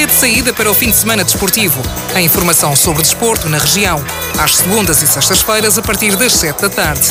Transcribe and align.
pontapé 0.00 0.06
de 0.06 0.12
saída 0.12 0.52
para 0.52 0.70
o 0.70 0.74
fim 0.74 0.90
de 0.90 0.96
semana 0.96 1.24
desportivo. 1.24 1.80
A 2.14 2.22
informação 2.22 2.74
sobre 2.74 3.02
desporto 3.02 3.48
na 3.48 3.58
região, 3.58 4.02
às 4.38 4.56
segundas 4.56 5.02
e 5.02 5.06
sextas-feiras, 5.06 5.76
a 5.76 5.82
partir 5.82 6.16
das 6.16 6.32
7 6.34 6.62
da 6.62 6.70
tarde. 6.70 7.08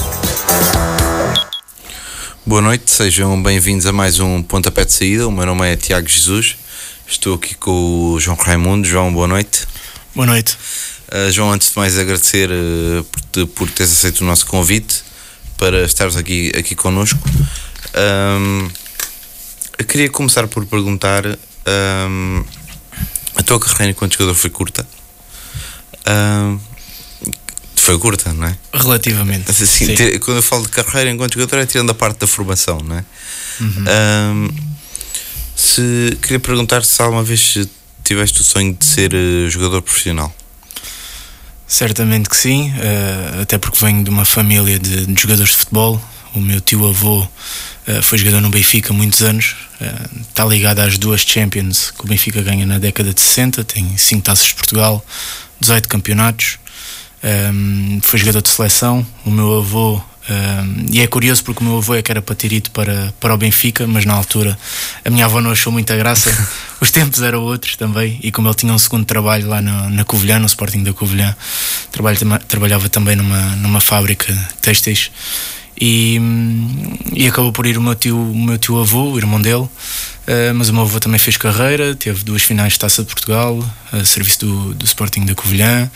Boa 2.45 2.61
noite, 2.61 2.89
sejam 2.89 3.41
bem-vindos 3.41 3.85
a 3.85 3.91
mais 3.91 4.19
um 4.19 4.41
Pontapé 4.41 4.85
de 4.85 4.93
Saída. 4.93 5.27
O 5.27 5.31
meu 5.31 5.45
nome 5.45 5.71
é 5.71 5.75
Tiago 5.75 6.07
Jesus, 6.07 6.55
estou 7.07 7.35
aqui 7.35 7.53
com 7.53 8.13
o 8.13 8.19
João 8.19 8.37
Raimundo. 8.37 8.87
João, 8.87 9.13
boa 9.13 9.27
noite. 9.27 9.67
Boa 10.15 10.25
noite. 10.25 10.57
Uh, 11.11 11.31
João, 11.31 11.51
antes 11.51 11.69
de 11.71 11.77
mais 11.77 11.97
agradecer 11.97 12.49
uh, 12.49 13.03
por, 13.03 13.21
te, 13.21 13.45
por 13.45 13.69
teres 13.69 13.91
aceito 13.91 14.21
o 14.21 14.25
nosso 14.25 14.47
convite 14.47 15.03
para 15.57 15.83
estares 15.83 16.15
aqui, 16.15 16.51
aqui 16.57 16.75
connosco. 16.75 17.19
Um, 18.39 18.67
eu 19.77 19.85
queria 19.85 20.09
começar 20.09 20.47
por 20.47 20.65
perguntar: 20.65 21.23
um, 21.27 22.43
a 23.39 23.43
tua 23.43 23.59
carreira 23.59 23.91
enquanto 23.91 24.13
jogador 24.13 24.35
foi 24.35 24.49
curta? 24.49 24.85
Um, 26.05 26.59
foi 27.75 27.97
curta, 27.97 28.33
não 28.33 28.45
é? 28.45 28.57
Relativamente. 28.73 29.49
Assim, 29.49 29.65
sim. 29.65 29.95
Ter, 29.95 30.19
quando 30.19 30.37
eu 30.37 30.43
falo 30.43 30.63
de 30.63 30.69
carreira 30.69 31.09
enquanto 31.09 31.35
jogador 31.35 31.59
é 31.59 31.65
tirando 31.65 31.89
a 31.89 31.93
parte 31.93 32.19
da 32.19 32.27
formação, 32.27 32.79
não 32.79 32.97
é? 32.97 33.05
Uhum. 33.61 33.85
Um, 34.33 34.49
se 35.55 36.17
queria 36.21 36.39
perguntar 36.39 36.83
se 36.83 37.01
alguma 37.01 37.23
vez 37.23 37.57
tiveste 38.03 38.41
o 38.41 38.43
sonho 38.43 38.73
de 38.73 38.85
ser 38.85 39.13
uh, 39.13 39.49
jogador 39.49 39.81
profissional. 39.81 40.35
Certamente 41.65 42.27
que 42.27 42.35
sim, 42.35 42.71
uh, 42.71 43.41
até 43.41 43.57
porque 43.57 43.83
venho 43.83 44.03
de 44.03 44.09
uma 44.09 44.25
família 44.25 44.77
de, 44.77 45.05
de, 45.05 45.21
jogadores 45.21 45.51
de 45.51 45.57
futebol. 45.57 46.01
O 46.35 46.39
meu 46.39 46.61
tio 46.61 46.87
avô 46.87 47.21
uh, 47.21 48.01
foi 48.01 48.17
jogador 48.17 48.41
no 48.41 48.49
Benfica 48.49 48.93
há 48.93 48.95
muitos 48.95 49.21
anos, 49.21 49.55
está 50.21 50.43
ligado 50.45 50.79
às 50.79 50.97
duas 50.97 51.21
Champions 51.21 51.91
que 51.91 52.03
o 52.03 52.07
Benfica 52.07 52.41
ganha 52.41 52.65
na 52.65 52.77
década 52.77 53.13
de 53.13 53.21
60, 53.21 53.63
tem 53.63 53.97
5 53.97 54.21
taças 54.21 54.47
de 54.47 54.53
Portugal, 54.53 55.03
18 55.59 55.87
campeonatos. 55.87 56.59
Um, 57.23 57.99
foi 58.01 58.19
jogador 58.19 58.41
de 58.41 58.49
seleção. 58.49 59.05
O 59.25 59.31
meu 59.31 59.57
avô 59.57 60.01
um, 60.29 60.85
e 60.91 61.01
é 61.01 61.07
curioso 61.07 61.43
porque 61.43 61.61
o 61.61 61.65
meu 61.65 61.77
avô 61.77 61.95
é 61.95 62.01
que 62.03 62.11
era 62.11 62.21
para 62.21 62.35
ter 62.35 62.53
ido 62.53 62.69
para, 62.69 63.11
para 63.19 63.33
o 63.33 63.37
Benfica, 63.37 63.87
mas 63.87 64.05
na 64.05 64.13
altura 64.13 64.57
a 65.03 65.09
minha 65.09 65.25
avó 65.25 65.41
não 65.41 65.51
achou 65.51 65.73
muita 65.73 65.95
graça. 65.97 66.29
Os 66.79 66.91
tempos 66.91 67.21
eram 67.21 67.41
outros 67.41 67.75
também. 67.75 68.19
E 68.21 68.31
como 68.31 68.47
ele 68.47 68.55
tinha 68.55 68.71
um 68.71 68.77
segundo 68.77 69.05
trabalho 69.05 69.47
lá 69.47 69.61
no, 69.61 69.89
na 69.89 70.05
Covilhã, 70.05 70.37
no 70.37 70.45
Sporting 70.45 70.83
da 70.83 70.93
Covilhã, 70.93 71.35
trabalho, 71.91 72.17
trabalhava 72.47 72.87
também 72.89 73.15
numa, 73.15 73.55
numa 73.55 73.81
fábrica 73.81 74.31
de 74.31 74.53
têxteis. 74.61 75.11
E, 75.79 76.19
e 77.13 77.27
acabou 77.27 77.51
por 77.53 77.65
ir 77.65 77.77
o 77.77 77.81
meu 77.81 77.95
tio, 77.95 78.19
o 78.19 78.37
meu 78.37 78.57
tio 78.57 78.79
avô, 78.79 79.11
o 79.11 79.17
irmão 79.17 79.39
dele. 79.41 79.63
Uh, 79.63 80.53
mas 80.53 80.69
o 80.69 80.73
meu 80.73 80.83
avô 80.83 80.99
também 80.99 81.17
fez 81.17 81.37
carreira, 81.37 81.95
teve 81.95 82.23
duas 82.23 82.43
finais 82.43 82.73
de 82.73 82.79
taça 82.79 83.01
de 83.01 83.07
Portugal, 83.07 83.57
uh, 83.57 84.05
serviço 84.05 84.45
do, 84.45 84.73
do 84.75 84.85
Sporting 84.85 85.25
da 85.25 85.33
Covilhã. 85.33 85.89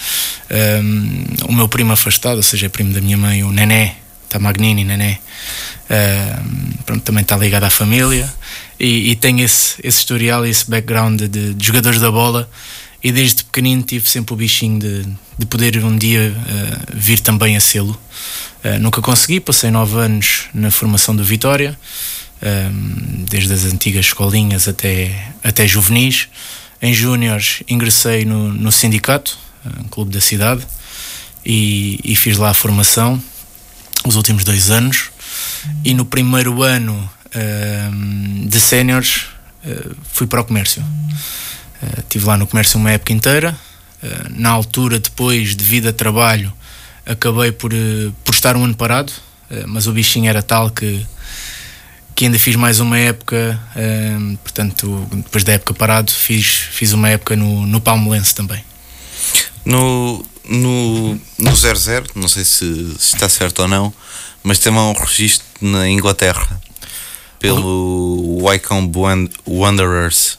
Um, 0.82 1.26
o 1.50 1.54
meu 1.54 1.68
primo 1.68 1.92
afastado, 1.92 2.38
ou 2.38 2.44
seja, 2.44 2.66
é 2.66 2.70
primo 2.70 2.94
da 2.94 3.02
minha 3.02 3.18
mãe, 3.18 3.44
o 3.44 3.52
Nené, 3.52 3.98
Magnini, 4.40 4.84
Nené, 4.84 5.20
uh, 5.90 6.84
pronto, 6.86 7.02
também 7.02 7.22
está 7.22 7.38
ligado 7.38 7.64
à 7.64 7.70
família 7.70 8.32
e, 8.80 9.12
e 9.12 9.16
tem 9.16 9.42
esse, 9.42 9.76
esse 9.84 10.00
historial 10.00 10.46
e 10.46 10.50
esse 10.50 10.70
background 10.70 11.22
de, 11.22 11.54
de, 11.54 11.66
jogadores 11.66 12.00
da 12.00 12.12
bola 12.12 12.50
e 13.04 13.12
desde 13.12 13.44
pequenino 13.44 13.84
tive 13.84 14.10
sempre 14.10 14.34
o 14.34 14.38
bichinho 14.38 14.80
de, 14.80 15.06
de 15.38 15.46
poder 15.46 15.84
um 15.84 15.98
dia 15.98 16.36
uh, 16.36 16.94
vir 16.94 17.20
também 17.20 17.56
a 17.56 17.60
sê-lo. 17.60 18.00
Uh, 18.64 18.80
nunca 18.80 19.02
consegui, 19.02 19.40
passei 19.40 19.72
nove 19.72 19.98
anos 19.98 20.46
na 20.54 20.72
formação 20.72 21.16
do 21.16 21.24
Vitória, 21.24 21.78
desde 23.30 23.54
as 23.54 23.64
antigas 23.64 24.08
escolinhas 24.08 24.68
até, 24.68 25.30
até 25.42 25.66
juvenis. 25.66 26.28
Em 26.82 26.94
júniores 26.94 27.64
ingressei 27.70 28.26
no, 28.26 28.50
no 28.50 28.70
sindicato, 28.70 29.38
um 29.80 29.88
clube 29.88 30.12
da 30.12 30.20
cidade, 30.20 30.68
e, 31.46 32.02
e 32.04 32.18
fiz 32.18 32.38
lá 32.38 32.50
a 32.50 32.54
formação 32.54 33.24
os 34.06 34.16
últimos 34.16 34.44
dois 34.44 34.70
anos 34.70 35.10
e 35.84 35.94
no 35.94 36.06
primeiro 36.06 36.62
ano 36.62 37.10
uh, 37.28 38.48
de 38.48 38.60
séniores 38.60 39.26
uh, 39.66 39.96
fui 40.12 40.28
para 40.28 40.42
o 40.42 40.46
comércio. 40.46 40.84
Estive 41.98 42.26
lá 42.26 42.38
no 42.38 42.48
comércio 42.48 42.80
uma 42.80 42.92
época 42.92 43.12
inteira. 43.12 43.58
Na 44.32 44.50
altura, 44.50 45.00
depois, 45.00 45.56
devido 45.56 45.88
a 45.88 45.94
trabalho, 45.94 46.52
acabei 47.06 47.52
por, 47.52 47.72
por 48.24 48.34
estar 48.34 48.56
um 48.56 48.64
ano 48.64 48.76
parado, 48.76 49.12
mas 49.68 49.88
o 49.88 49.92
bichinho 49.92 50.30
era 50.30 50.42
tal 50.42 50.70
que, 50.70 51.06
que 52.16 52.26
ainda 52.26 52.40
fiz 52.40 52.56
mais 52.56 52.80
uma 52.80 52.98
época. 52.98 53.60
portanto, 54.44 55.08
depois 55.12 55.44
da 55.44 55.54
época 55.54 55.74
parado, 55.74 56.12
fiz, 56.12 56.46
fiz 56.72 56.94
uma 56.94 57.10
época 57.10 57.36
no, 57.36 57.66
no 57.66 57.80
Palmelense 57.82 58.34
também. 58.36 58.64
No, 59.66 60.26
no, 60.48 61.20
no 61.38 61.56
00, 61.56 62.06
não 62.16 62.28
sei 62.28 62.44
se, 62.44 62.96
se, 63.00 63.16
está 63.16 63.30
certo 63.30 63.62
ou 63.62 63.68
não, 63.68 63.94
mas 64.44 64.60
também 64.60 64.80
há 64.80 64.84
um 64.84 64.94
registro 64.94 65.46
na 65.62 65.90
Inglaterra 65.90 66.62
pelo 67.40 68.40
Wycombe 68.42 69.00
Wanderers. 69.46 70.38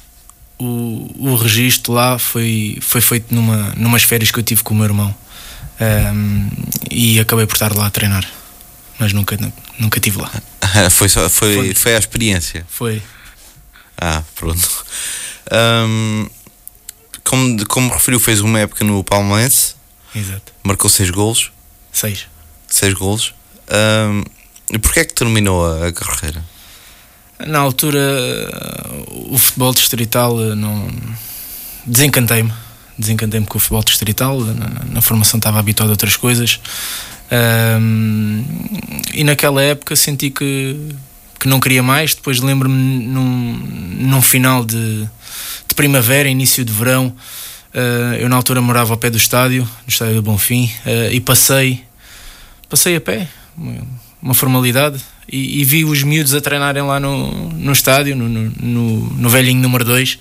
O, 0.64 1.10
o 1.18 1.36
registro 1.36 1.92
lá 1.92 2.18
foi, 2.18 2.78
foi 2.80 3.00
feito 3.00 3.34
numa, 3.34 3.74
numas 3.76 4.02
férias 4.02 4.30
que 4.30 4.38
eu 4.38 4.42
tive 4.42 4.62
com 4.62 4.72
o 4.72 4.76
meu 4.76 4.86
irmão 4.86 5.14
um, 5.80 6.48
e 6.90 7.20
acabei 7.20 7.46
por 7.46 7.54
estar 7.54 7.74
lá 7.74 7.86
a 7.86 7.90
treinar, 7.90 8.26
mas 8.98 9.12
nunca, 9.12 9.36
nunca 9.78 10.00
tive 10.00 10.18
lá. 10.18 10.30
foi, 10.90 11.08
só, 11.08 11.28
foi, 11.28 11.54
foi, 11.54 11.74
foi 11.74 11.96
a 11.96 11.98
experiência? 11.98 12.64
Foi. 12.68 13.02
Ah, 13.98 14.22
pronto. 14.34 14.84
Um, 15.52 16.26
como, 17.22 17.66
como 17.66 17.92
referiu, 17.92 18.20
fez 18.20 18.40
uma 18.40 18.58
época 18.60 18.84
no 18.84 19.02
Palmeirense 19.04 19.74
Exato. 20.14 20.52
Marcou 20.62 20.88
seis 20.88 21.10
golos. 21.10 21.50
Seis. 21.92 22.26
Seis 22.68 22.94
golos. 22.94 23.34
Um, 23.68 24.22
e 24.72 24.78
porquê 24.78 25.00
é 25.00 25.04
que 25.04 25.14
terminou 25.14 25.66
a, 25.66 25.88
a 25.88 25.92
carreira? 25.92 26.44
Na 27.46 27.58
altura, 27.58 28.00
o 29.08 29.36
futebol 29.38 29.72
distrital 29.74 30.36
não. 30.36 30.88
Desencantei-me. 31.86 32.52
Desencantei-me 32.98 33.46
com 33.46 33.58
o 33.58 33.60
futebol 33.60 33.82
distrital. 33.82 34.40
Na, 34.40 34.84
na, 34.92 35.00
formação 35.00 35.38
estava 35.38 35.58
habituado 35.58 35.88
a 35.88 35.92
outras 35.92 36.16
coisas. 36.16 36.60
Um, 37.80 38.44
e 39.12 39.24
naquela 39.24 39.62
época 39.62 39.96
senti 39.96 40.30
que, 40.30 40.94
que 41.40 41.48
não 41.48 41.60
queria 41.60 41.82
mais. 41.82 42.14
Depois 42.14 42.40
lembro-me 42.40 43.04
num, 43.06 43.52
num 43.98 44.22
final 44.22 44.64
de, 44.64 45.02
de 45.68 45.74
primavera, 45.74 46.28
início 46.28 46.64
de 46.64 46.72
verão 46.72 47.14
Uh, 47.74 48.14
eu 48.20 48.28
na 48.28 48.36
altura 48.36 48.60
morava 48.60 48.92
ao 48.92 48.96
pé 48.96 49.10
do 49.10 49.16
estádio, 49.16 49.64
no 49.64 49.88
estádio 49.88 50.14
do 50.14 50.22
Bonfim, 50.22 50.70
uh, 50.86 51.10
e 51.12 51.20
passei, 51.20 51.82
passei 52.68 52.94
a 52.94 53.00
pé, 53.00 53.26
uma 54.22 54.32
formalidade, 54.32 55.00
e, 55.30 55.60
e, 55.60 55.64
vi 55.64 55.84
os 55.84 56.02
miúdos 56.02 56.34
a 56.34 56.40
treinarem 56.40 56.82
lá 56.82 57.00
no, 57.00 57.50
no 57.50 57.72
estádio, 57.72 58.14
no, 58.14 58.28
no, 58.28 59.00
no 59.10 59.28
velhinho 59.28 59.60
número 59.60 59.84
2, 59.84 60.18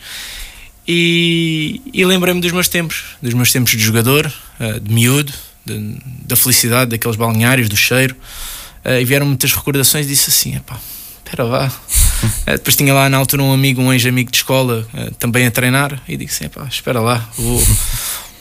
e, 0.88 1.82
e 1.94 2.06
lembrei-me 2.06 2.42
dos 2.42 2.52
meus 2.52 2.68
tempos, 2.68 3.04
dos 3.22 3.34
meus 3.34 3.52
tempos 3.52 3.72
de 3.72 3.80
jogador, 3.80 4.32
uh, 4.60 4.80
de 4.80 4.94
miúdo, 4.94 5.34
de, 5.66 5.98
da 6.26 6.36
felicidade 6.36 6.92
daqueles 6.92 7.16
balneários, 7.16 7.70
do 7.70 7.78
cheiro, 7.78 8.16
e 8.86 9.06
vieram 9.06 9.26
muitas 9.26 9.54
recordações 9.54 10.06
e 10.06 10.10
disse 10.10 10.30
assim, 10.30 10.58
epá, 10.58 10.78
espera 11.24 11.46
lá. 11.46 11.68
uh, 11.68 12.46
depois 12.52 12.76
tinha 12.76 12.94
lá 12.94 13.10
na 13.10 13.18
altura 13.18 13.44
um 13.44 13.54
amigo, 13.54 13.82
um 13.82 13.94
ex-amigo 13.94 14.30
de 14.30 14.38
escola, 14.38 14.88
também 15.20 15.48
a 15.48 15.52
treinar, 15.52 16.02
e 16.08 16.18
digo 16.18 16.30
assim: 16.32 16.50
pá, 16.50 16.68
espera 16.70 17.00
lá, 17.00 17.30
vou, 17.38 17.62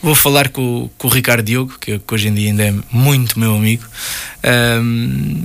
vou 0.03 0.13
falar 0.13 0.49
com, 0.49 0.89
com 0.97 1.07
o 1.07 1.09
Ricardo 1.09 1.45
Diogo, 1.45 1.75
que, 1.79 1.97
que, 1.97 2.13
hoje 2.13 2.27
em 2.27 2.33
dia 2.33 2.49
ainda 2.49 2.63
é 2.63 2.73
muito 2.91 3.39
meu 3.39 3.55
amigo. 3.55 3.85
Um, 4.43 5.41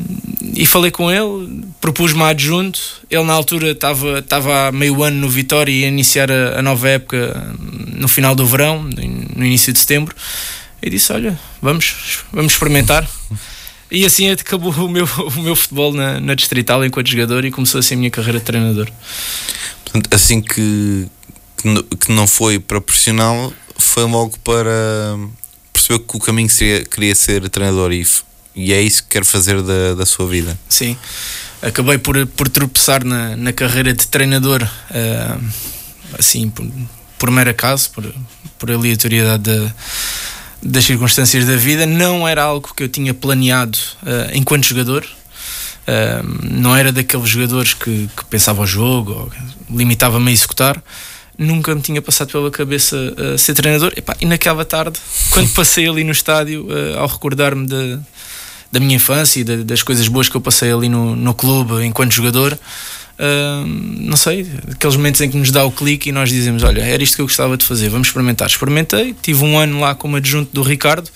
e 0.53 0.67
falei 0.67 0.91
com 0.91 1.11
ele, 1.11 1.63
propus-me 1.81 2.23
a 2.23 2.29
adjunto. 2.29 2.81
Ele, 3.09 3.23
na 3.23 3.33
altura, 3.33 3.71
estava, 3.71 4.19
estava 4.19 4.67
há 4.67 4.73
meio 4.73 5.01
ano 5.05 5.21
no 5.21 5.29
Vitória 5.29 5.71
e 5.71 5.83
ia 5.83 5.87
iniciar 5.87 6.31
a, 6.33 6.59
a 6.59 6.63
nova 6.63 6.89
época 6.89 7.55
no 7.95 8.09
final 8.09 8.35
do 8.35 8.45
verão, 8.45 8.83
no 8.83 9.47
início 9.47 9.73
de 9.73 9.79
setembro. 9.79 10.15
E 10.83 10.91
disse: 10.91 11.13
Olha, 11.13 11.39
vamos, 11.63 12.25
vamos 12.33 12.53
experimentar. 12.53 13.09
E 13.91 14.05
assim 14.05 14.29
acabou 14.29 14.71
o 14.71 14.87
meu, 14.87 15.09
o 15.35 15.41
meu 15.41 15.57
futebol 15.57 15.95
na, 15.95 16.21
na 16.21 16.35
Distrital 16.35 16.85
enquanto 16.85 17.09
jogador 17.09 17.43
e 17.47 17.51
começou 17.51 17.79
assim 17.79 17.95
a 17.95 17.97
minha 17.97 18.11
carreira 18.11 18.39
de 18.39 18.45
treinador. 18.45 18.87
Portanto, 19.83 20.15
assim 20.15 20.43
que, 20.43 21.07
que 21.57 22.13
não 22.13 22.27
foi 22.27 22.59
para 22.59 22.83
profissional, 22.83 23.51
foi 23.79 24.05
logo 24.05 24.39
para 24.41 25.17
perceber 25.73 26.01
que 26.01 26.17
o 26.17 26.21
caminho 26.21 26.51
seria, 26.51 26.85
queria 26.85 27.15
ser 27.15 27.49
treinador 27.49 27.93
e, 27.93 28.07
e 28.55 28.73
é 28.73 28.81
isso 28.83 29.03
que 29.05 29.11
quer 29.11 29.25
fazer 29.25 29.63
da, 29.63 29.95
da 29.95 30.05
sua 30.05 30.27
vida. 30.27 30.59
Sim, 30.69 30.97
acabei 31.63 31.99
por, 31.99 32.27
por 32.27 32.49
tropeçar 32.49 33.05
na, 33.05 33.37
na 33.37 33.53
carreira 33.53 33.93
de 33.95 34.07
treinador, 34.07 34.63
uh, 34.63 35.45
assim, 36.19 36.51
por, 36.51 36.67
por 37.19 37.31
mero 37.31 37.51
acaso, 37.51 37.91
por, 37.91 38.15
por 38.59 38.71
aleatoriedade 38.71 39.43
da 39.45 39.75
das 40.63 40.85
circunstâncias 40.85 41.47
da 41.47 41.57
vida, 41.57 41.87
não 41.87 42.27
era 42.27 42.43
algo 42.43 42.73
que 42.75 42.83
eu 42.83 42.89
tinha 42.89 43.15
planeado 43.15 43.79
uh, 44.03 44.35
enquanto 44.35 44.67
jogador. 44.67 45.07
Uh, 45.87 46.49
não 46.51 46.77
era 46.77 46.93
daqueles 46.93 47.31
jogadores 47.31 47.73
que, 47.73 48.11
que 48.15 48.25
pensava 48.27 48.63
o 48.63 48.67
jogo 48.67 49.33
limitava-me 49.71 50.31
a 50.31 50.33
executar. 50.33 50.83
Nunca 51.39 51.73
me 51.75 51.81
tinha 51.81 52.03
passado 52.03 52.33
pela 52.33 52.51
cabeça 52.51 52.97
uh, 52.97 53.39
ser 53.39 53.55
treinador. 53.55 53.93
E, 53.97 54.03
pá, 54.03 54.17
e 54.21 54.27
naquela 54.27 54.65
tarde, 54.65 54.99
quando 55.31 55.49
passei 55.51 55.89
ali 55.89 56.03
no 56.03 56.11
estádio, 56.11 56.67
uh, 56.67 56.99
ao 56.99 57.07
recordar-me 57.07 57.67
de, 57.67 57.99
da 58.73 58.81
minha 58.81 58.97
infância 58.97 59.41
e 59.41 59.45
de, 59.45 59.63
das 59.63 59.83
coisas 59.83 60.09
boas 60.09 60.29
que 60.29 60.37
eu 60.37 60.41
passei 60.41 60.73
ali 60.73 60.89
no, 60.89 61.15
no 61.15 61.33
clube 61.33 61.85
enquanto 61.85 62.13
jogador, 62.13 62.53
uh, 62.53 63.67
não 63.67 64.17
sei, 64.17 64.51
aqueles 64.73 64.97
momentos 64.97 65.21
em 65.21 65.31
que 65.31 65.37
nos 65.37 65.53
dá 65.53 65.65
o 65.65 65.71
clique 65.71 66.09
e 66.09 66.13
nós 66.13 66.29
dizemos: 66.29 66.65
Olha, 66.65 66.81
era 66.81 67.03
isto 67.03 67.15
que 67.15 67.23
eu 67.23 67.27
gostava 67.27 67.57
de 67.57 67.65
fazer, 67.65 67.89
vamos 67.89 68.09
experimentar. 68.09 68.49
Experimentei, 68.49 69.15
tive 69.23 69.45
um 69.45 69.57
ano 69.57 69.79
lá 69.79 69.95
como 69.95 70.17
adjunto 70.17 70.51
do 70.53 70.63
Ricardo 70.63 71.09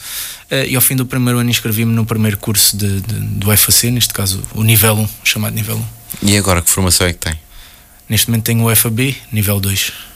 e 0.68 0.76
ao 0.76 0.82
fim 0.82 0.94
do 0.94 1.06
primeiro 1.06 1.38
ano 1.38 1.48
inscrevi-me 1.48 1.94
no 1.94 2.04
primeiro 2.04 2.36
curso 2.36 2.76
de, 2.76 3.00
de, 3.00 3.14
do 3.14 3.56
FAC, 3.56 3.90
neste 3.90 4.12
caso 4.12 4.42
o 4.54 4.62
nível 4.62 4.94
1, 4.94 5.08
chamado 5.24 5.54
nível 5.54 5.82
1. 6.22 6.28
E 6.28 6.36
agora 6.36 6.60
que 6.60 6.70
formação 6.70 7.06
é 7.06 7.12
que 7.14 7.18
tem? 7.18 7.34
Neste 8.06 8.28
momento 8.28 8.44
tenho 8.44 8.70
o 8.70 8.76
FAB, 8.76 9.16
nível 9.32 9.58
2. 9.58 10.11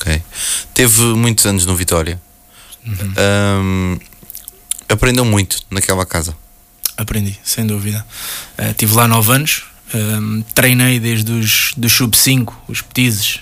Ok. 0.00 0.22
Teve 0.72 1.02
muitos 1.14 1.44
anos 1.44 1.66
no 1.66 1.74
Vitória. 1.74 2.20
Uhum. 2.86 3.14
Um, 3.18 3.98
aprendeu 4.88 5.24
muito 5.24 5.58
naquela 5.70 6.06
casa. 6.06 6.36
Aprendi, 6.96 7.38
sem 7.42 7.66
dúvida. 7.66 8.04
Uh, 8.56 8.72
tive 8.74 8.94
lá 8.94 9.08
9 9.08 9.32
anos, 9.32 9.64
um, 9.94 10.42
treinei 10.54 11.00
desde 11.00 11.30
os 11.32 11.72
do 11.76 11.88
sub-5, 11.88 12.52
os 12.68 12.80
petizes, 12.80 13.40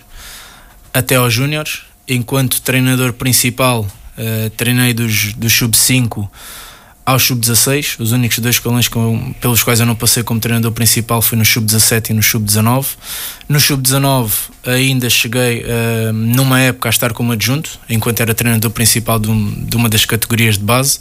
até 0.92 1.16
aos 1.16 1.32
júniores. 1.32 1.82
Enquanto 2.08 2.60
treinador 2.62 3.12
principal, 3.12 3.80
uh, 3.80 4.50
treinei 4.50 4.94
dos, 4.94 5.34
dos 5.34 5.52
sub-5 5.52 6.28
ao 7.06 7.20
sub-16. 7.20 8.00
Os 8.00 8.10
únicos 8.10 8.40
dois 8.40 8.56
escalões 8.56 8.88
com, 8.88 9.32
pelos 9.40 9.62
quais 9.62 9.78
eu 9.78 9.86
não 9.86 9.94
passei 9.94 10.24
como 10.24 10.40
treinador 10.40 10.72
principal 10.72 11.22
foi 11.22 11.38
no 11.38 11.44
sub-17 11.44 12.10
e 12.10 12.12
no 12.12 12.22
sub-19. 12.22 12.84
No 13.48 13.60
sub-19 13.60 14.30
ainda 14.64 15.08
cheguei 15.08 15.62
uh, 15.62 16.12
numa 16.12 16.60
época 16.60 16.88
a 16.88 16.90
estar 16.90 17.12
como 17.12 17.32
adjunto, 17.32 17.78
enquanto 17.88 18.20
era 18.20 18.34
treinador 18.34 18.72
principal 18.72 19.20
de, 19.20 19.30
um, 19.30 19.64
de 19.64 19.76
uma 19.76 19.88
das 19.88 20.04
categorias 20.04 20.58
de 20.58 20.64
base. 20.64 20.98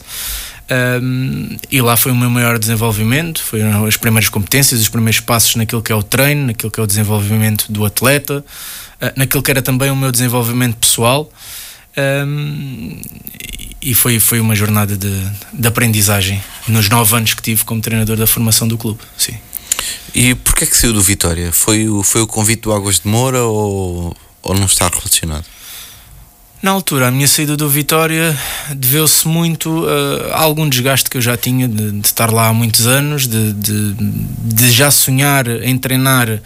Um, 0.70 1.50
eh, 1.52 1.58
e 1.72 1.82
lá 1.82 1.96
foi 1.96 2.12
o 2.12 2.16
meu 2.16 2.30
maior 2.30 2.58
desenvolvimento, 2.58 3.44
foram 3.44 3.86
as 3.86 3.98
primeiras 3.98 4.30
competências, 4.30 4.82
os 4.82 4.90
primeiros 4.90 5.20
passos 5.20 5.56
naquilo 5.56 5.80
que 5.80 5.92
é 5.92 5.96
o 5.96 6.02
treino, 6.02 6.48
naquilo 6.48 6.72
que 6.72 6.80
é 6.80 6.84
o 6.84 6.88
desenvolvimento 6.88 7.72
do 7.72 7.86
atleta, 7.86 8.44
uh, 9.02 9.12
naquilo 9.16 9.42
que 9.42 9.50
era 9.50 9.62
também 9.62 9.90
o 9.90 9.96
meu 9.96 10.12
desenvolvimento 10.12 10.76
pessoal. 10.78 11.32
Um, 11.98 13.00
e 13.82 13.94
foi, 13.94 14.20
foi 14.20 14.40
uma 14.40 14.56
jornada 14.56 14.98
de, 14.98 15.14
de 15.54 15.68
aprendizagem 15.68 16.44
nos 16.68 16.90
nove 16.90 17.16
anos 17.16 17.34
que 17.34 17.42
tive 17.42 17.64
como 17.64 17.80
treinador 17.82 18.18
da 18.18 18.26
formação 18.26 18.68
do 18.68 18.78
clube. 18.78 19.00
Sim. 19.18 19.36
E 20.14 20.34
porquê 20.34 20.64
é 20.64 20.68
que 20.68 20.76
saiu 20.76 20.94
do 20.94 21.02
Vitória? 21.02 21.52
Foi 21.52 21.88
o, 21.88 22.02
foi 22.02 22.22
o 22.22 22.28
convite 22.28 22.64
do 22.64 22.74
Águas 22.74 23.00
de 23.00 23.08
Moura 23.08 23.44
ou, 23.44 24.16
ou 24.42 24.56
não 24.56 24.66
está 24.66 24.88
relacionado? 24.88 25.46
Na 26.62 26.72
altura, 26.72 27.10
a 27.10 27.12
minha 27.12 27.28
saída 27.28 27.56
do 27.56 27.70
Vitória 27.70 28.36
deveu-se 28.76 29.28
muito 29.28 29.70
uh, 29.84 30.32
a 30.32 30.42
algum 30.42 30.68
desgaste 30.68 31.08
que 31.10 31.18
eu 31.18 31.22
já 31.22 31.38
tinha 31.38 31.68
de, 31.68 31.92
de 31.92 32.08
estar 32.08 32.32
lá 32.34 32.48
há 32.48 32.54
muitos 32.54 32.88
anos, 32.88 33.28
de, 33.28 33.54
de, 33.54 33.94
de 33.94 34.72
já 34.72 34.90
sonhar 34.90 35.48
em 35.48 35.78
treinar 35.78 36.28
uh, 36.28 36.42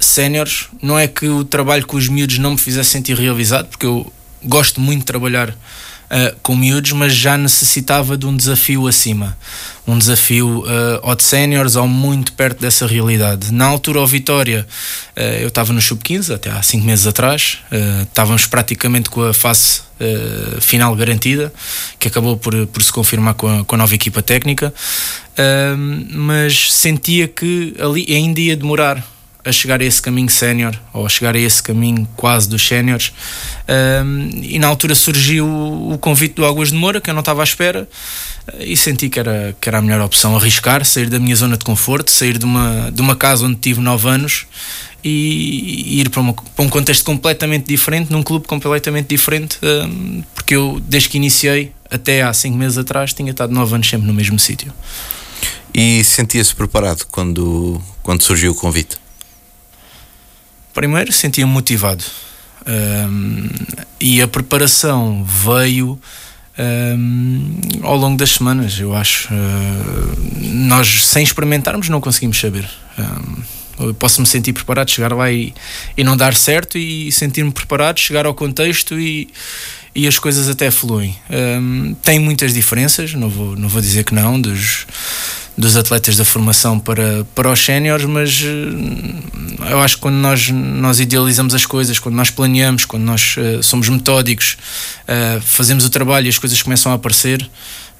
séniores. 0.00 0.66
Não 0.82 0.98
é 0.98 1.08
que 1.08 1.26
o 1.28 1.44
trabalho 1.44 1.86
com 1.86 1.96
os 1.96 2.08
miúdos 2.08 2.36
não 2.36 2.50
me 2.50 2.58
fizesse 2.58 2.90
sentir 2.90 3.16
realizado, 3.16 3.68
porque 3.68 3.86
eu 3.86 4.12
gosto 4.44 4.80
muito 4.80 5.00
de 5.00 5.06
trabalhar 5.06 5.54
uh, 6.14 6.36
com 6.42 6.56
miúdos, 6.56 6.92
mas 6.92 7.14
já 7.14 7.36
necessitava 7.36 8.16
de 8.16 8.26
um 8.26 8.36
desafio 8.36 8.86
acima. 8.86 9.36
Um 9.86 9.98
desafio 9.98 10.60
uh, 10.60 11.00
ou 11.02 11.14
de 11.14 11.22
séniores 11.22 11.76
ou 11.76 11.86
muito 11.86 12.32
perto 12.32 12.60
dessa 12.60 12.86
realidade. 12.86 13.52
Na 13.52 13.66
altura, 13.66 14.00
ao 14.00 14.06
Vitória, 14.06 14.66
uh, 15.16 15.20
eu 15.20 15.48
estava 15.48 15.72
no 15.72 15.80
Sub-15, 15.80 16.34
até 16.34 16.50
há 16.50 16.62
5 16.62 16.84
meses 16.84 17.06
atrás, 17.06 17.58
estávamos 18.02 18.46
praticamente 18.46 19.10
com 19.10 19.22
a 19.22 19.34
fase 19.34 19.82
final 20.60 20.94
garantida, 20.96 21.52
que 22.00 22.08
acabou 22.08 22.36
por, 22.36 22.66
por 22.66 22.82
se 22.82 22.92
confirmar 22.92 23.34
com 23.34 23.60
a, 23.60 23.64
com 23.64 23.74
a 23.76 23.78
nova 23.78 23.94
equipa 23.94 24.20
técnica, 24.20 24.74
mas 26.10 26.72
sentia 26.72 27.28
que 27.28 27.74
ali 27.78 28.04
ainda 28.10 28.40
ia 28.40 28.56
demorar 28.56 29.02
a 29.44 29.52
chegar 29.52 29.80
a 29.80 29.84
esse 29.84 30.00
caminho 30.00 30.28
sénior 30.28 30.74
ou 30.92 31.04
a 31.04 31.08
chegar 31.08 31.34
a 31.34 31.38
esse 31.38 31.62
caminho 31.62 32.08
quase 32.16 32.48
dos 32.48 32.66
séniores 32.66 33.12
um, 33.68 34.30
e 34.42 34.58
na 34.58 34.66
altura 34.66 34.94
surgiu 34.94 35.46
o 35.46 35.98
convite 35.98 36.34
do 36.34 36.44
Águas 36.44 36.70
de 36.70 36.76
Moura 36.76 37.00
que 37.00 37.10
eu 37.10 37.14
não 37.14 37.20
estava 37.20 37.42
à 37.42 37.44
espera 37.44 37.88
eh, 38.48 38.64
e 38.64 38.76
senti 38.76 39.08
que 39.08 39.18
era, 39.18 39.54
que 39.60 39.68
era 39.68 39.78
a 39.78 39.82
melhor 39.82 40.00
opção 40.00 40.36
arriscar, 40.36 40.84
sair 40.84 41.10
da 41.10 41.18
minha 41.18 41.36
zona 41.36 41.56
de 41.56 41.64
conforto 41.64 42.10
sair 42.10 42.38
de 42.38 42.44
uma, 42.44 42.90
de 42.90 43.00
uma 43.00 43.14
casa 43.14 43.44
onde 43.44 43.56
tive 43.56 43.80
9 43.80 44.08
anos 44.08 44.46
e, 45.02 45.98
e 45.98 46.00
ir 46.00 46.08
para, 46.08 46.20
uma, 46.20 46.32
para, 46.32 46.64
um 46.64 46.68
contexto 46.68 47.04
completamente 47.04 47.66
diferente, 47.66 48.10
num 48.10 48.22
clube 48.22 48.46
completamente 48.46 49.08
diferente 49.08 49.58
um, 49.62 50.22
porque 50.34 50.54
eu 50.54 50.80
desde 50.86 51.10
que 51.10 51.18
iniciei 51.18 51.72
até 51.90 52.22
há 52.22 52.32
5 52.32 52.56
meses 52.56 52.78
atrás 52.78 53.12
tinha 53.12 53.30
estado 53.30 53.52
9 53.52 53.74
anos 53.74 53.88
sempre 53.88 54.06
no 54.06 54.14
mesmo 54.14 54.38
sítio 54.38 54.72
e 55.74 56.04
sentia-se 56.04 56.54
preparado 56.54 57.04
quando, 57.10 57.82
quando 58.00 58.22
surgiu 58.22 58.52
o 58.52 58.54
convite? 58.54 59.03
Primeiro, 60.74 61.12
sentia-me 61.12 61.50
motivado. 61.50 62.04
Um, 62.66 63.48
e 64.00 64.20
a 64.20 64.26
preparação 64.26 65.22
veio 65.24 65.98
um, 66.58 67.60
ao 67.82 67.96
longo 67.96 68.16
das 68.16 68.32
semanas, 68.32 68.78
eu 68.78 68.94
acho. 68.94 69.32
Uh, 69.32 70.40
nós, 70.40 71.06
sem 71.06 71.22
experimentarmos, 71.22 71.88
não 71.88 72.00
conseguimos 72.00 72.38
saber. 72.38 72.68
Um, 72.98 73.86
eu 73.86 73.94
posso 73.94 74.20
me 74.20 74.26
sentir 74.26 74.52
preparado, 74.52 74.90
chegar 74.90 75.12
lá 75.12 75.30
e, 75.30 75.54
e 75.96 76.04
não 76.04 76.16
dar 76.16 76.34
certo, 76.34 76.76
e 76.76 77.10
sentir-me 77.12 77.52
preparado, 77.52 77.98
chegar 77.98 78.26
ao 78.26 78.34
contexto 78.34 78.98
e, 78.98 79.28
e 79.94 80.06
as 80.06 80.18
coisas 80.18 80.48
até 80.48 80.70
fluem. 80.70 81.16
tem 82.02 82.20
muitas 82.20 82.54
diferenças, 82.54 83.14
não 83.14 83.28
vou, 83.28 83.56
não 83.56 83.68
vou 83.68 83.80
dizer 83.80 84.04
que 84.04 84.14
não, 84.14 84.40
dos 84.40 84.86
dos 85.56 85.76
atletas 85.76 86.16
da 86.16 86.24
formação 86.24 86.80
para, 86.80 87.24
para 87.34 87.50
os 87.50 87.64
séniores, 87.64 88.04
mas 88.04 88.42
eh, 88.42 89.70
eu 89.70 89.80
acho 89.80 89.96
que 89.96 90.02
quando 90.02 90.16
nós, 90.16 90.50
nós 90.50 90.98
idealizamos 90.98 91.54
as 91.54 91.64
coisas, 91.64 91.98
quando 91.98 92.16
nós 92.16 92.30
planeamos, 92.30 92.84
quando 92.84 93.04
nós 93.04 93.36
uh, 93.36 93.62
somos 93.62 93.88
metódicos, 93.88 94.56
uh, 95.02 95.40
fazemos 95.40 95.84
o 95.84 95.90
trabalho 95.90 96.26
e 96.26 96.28
as 96.28 96.38
coisas 96.38 96.60
começam 96.60 96.90
a 96.90 96.96
aparecer, 96.96 97.48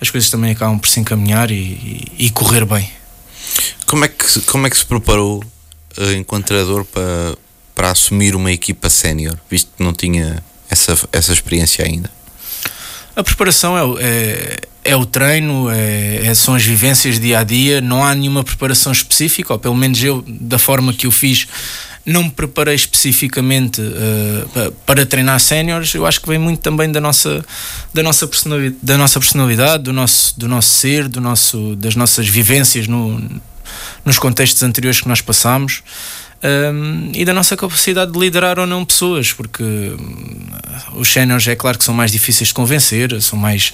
as 0.01 0.11
coisas 0.11 0.29
também 0.31 0.51
acabam 0.51 0.79
por 0.79 0.89
se 0.89 0.99
encaminhar 0.99 1.51
e, 1.51 1.55
e, 2.19 2.27
e 2.27 2.31
correr 2.31 2.65
bem. 2.65 2.91
Como 3.87 4.05
é 4.05 4.09
que, 4.09 4.41
como 4.43 4.67
é 4.67 4.71
que 4.71 4.77
se 4.77 4.85
preparou 4.85 5.39
uh, 5.97 6.13
enquanto 6.17 6.47
treinador 6.47 6.85
para, 6.85 7.37
para 7.73 7.91
assumir 7.93 8.35
uma 8.35 8.51
equipa 8.51 8.91
sénior, 8.91 9.39
visto 9.49 9.71
que 9.77 9.83
não 9.85 9.93
tinha 9.93 10.43
essa, 10.69 10.99
essa 11.13 11.33
experiência 11.33 11.85
ainda? 11.85 12.11
A 13.15 13.23
preparação 13.23 13.79
é, 13.79 14.05
é 14.05 14.59
é 14.85 14.95
o 14.95 15.07
treino, 15.07 15.71
é, 15.71 16.27
é, 16.27 16.35
são 16.35 16.55
as 16.55 16.63
vivências 16.63 17.19
dia 17.19 17.39
a 17.39 17.45
dia, 17.45 17.81
não 17.81 18.05
há 18.05 18.15
nenhuma 18.15 18.45
preparação 18.45 18.93
específica, 18.93 19.55
ou 19.55 19.59
pelo 19.59 19.75
menos 19.75 20.03
eu, 20.03 20.23
da 20.27 20.59
forma 20.59 20.93
que 20.93 21.07
o 21.07 21.11
fiz, 21.11 21.49
não 22.05 22.25
me 22.25 22.31
preparei 22.31 22.75
especificamente 22.75 23.81
uh, 23.81 24.73
para 24.85 25.07
treinar 25.07 25.41
séniores. 25.41 25.95
Eu 25.95 26.05
acho 26.05 26.21
que 26.21 26.29
vem 26.29 26.39
muito 26.39 26.61
também 26.61 26.93
da 26.93 27.01
nossa, 27.01 27.43
da 27.95 28.03
nossa, 28.03 28.27
personalidade, 28.27 28.77
da 28.83 28.99
nossa 28.99 29.19
personalidade, 29.19 29.83
do 29.85 29.93
nosso, 29.93 30.39
do 30.39 30.47
nosso 30.47 30.69
ser, 30.69 31.09
do 31.09 31.19
nosso, 31.19 31.75
das 31.77 31.97
nossas 31.97 32.29
vivências 32.29 32.87
no, 32.87 33.19
nos 34.05 34.19
contextos 34.19 34.63
anteriores 34.63 35.01
que 35.01 35.09
nós 35.09 35.23
passamos 35.23 35.83
um, 36.45 37.11
e 37.15 37.25
da 37.25 37.33
nossa 37.33 37.57
capacidade 37.57 38.13
de 38.13 38.19
liderar 38.19 38.59
ou 38.59 38.67
não 38.67 38.85
pessoas, 38.85 39.33
porque 39.33 39.63
hum, 39.63 40.47
os 40.95 41.11
séniores 41.11 41.49
é 41.49 41.57
claro 41.57 41.79
que 41.79 41.85
são 41.85 41.95
mais 41.95 42.13
difíceis 42.13 42.49
de 42.49 42.55
convencer, 42.55 43.21
são 43.23 43.39
mais 43.39 43.73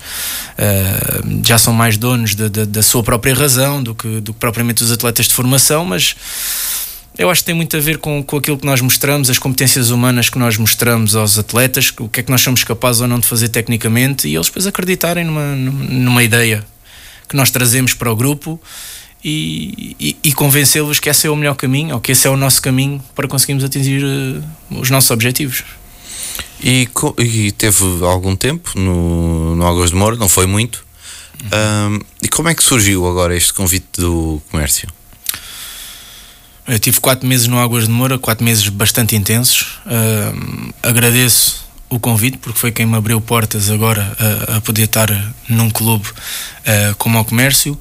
uh, 0.56 1.40
já 1.44 1.58
são 1.58 1.72
mais 1.72 1.96
donos 1.96 2.36
da, 2.36 2.48
da, 2.48 2.64
da, 2.64 2.82
sua 2.82 3.02
própria 3.02 3.34
razão 3.34 3.82
do 3.82 3.94
que, 3.94 4.20
do 4.20 4.32
que 4.32 4.38
propriamente 4.38 4.84
os 4.84 4.92
atletas 4.92 5.26
de 5.26 5.34
formação, 5.34 5.84
mas 5.84 6.14
eu 7.18 7.28
acho 7.28 7.42
que 7.42 7.46
tem 7.46 7.54
muito 7.54 7.76
a 7.76 7.80
ver 7.80 7.98
com, 7.98 8.22
com 8.22 8.36
aquilo 8.36 8.56
que 8.56 8.64
nós 8.64 8.80
mostramos, 8.80 9.28
as 9.28 9.38
competências 9.38 9.90
humanas 9.90 10.30
que 10.30 10.38
nós 10.38 10.56
mostramos 10.56 11.16
aos 11.16 11.38
atletas, 11.38 11.92
o 11.98 12.08
que 12.08 12.20
é 12.20 12.22
que 12.22 12.30
nós 12.30 12.40
somos 12.40 12.62
capazes 12.62 13.00
ou 13.00 13.08
não 13.08 13.18
de 13.18 13.26
fazer 13.26 13.48
tecnicamente 13.48 14.28
e 14.28 14.34
eles 14.36 14.46
depois 14.46 14.66
acreditarem 14.66 15.24
numa, 15.24 15.56
numa 15.56 16.22
ideia 16.22 16.64
que 17.28 17.34
nós 17.36 17.50
trazemos 17.50 17.94
para 17.94 18.10
o 18.10 18.16
grupo 18.16 18.60
e, 19.24 19.96
e, 20.00 20.16
e 20.24 20.32
convencê-los 20.32 20.98
que 20.98 21.08
esse 21.08 21.26
é 21.26 21.30
o 21.30 21.36
melhor 21.36 21.54
caminho 21.54 21.94
ou 21.94 22.00
que 22.00 22.12
esse 22.12 22.26
é 22.26 22.30
o 22.30 22.36
nosso 22.36 22.60
caminho 22.62 23.02
para 23.14 23.28
conseguirmos 23.28 23.64
atingir 23.64 24.02
uh, 24.02 24.42
os 24.80 24.90
nossos 24.90 25.10
objetivos. 25.10 25.64
E, 26.62 26.88
e, 27.18 27.52
teve 27.52 28.04
algum 28.04 28.36
tempo 28.36 28.78
no, 28.78 29.56
no 29.56 29.66
Águas 29.66 29.90
de 29.90 29.96
Moura, 29.96 30.16
não 30.16 30.28
foi 30.28 30.46
muito. 30.46 30.84
Uhum. 31.42 31.94
Um, 31.94 32.00
e 32.22 32.28
como 32.28 32.48
é 32.48 32.54
que 32.54 32.62
surgiu 32.62 33.06
agora 33.06 33.34
este 33.34 33.52
convite 33.52 33.86
do 33.96 34.42
comércio? 34.50 34.88
Eu 36.68 36.78
tive 36.78 37.00
quatro 37.00 37.26
meses 37.26 37.46
no 37.46 37.58
Águas 37.58 37.86
de 37.86 37.90
Moura, 37.90 38.18
quatro 38.18 38.44
meses 38.44 38.68
bastante 38.68 39.16
intensos. 39.16 39.80
Agradeço 40.82 41.66
o 41.90 41.98
convite 41.98 42.38
porque 42.38 42.58
foi 42.58 42.70
quem 42.70 42.86
me 42.86 42.96
abriu 42.96 43.20
portas 43.20 43.68
agora 43.68 44.16
a, 44.48 44.56
a 44.56 44.60
poder 44.60 44.84
estar 44.84 45.10
num 45.48 45.68
clube 45.68 46.06
uh, 46.08 46.94
como 46.96 47.18
o 47.18 47.24
comércio. 47.24 47.78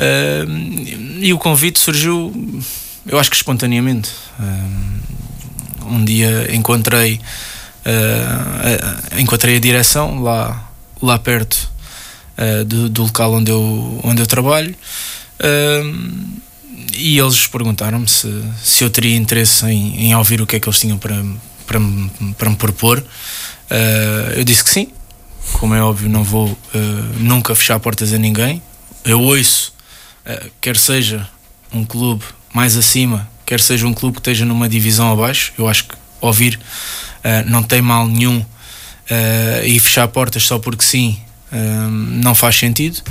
Uh, 0.00 1.20
e 1.20 1.32
o 1.32 1.38
convite 1.38 1.78
surgiu, 1.78 2.32
eu 3.06 3.18
acho 3.18 3.30
que 3.30 3.36
espontaneamente. 3.36 4.10
Uh, 4.38 5.00
um 5.92 6.04
dia 6.04 6.54
encontrei 6.54 7.20
encontrei 9.18 9.56
a 9.56 9.58
direção 9.58 10.22
lá, 10.22 10.70
lá 11.02 11.18
perto 11.18 11.68
do, 12.66 12.88
do, 12.88 13.02
local 13.04 13.32
onde 13.32 13.50
eu, 13.50 14.00
onde 14.04 14.22
eu 14.22 14.26
trabalho. 14.26 14.74
e 16.94 17.18
eles 17.18 17.46
perguntaram-me 17.46 18.06
se, 18.06 18.28
se 18.62 18.84
eu 18.84 18.90
teria 18.90 19.16
interesse 19.16 19.66
em, 19.66 20.08
em 20.08 20.14
ouvir 20.14 20.40
o 20.40 20.46
que 20.46 20.56
é 20.56 20.60
que 20.60 20.68
eles 20.68 20.78
tinham 20.78 20.98
para, 20.98 21.24
para, 21.66 21.80
para 22.38 22.50
me 22.50 22.56
propor. 22.56 23.02
eu 24.36 24.44
disse 24.44 24.62
que 24.62 24.70
sim, 24.70 24.88
como 25.52 25.74
é 25.74 25.82
óbvio, 25.82 26.08
não 26.08 26.22
vou 26.22 26.48
uh, 26.48 26.58
nunca 27.18 27.54
fechar 27.54 27.78
portas 27.80 28.12
a 28.12 28.18
ninguém. 28.18 28.62
Eu 29.04 29.20
ouço, 29.20 29.72
uh, 29.72 29.79
quer 30.60 30.76
seja 30.76 31.28
um 31.72 31.84
clube 31.84 32.24
mais 32.52 32.76
acima, 32.76 33.28
quer 33.46 33.60
seja 33.60 33.86
um 33.86 33.94
clube 33.94 34.14
que 34.14 34.20
esteja 34.20 34.44
numa 34.44 34.68
divisão 34.68 35.12
abaixo. 35.12 35.52
Eu 35.58 35.68
acho 35.68 35.84
que 35.84 35.94
ouvir 36.20 36.58
uh, 36.58 37.50
não 37.50 37.62
tem 37.62 37.80
mal 37.80 38.06
nenhum 38.06 38.44
e 39.64 39.80
fechar 39.80 40.06
portas 40.06 40.44
só 40.44 40.60
porque 40.60 40.84
sim 40.84 41.20
não 42.22 42.32
faz 42.32 42.54
sentido. 42.54 43.02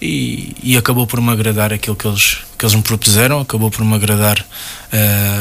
E, 0.00 0.54
e, 0.62 0.76
acabou 0.76 1.04
por 1.04 1.20
me 1.20 1.30
agradar 1.30 1.72
aquilo 1.72 1.96
que 1.96 2.06
eles, 2.06 2.38
que 2.56 2.64
eles 2.64 2.76
me 2.76 2.82
propuseram, 2.82 3.40
acabou 3.40 3.68
por 3.68 3.84
me 3.84 3.92
agradar 3.92 4.46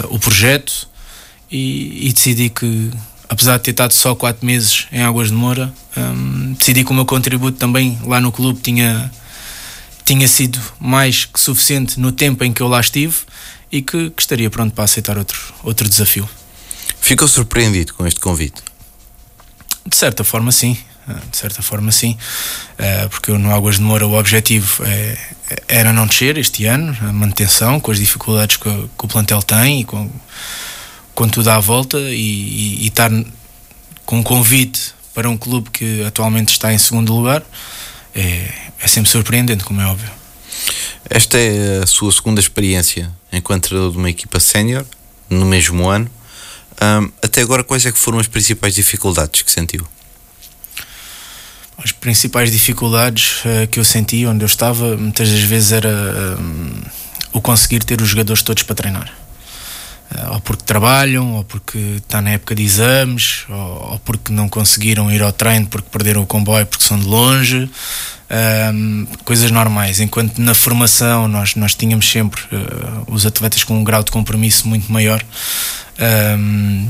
o 0.10 0.18
projeto 0.18 0.90
e, 1.52 2.08
e 2.08 2.14
decidi 2.14 2.50
que 2.50 2.90
apesar 3.32 3.58
de 3.58 3.64
ter 3.64 3.72
estado 3.72 3.94
só 3.94 4.14
4 4.14 4.46
meses 4.46 4.88
em 4.92 5.02
Águas 5.02 5.30
de 5.30 5.34
Moura, 5.34 5.74
um, 5.96 6.54
decidi 6.54 6.84
que 6.84 6.92
o 6.92 6.94
meu 6.94 7.06
contributo 7.06 7.58
também 7.58 7.98
lá 8.04 8.20
no 8.20 8.30
clube 8.30 8.60
tinha, 8.62 9.10
tinha 10.04 10.28
sido 10.28 10.60
mais 10.80 11.26
que 11.26 11.40
suficiente 11.40 12.00
no 12.00 12.12
tempo 12.12 12.44
em 12.44 12.52
que 12.52 12.62
eu 12.62 12.68
lá 12.68 12.80
estive 12.80 13.16
e 13.72 13.82
que, 13.82 14.10
que 14.10 14.22
estaria 14.22 14.50
pronto 14.50 14.74
para 14.74 14.84
aceitar 14.84 15.18
outro, 15.18 15.40
outro 15.64 15.88
desafio. 15.88 16.30
Ficou 17.00 17.28
surpreendido 17.28 17.94
com 17.94 18.06
este 18.06 18.20
convite? 18.20 18.62
De 19.86 19.96
certa 19.96 20.24
forma, 20.24 20.52
sim. 20.52 20.78
Ah, 21.08 21.20
de 21.32 21.38
certa 21.38 21.62
forma, 21.62 21.92
sim. 21.92 22.18
Ah, 22.78 23.08
porque 23.10 23.32
eu 23.32 23.40
no 23.40 23.54
Águas 23.54 23.76
de 23.76 23.82
Moura 23.82 24.06
o 24.06 24.18
objetivo 24.18 24.84
é, 24.86 25.18
era 25.68 25.92
não 25.94 26.06
descer 26.06 26.38
este 26.38 26.66
ano, 26.66 26.96
a 27.02 27.12
manutenção, 27.12 27.80
com 27.80 27.92
as 27.92 27.98
dificuldades 27.98 28.58
que, 28.58 28.70
que 28.70 29.06
o 29.06 29.08
plantel 29.08 29.42
tem 29.42 29.82
e 29.82 29.84
com 29.84 30.10
com 31.14 31.28
tudo 31.28 31.50
à 31.50 31.60
volta 31.60 32.00
e, 32.00 32.16
e, 32.16 32.84
e 32.84 32.88
estar 32.88 33.12
com 34.06 34.20
um 34.20 34.24
convite 34.24 34.94
para 35.14 35.30
um 35.30 35.38
clube 35.38 35.70
que 35.70 36.04
atualmente 36.04 36.50
está 36.50 36.74
em 36.74 36.78
segundo 36.78 37.14
lugar 37.14 37.44
é, 38.16 38.52
é 38.80 38.88
sempre 38.88 39.10
surpreendente, 39.10 39.64
como 39.64 39.82
é 39.82 39.86
óbvio. 39.86 40.10
Esta 41.10 41.38
é 41.38 41.82
a 41.84 41.88
sua 41.88 42.12
segunda 42.12 42.40
experiência 42.40 43.12
enquanto 43.32 43.70
treinador 43.70 43.92
de 43.92 43.98
uma 43.98 44.10
equipa 44.10 44.40
sénior, 44.40 44.86
no 45.30 45.46
mesmo 45.46 45.88
ano. 45.88 46.10
Um, 46.82 47.12
até 47.24 47.42
agora, 47.42 47.64
quais 47.64 47.86
é 47.86 47.92
que 47.92 47.98
foram 48.00 48.20
as 48.20 48.28
principais 48.28 48.76
dificuldades 48.76 49.42
que 49.42 49.52
sentiu? 49.52 49.88
As 51.78 51.92
principais 51.92 52.52
dificuldades 52.52 53.44
uh, 53.46 53.68
que 53.70 53.80
eu 53.80 53.84
senti 53.84 54.26
onde 54.26 54.44
eu 54.44 54.48
estava, 54.48 54.98
muitas 54.98 55.30
das 55.30 55.42
vezes, 55.42 55.72
era 55.72 56.38
um, 56.40 56.82
o 57.34 57.42
conseguir 57.42 57.84
ter 57.84 58.02
os 58.02 58.10
jogadores 58.10 58.42
todos 58.42 58.64
para 58.64 58.76
treinar. 58.76 59.21
Eh, 60.14 60.30
ou 60.30 60.42
porque 60.42 60.64
trabalham, 60.64 61.36
ou 61.36 61.44
porque 61.44 61.78
está 61.98 62.22
na 62.22 62.32
época 62.32 62.54
de 62.54 62.64
exames, 62.64 63.46
ou, 63.50 63.92
ou, 63.92 64.00
porque 64.00 64.32
não 64.32 64.50
conseguiram 64.50 65.12
ir 65.12 65.22
ao 65.22 65.32
treino 65.32 65.68
porque 65.68 65.88
perderam 65.90 66.22
o 66.22 66.26
comboio 66.26 66.66
porque 66.66 66.84
são 66.84 67.00
de 67.00 67.06
longe, 67.06 67.70
um, 68.74 69.08
coisas 69.24 69.50
normais. 69.52 70.00
Enquanto 70.00 70.40
na 70.40 70.54
formação 70.54 71.28
nós, 71.28 71.56
nós 71.56 71.76
tínhamos 71.76 72.10
sempre 72.10 72.42
uh, 72.52 73.06
os 73.08 73.26
atletas 73.26 73.64
com 73.64 73.80
um 73.80 73.84
grau 73.84 74.04
de 74.04 74.12
compromisso 74.12 74.68
muito 74.68 74.92
maior, 74.92 75.24
um, 76.38 76.88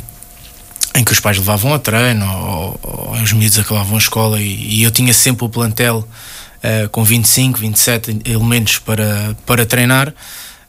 em 0.96 1.04
que 1.04 1.12
os 1.12 1.20
pais 1.20 1.38
levavam 1.38 1.74
a 1.74 1.80
treino, 1.80 2.26
ou, 2.26 2.80
ou 2.82 3.12
os 3.22 3.34
miúdos 3.34 3.60
acabavam 3.60 3.96
a 3.96 4.00
escola, 4.00 4.42
e, 4.42 4.80
e 4.80 4.84
eu 4.84 4.92
tinha 4.92 5.14
sempre 5.14 5.46
o 5.46 5.50
plantel 5.50 6.08
uh, 6.64 6.90
com 6.90 7.04
25, 7.04 7.60
27 7.60 8.22
elementos 8.26 8.80
para, 8.80 9.36
para 9.46 9.64
treinar. 9.66 10.12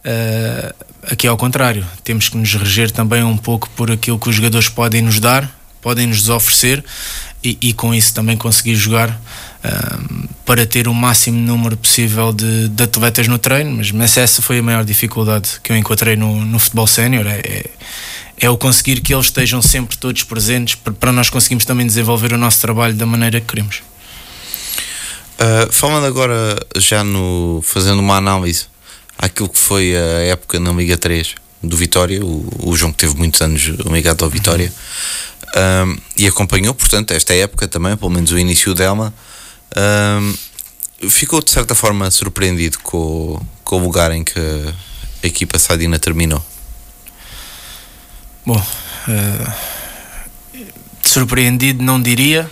Uh, 0.04 0.74
aqui 1.04 1.28
ao 1.28 1.36
contrário, 1.36 1.86
temos 2.02 2.28
que 2.28 2.36
nos 2.36 2.52
reger 2.54 2.90
também 2.90 3.22
um 3.22 3.36
pouco 3.36 3.70
por 3.70 3.90
aquilo 3.90 4.18
que 4.18 4.28
os 4.28 4.34
jogadores 4.34 4.68
podem 4.68 5.00
nos 5.00 5.20
dar, 5.20 5.48
podem 5.80 6.08
nos 6.08 6.28
oferecer 6.28 6.84
e, 7.42 7.56
e 7.60 7.72
com 7.72 7.94
isso 7.94 8.12
também 8.12 8.36
conseguir 8.36 8.74
jogar 8.74 9.10
uh, 9.10 10.28
para 10.44 10.66
ter 10.66 10.88
o 10.88 10.94
máximo 10.94 11.38
número 11.38 11.76
possível 11.76 12.32
de, 12.32 12.68
de, 12.68 12.82
atletas 12.82 13.28
no 13.28 13.38
treino. 13.38 13.76
Mas, 13.76 13.92
mas 13.92 14.16
essa 14.16 14.42
foi 14.42 14.58
a 14.58 14.62
maior 14.62 14.84
dificuldade 14.84 15.60
que 15.62 15.70
eu 15.70 15.76
encontrei 15.76 16.16
no, 16.16 16.44
no 16.44 16.58
futebol 16.58 16.86
sénior. 16.86 17.26
É, 17.26 17.40
é, 17.44 17.70
é, 18.40 18.50
o 18.50 18.56
conseguir 18.56 19.00
que 19.00 19.14
eles 19.14 19.26
estejam 19.26 19.62
sempre 19.62 19.96
todos 19.96 20.24
presentes 20.24 20.74
para 20.74 21.12
nós 21.12 21.30
conseguirmos 21.30 21.64
também 21.64 21.86
desenvolver 21.86 22.32
o 22.32 22.38
nosso 22.38 22.60
trabalho 22.60 22.94
da 22.94 23.06
maneira 23.06 23.40
que 23.40 23.46
queremos. 23.46 23.82
Uh, 25.38 25.72
falando 25.72 26.06
agora 26.06 26.56
já 26.76 27.02
no 27.02 27.60
fazendo 27.64 28.00
uma 28.00 28.16
análise 28.16 28.71
àquilo 29.22 29.48
que 29.48 29.58
foi 29.58 29.96
a 29.96 30.20
época 30.26 30.58
na 30.58 30.72
Liga 30.72 30.98
3 30.98 31.36
do 31.62 31.76
Vitória, 31.76 32.20
o, 32.24 32.70
o 32.70 32.76
João 32.76 32.90
que 32.90 32.98
teve 32.98 33.16
muitos 33.16 33.40
anos 33.40 33.62
ligado 33.86 34.24
ao 34.24 34.30
Vitória 34.30 34.72
um, 35.54 35.96
e 36.16 36.26
acompanhou, 36.26 36.74
portanto, 36.74 37.12
esta 37.12 37.32
época 37.32 37.68
também, 37.68 37.96
pelo 37.96 38.10
menos 38.10 38.32
o 38.32 38.38
início 38.38 38.74
dela. 38.74 39.14
Um, 39.76 41.08
ficou 41.08 41.40
de 41.40 41.52
certa 41.52 41.74
forma 41.74 42.10
surpreendido 42.10 42.80
com, 42.80 43.40
com 43.62 43.80
o 43.80 43.84
lugar 43.84 44.10
em 44.10 44.24
que 44.24 44.40
a 45.22 45.26
equipa 45.26 45.56
Sadina 45.56 46.00
terminou? 46.00 46.44
Bom, 48.44 48.58
uh, 48.58 49.52
surpreendido 51.02 51.80
não 51.82 52.02
diria, 52.02 52.50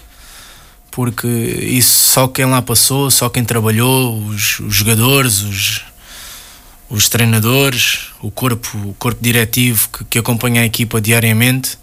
porque 0.91 1.27
isso 1.27 2.13
só 2.13 2.29
quem 2.29 2.45
lá 2.45 2.63
passou, 2.63 3.11
só 3.11 3.29
quem 3.29 3.45
trabalhou, 3.45 4.19
os, 4.25 4.61
os 4.61 4.75
jogadores, 4.75 5.41
os, 5.41 5.90
os 6.91 7.09
treinadores, 7.09 8.09
o 8.21 8.31
corpo, 8.31 8.77
o 8.79 8.95
corpo 8.95 9.23
diretivo 9.23 9.89
que, 9.89 10.05
que 10.05 10.19
acompanha 10.19 10.63
a 10.63 10.65
equipa 10.65 11.01
diariamente 11.01 11.79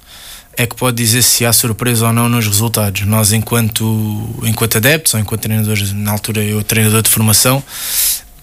é 0.57 0.65
que 0.67 0.75
pode 0.75 0.97
dizer 0.97 1.21
se 1.21 1.45
há 1.45 1.53
surpresa 1.53 2.07
ou 2.07 2.13
não 2.13 2.27
nos 2.27 2.45
resultados. 2.45 3.01
Nós, 3.03 3.31
enquanto, 3.31 4.35
enquanto 4.43 4.77
adeptos 4.77 5.13
ou 5.13 5.19
enquanto 5.19 5.41
treinadores, 5.41 5.93
na 5.93 6.11
altura 6.11 6.43
eu 6.43 6.63
treinador 6.63 7.03
de 7.03 7.09
formação, 7.09 7.63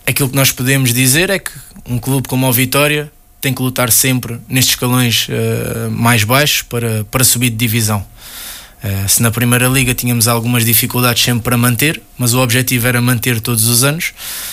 aquilo 0.06 0.28
que 0.28 0.36
nós 0.36 0.52
podemos 0.52 0.94
dizer 0.94 1.28
é 1.28 1.38
que 1.38 1.50
um 1.86 1.98
clube 1.98 2.28
como 2.28 2.48
o 2.48 2.52
Vitória 2.52 3.12
tem 3.40 3.52
que 3.52 3.60
lutar 3.60 3.90
sempre 3.92 4.40
nestes 4.48 4.74
escalões 4.74 5.28
uh, 5.28 5.90
mais 5.90 6.24
baixos 6.24 6.62
para, 6.62 7.04
para 7.10 7.24
subir 7.24 7.50
de 7.50 7.56
divisão. 7.56 8.06
Uh, 8.84 9.08
se 9.08 9.22
na 9.22 9.30
Primeira 9.30 9.66
Liga 9.66 9.94
tínhamos 9.94 10.28
algumas 10.28 10.62
dificuldades 10.62 11.22
sempre 11.22 11.42
para 11.42 11.56
manter, 11.56 12.02
mas 12.18 12.34
o 12.34 12.38
objetivo 12.38 12.86
era 12.86 13.00
manter 13.00 13.40
todos 13.40 13.66
os 13.66 13.82
anos. 13.82 14.12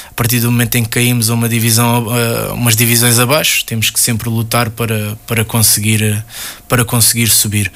A 0.10 0.14
partir 0.14 0.40
do 0.40 0.50
momento 0.50 0.76
em 0.76 0.84
que 0.84 0.90
caímos 0.90 1.30
a 1.30 1.34
uma 1.34 1.50
divisão, 1.50 2.08
uh, 2.08 2.54
umas 2.54 2.78
divisões 2.78 3.20
abaixo, 3.20 3.66
temos 3.66 3.90
que 3.90 4.00
sempre 4.00 4.30
lutar 4.30 4.70
para, 4.70 5.18
para, 5.28 5.44
conseguir, 5.44 6.24
para 6.66 6.86
conseguir 6.86 7.28
subir. 7.28 7.70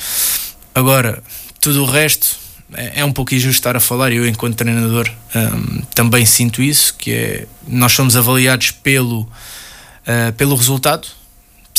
Agora, 0.74 1.21
tudo 1.59 1.83
o 1.83 1.85
resto 1.85 2.38
é, 2.74 3.01
é 3.01 3.05
um 3.05 3.12
pouco 3.12 3.35
injusto 3.35 3.59
estar 3.59 3.75
a 3.75 3.81
falar. 3.81 4.13
Eu, 4.13 4.25
enquanto 4.25 4.55
treinador, 4.55 5.12
um, 5.35 5.39
ehm, 5.39 5.81
também 5.93 6.25
sinto 6.25 6.63
isso: 6.63 6.95
que 6.97 7.12
é 7.12 7.47
nós 7.67 7.91
somos 7.91 8.15
avaliados 8.15 8.71
pelo, 8.71 9.21
uh, 9.21 10.31
pelo 10.38 10.55
resultado 10.55 11.05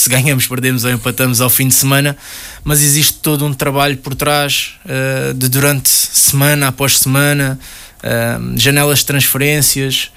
se 0.00 0.08
ganhamos, 0.10 0.46
perdemos 0.46 0.84
ou 0.84 0.90
empatamos 0.90 1.40
ao 1.40 1.50
fim 1.50 1.68
de 1.68 1.74
semana, 1.74 2.16
mas 2.62 2.82
existe 2.82 3.14
todo 3.14 3.44
um 3.44 3.52
trabalho 3.52 3.96
por 3.96 4.14
trás 4.14 4.74
uh, 4.84 5.34
de 5.34 5.48
durante 5.48 5.88
semana 5.88 6.68
após 6.68 6.98
semana, 6.98 7.58
uh, 7.98 8.58
janelas 8.58 9.00
de 9.00 9.06
transferências 9.06 10.10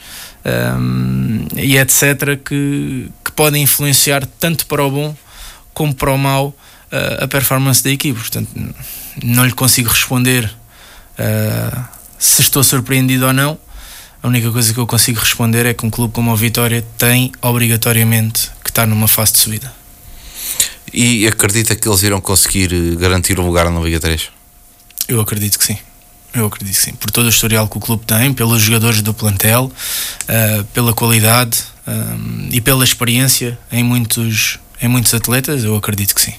um, 0.78 1.48
e 1.56 1.78
etc., 1.78 2.38
que, 2.44 3.10
que 3.24 3.32
podem 3.32 3.64
influenciar 3.64 4.26
tanto 4.40 4.66
para 4.66 4.84
o 4.84 4.92
bom 4.92 5.16
como 5.74 5.94
para 5.94 6.12
o 6.12 6.18
mau 6.18 6.48
uh, 6.48 7.24
a 7.24 7.28
performance 7.28 7.84
da 7.84 7.90
equipe. 7.90 8.20
Portanto, 8.20 8.50
não 9.24 9.46
lhe 9.46 9.54
consigo 9.54 9.90
responder 9.90 10.50
se 12.18 12.42
estou 12.42 12.64
surpreendido 12.64 13.26
ou 13.26 13.34
não. 13.34 13.60
A 14.24 14.28
única 14.28 14.50
coisa 14.52 14.74
que 14.74 14.80
eu 14.80 14.88
consigo 14.88 15.20
responder 15.20 15.66
é 15.66 15.74
que 15.74 15.86
um 15.86 15.90
clube 15.90 16.14
como 16.14 16.32
a 16.32 16.36
Vitória 16.36 16.82
tem 16.98 17.32
obrigatoriamente 17.42 18.52
que 18.70 18.72
estar 18.72 18.86
numa 18.86 19.08
fase 19.08 19.34
de 19.34 19.40
subida. 19.40 19.74
E 20.94 21.28
acredita 21.28 21.76
que 21.76 21.88
eles 21.88 22.04
irão 22.04 22.22
conseguir 22.22 22.74
eh, 22.74 22.96
garantir 22.96 23.40
o 23.40 23.46
lugar 23.46 23.70
na 23.70 23.80
Liga 23.80 24.00
3? 24.00 24.30
Eu 25.08 25.20
acredito 25.20 25.58
que 25.58 25.66
sim. 25.66 25.78
Eu 26.34 26.46
acredito 26.46 26.76
que 26.76 26.82
sim. 26.82 26.94
Por 26.94 27.12
todo 27.12 27.26
o 27.26 27.30
historial 27.30 27.68
que 27.68 27.78
o 27.78 27.80
clube 27.80 28.06
tem, 28.06 28.34
pelos 28.34 28.62
jogadores 28.62 29.02
do 29.02 29.14
plantel, 29.14 29.72
uh, 29.72 30.64
pela 30.66 30.94
qualidade 30.94 31.64
um, 31.88 32.50
e 32.52 32.62
pela 32.62 32.84
experiência 32.84 33.58
em 33.72 33.84
muitos, 33.84 34.60
em 34.82 34.88
muitos 34.88 35.14
atletas, 35.14 35.64
eu 35.64 35.76
acredito 35.76 36.14
que 36.14 36.22
sim. 36.22 36.34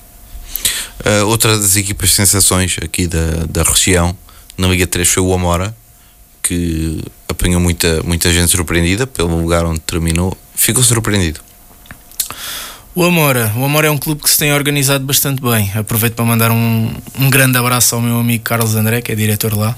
Uh, 1.01 1.27
outra 1.27 1.59
das 1.59 1.77
equipas 1.77 2.13
sensações 2.13 2.77
aqui 2.81 3.09
da, 3.09 3.47
da 3.49 3.63
região 3.65 4.17
na 4.57 4.69
Liga 4.69 4.87
3 4.87 5.09
foi 5.09 5.23
o 5.23 5.33
Amora, 5.35 5.75
que 6.43 7.03
apanhou 7.29 7.61
muita, 7.61 8.03
muita 8.05 8.33
gente 8.33 8.51
surpreendida 8.51 9.07
pelo 9.07 9.41
lugar 9.41 9.65
onde 9.65 9.81
terminou. 9.81 10.37
Ficou 10.55 10.85
surpreendido? 10.85 11.41
O 12.93 13.05
Amora, 13.05 13.53
o 13.57 13.65
Amora 13.65 13.87
é 13.87 13.91
um 13.91 13.97
clube 13.97 14.21
que 14.21 14.29
se 14.29 14.37
tem 14.37 14.53
organizado 14.53 15.05
bastante 15.05 15.41
bem. 15.41 15.71
Aproveito 15.77 16.15
para 16.15 16.25
mandar 16.25 16.51
um, 16.51 16.93
um 17.21 17.31
grande 17.31 17.57
abraço 17.57 17.95
ao 17.95 18.01
meu 18.01 18.19
amigo 18.19 18.43
Carlos 18.43 18.75
André, 18.75 19.01
que 19.01 19.13
é 19.13 19.15
diretor 19.15 19.57
lá, 19.57 19.77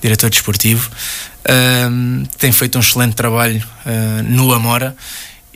diretor 0.00 0.30
desportivo. 0.30 0.88
Uh, 1.44 2.24
tem 2.38 2.52
feito 2.52 2.78
um 2.78 2.80
excelente 2.80 3.14
trabalho 3.16 3.60
uh, 3.84 4.22
no 4.22 4.52
Amora 4.52 4.96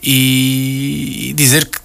e 0.03 1.33
dizer 1.37 1.65
que 1.67 1.79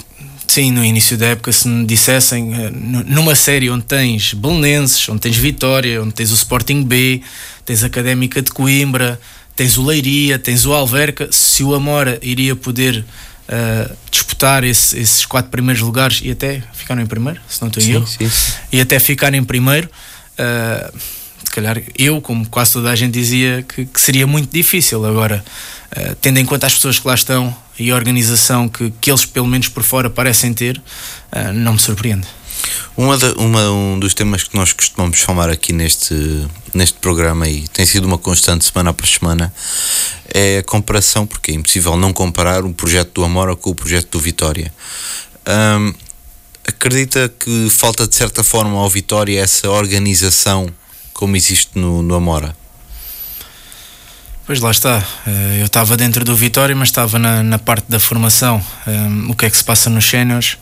sim, 0.49 0.73
no 0.73 0.85
início 0.85 1.17
da 1.17 1.27
época, 1.27 1.53
se 1.53 1.69
me 1.69 1.87
dissessem 1.87 2.53
uh, 2.53 2.73
numa 3.07 3.37
série 3.37 3.71
onde 3.71 3.85
tens 3.85 4.35
Belenenses, 4.35 5.09
onde 5.09 5.21
tens 5.21 5.37
Vitória, 5.37 6.03
onde 6.03 6.13
tens 6.13 6.33
o 6.33 6.35
Sporting 6.35 6.83
B, 6.83 7.23
tens 7.65 7.85
a 7.85 7.87
Académica 7.87 8.43
de 8.43 8.51
Coimbra, 8.51 9.21
tens 9.55 9.79
o 9.79 9.85
Leiria, 9.85 10.41
tens 10.41 10.67
o 10.67 10.73
Alverca, 10.73 11.29
se 11.31 11.63
o 11.63 11.73
Amora 11.73 12.19
iria 12.21 12.57
poder 12.57 13.05
uh, 13.49 13.97
disputar 14.11 14.65
esse, 14.65 14.99
esses 14.99 15.27
quatro 15.27 15.51
primeiros 15.51 15.83
lugares 15.83 16.21
e 16.23 16.31
até 16.31 16.63
ficaram 16.73 17.03
em 17.03 17.07
primeiro, 17.07 17.41
se 17.49 17.61
não 17.61 17.69
estou 17.69 17.83
em 17.83 17.91
erro, 17.91 18.09
e 18.73 18.81
até 18.81 18.99
ficar 18.99 19.35
em 19.35 19.45
primeiro. 19.45 19.89
Uh, 20.39 20.99
se 21.45 21.51
calhar 21.51 21.81
eu, 21.97 22.21
como 22.21 22.49
quase 22.49 22.73
toda 22.73 22.91
a 22.91 22.97
gente 22.97 23.13
dizia, 23.13 23.65
que, 23.69 23.87
que 23.87 24.01
seria 24.01 24.27
muito 24.27 24.51
difícil. 24.53 25.05
Agora, 25.05 25.45
uh, 25.97 26.15
tendo 26.17 26.39
em 26.39 26.45
conta 26.45 26.67
as 26.67 26.75
pessoas 26.75 26.99
que 26.99 27.07
lá 27.07 27.15
estão 27.15 27.55
e 27.79 27.91
a 27.91 27.95
organização 27.95 28.69
que, 28.69 28.93
que 29.01 29.11
eles, 29.11 29.25
pelo 29.25 29.47
menos 29.47 29.69
por 29.69 29.83
fora, 29.83 30.09
parecem 30.09 30.53
ter, 30.53 30.79
uh, 30.79 31.53
não 31.53 31.75
me 31.75 31.81
surpreende. 31.81 32.27
Uma, 32.97 33.19
de, 33.19 33.27
uma 33.37 33.71
um 33.71 33.99
dos 33.99 34.15
temas 34.15 34.45
que 34.45 34.57
nós 34.57 34.73
costumamos 34.73 35.21
falar 35.21 35.51
aqui 35.51 35.73
neste, 35.73 36.47
neste 36.73 36.99
programa 36.99 37.49
e 37.49 37.67
tem 37.69 37.85
sido 37.85 38.05
uma 38.05 38.19
constante 38.19 38.65
semana 38.65 38.91
após 38.91 39.11
semana 39.11 39.53
é 40.33 40.59
a 40.59 40.63
comparação, 40.63 41.27
porque 41.27 41.51
é 41.51 41.55
impossível 41.55 41.97
não 41.97 42.13
comparar 42.13 42.65
o 42.65 42.73
projeto 42.73 43.13
do 43.15 43.25
Amora 43.25 43.57
com 43.57 43.71
o 43.71 43.75
projeto 43.75 44.11
do 44.13 44.21
Vitória. 44.21 44.73
Um, 45.47 45.93
acredita 46.67 47.29
que 47.29 47.69
falta 47.71 48.07
de 48.07 48.15
certa 48.15 48.43
forma 48.43 48.79
ao 48.79 48.89
Vitória 48.89 49.41
essa 49.41 49.71
organização 49.71 50.73
como 51.13 51.37
existe 51.37 51.79
no, 51.79 52.03
no 52.03 52.15
Amora? 52.15 52.55
Pois 54.47 54.61
lá 54.61 54.71
está. 54.71 55.03
Eh, 55.27 55.61
eu 55.61 55.67
estava 55.67 55.97
dentro 55.97 56.23
do 56.23 56.37
Vitória, 56.37 56.77
mas 56.77 56.89
estava 56.89 57.19
na, 57.19 57.43
na 57.43 57.59
parte 57.59 57.87
da 57.89 57.99
formação. 57.99 58.63
Um, 58.87 59.31
o 59.31 59.35
que 59.35 59.47
é 59.47 59.51
que 59.51 59.57
se 59.57 59.65
passa 59.65 59.89
nos 59.89 60.05
séniores? 60.05 60.59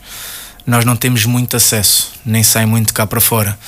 Nós 0.66 0.84
não 0.84 0.96
temos 0.96 1.24
muito 1.24 1.56
acesso, 1.56 2.12
nem 2.24 2.42
sai 2.42 2.66
muito 2.66 2.94
cá 2.94 3.06
para 3.06 3.20
fora. 3.20 3.58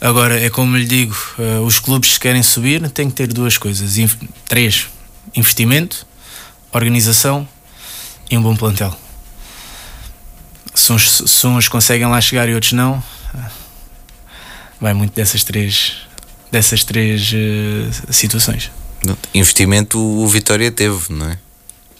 Agora, 0.00 0.38
é 0.38 0.50
como 0.50 0.76
lhe 0.76 0.84
digo, 0.84 1.16
uh, 1.38 1.62
os 1.62 1.78
clubes 1.78 2.14
se 2.14 2.20
querem 2.20 2.42
subir 2.42 2.88
têm 2.90 3.08
que 3.08 3.16
ter 3.16 3.26
duas 3.28 3.56
coisas, 3.56 3.96
três, 4.46 4.86
investimento, 5.34 6.06
organização 6.72 7.48
e 8.30 8.36
um 8.36 8.42
bom 8.42 8.54
plantel. 8.54 8.94
Se 10.74 10.92
uns, 10.92 11.22
se 11.26 11.46
uns 11.46 11.68
conseguem 11.68 12.06
lá 12.06 12.20
chegar 12.20 12.48
e 12.48 12.54
outros 12.54 12.72
não, 12.72 13.02
vai 14.80 14.92
muito 14.92 15.14
dessas 15.14 15.42
três, 15.44 15.96
dessas 16.50 16.84
três 16.84 17.32
uh, 17.32 18.12
situações. 18.12 18.70
Investimento 19.32 19.98
o 19.98 20.26
Vitória 20.26 20.70
teve, 20.70 21.12
não 21.12 21.30
é? 21.30 21.38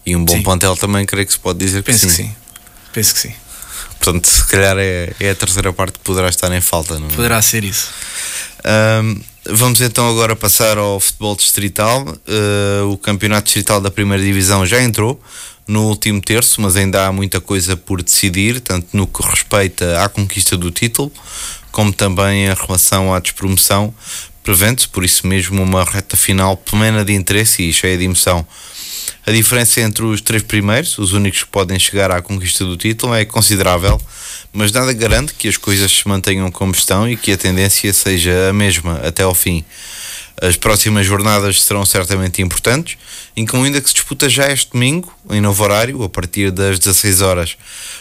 E 0.07 0.15
um 0.15 0.25
bom 0.25 0.35
sim. 0.35 0.43
plantel 0.43 0.77
também, 0.77 1.07
creio 1.07 1.27
que 1.27 1.33
se 1.33 1.39
pode 1.39 1.59
dizer 1.59 1.83
Penso 1.83 2.07
que 2.07 2.13
sim. 2.13 2.23
que 2.25 2.29
sim. 2.29 2.37
Penso 2.93 3.15
que 3.15 3.21
sim. 3.21 3.35
Portanto, 4.05 4.27
se 4.27 4.45
calhar 4.45 4.77
é, 4.79 5.15
é 5.19 5.31
a 5.31 5.35
terceira 5.35 5.73
parte 5.73 5.95
que 5.95 6.05
poderá 6.05 6.29
estar 6.29 6.53
em 6.53 6.61
falta. 6.61 6.99
Não 6.99 7.07
é? 7.07 7.11
Poderá 7.11 7.41
ser 7.41 7.65
isso. 7.65 7.89
Um, 9.03 9.19
vamos 9.47 9.81
então 9.81 10.07
agora 10.11 10.37
passar 10.37 10.77
ao 10.77 11.01
futebol 11.01 11.35
distrital. 11.35 12.03
Uh, 12.03 12.91
o 12.91 12.99
campeonato 12.99 13.47
distrital 13.47 13.81
da 13.81 13.91
primeira 13.91 14.23
divisão 14.23 14.67
já 14.67 14.83
entrou 14.83 15.19
no 15.67 15.89
último 15.89 16.21
terço, 16.21 16.61
mas 16.61 16.77
ainda 16.77 17.07
há 17.07 17.13
muita 17.13 17.41
coisa 17.41 17.79
por 17.79 18.03
decidir, 18.03 18.61
tanto 18.61 18.89
no 18.93 19.07
que 19.07 19.27
respeita 19.27 20.05
à 20.05 20.09
conquista 20.11 20.55
do 20.55 20.71
título, 20.71 21.11
como 21.73 21.91
também 21.91 22.45
em 22.45 22.55
relação 22.55 23.15
à 23.15 23.19
despromoção. 23.21 23.95
Prevendo-se, 24.43 24.87
por 24.87 25.03
isso 25.03 25.27
mesmo, 25.27 25.63
uma 25.63 25.83
reta 25.83 26.19
final 26.19 26.59
plena 26.59 27.03
de 27.03 27.15
interesse 27.15 27.63
e 27.63 27.73
cheia 27.73 27.97
de 27.97 28.05
emoção. 28.05 28.47
A 29.27 29.33
diferença 29.33 29.81
entre 29.81 30.05
os 30.05 30.21
três 30.21 30.43
primeiros, 30.43 30.99
os 30.99 31.15
únicos 31.15 31.45
que 31.45 31.49
podem 31.49 31.79
chegar 31.79 32.11
à 32.11 32.21
conquista 32.21 32.63
do 32.63 32.77
título, 32.77 33.15
é 33.15 33.25
considerável, 33.25 33.99
mas 34.53 34.71
nada 34.71 34.93
garante 34.93 35.33
que 35.33 35.49
as 35.49 35.57
coisas 35.57 35.91
se 35.91 36.07
mantenham 36.07 36.51
como 36.51 36.73
estão 36.73 37.09
e 37.09 37.17
que 37.17 37.33
a 37.33 37.37
tendência 37.37 37.91
seja 37.95 38.51
a 38.51 38.53
mesma 38.53 39.01
até 39.03 39.23
ao 39.23 39.35
fim. 39.35 39.65
As 40.43 40.59
próximas 40.59 41.07
jornadas 41.07 41.63
serão 41.63 41.87
certamente 41.87 42.43
importantes, 42.43 42.99
incluindo 43.35 43.79
a 43.79 43.81
que 43.81 43.89
se 43.89 43.95
disputa 43.95 44.29
já 44.29 44.53
este 44.53 44.73
domingo, 44.73 45.11
em 45.31 45.41
novo 45.41 45.63
horário, 45.65 46.03
a 46.03 46.09
partir 46.09 46.51
das 46.51 46.79
16 46.79 47.23
horas. 47.23 47.57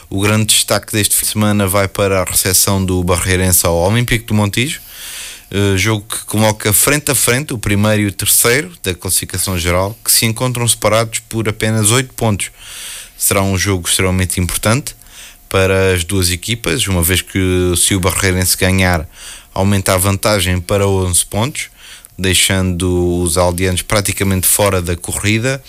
O 0.10 0.20
grande 0.20 0.48
destaque 0.48 0.92
deste 0.92 1.16
fim 1.16 1.26
de 1.26 1.32
semana 1.32 1.68
vai 1.68 1.88
para 1.88 2.22
a 2.22 2.26
recepção 2.26 2.84
do 2.84 3.02
Barreirense 3.02 3.66
ao 3.66 3.76
Olímpico 3.76 4.26
do 4.26 4.34
Montijo, 4.34 4.82
Uh, 5.52 5.78
jogo 5.78 6.06
que 6.08 6.26
coloca 6.26 6.74
frente 6.74 7.12
a 7.12 7.16
frente 7.16 7.54
o 7.54 7.58
primeiro 7.60 8.02
e 8.02 8.06
o 8.08 8.12
terceiro 8.12 8.72
da 8.82 8.94
classificação 8.94 9.58
geral, 9.58 9.98
que 10.04 10.12
se 10.12 10.26
encontram 10.26 10.68
separados 10.68 11.20
por 11.20 11.48
apenas 11.48 11.92
8 11.92 12.14
pontos. 12.14 12.50
Será 13.18 13.42
um 13.42 13.58
jogo 13.58 13.88
extremamente 13.88 14.40
importante 14.40 14.96
para 15.54 15.94
as 15.94 16.04
duas 16.04 16.32
equipas, 16.32 16.88
uma 16.88 17.04
vez 17.04 17.22
que 17.22 17.74
se 17.78 17.94
o 17.94 18.00
Barreirense 18.00 18.58
ganhar, 18.58 19.08
aumenta 19.54 19.94
a 19.94 19.98
vantagem 19.98 20.60
para 20.60 20.88
11 20.88 21.26
pontos, 21.28 21.70
deixando 22.18 23.22
os 23.22 23.38
aldeanos 23.38 23.84
praticamente 23.84 24.48
fora 24.48 24.82
da 24.82 24.96
corrida. 24.96 25.64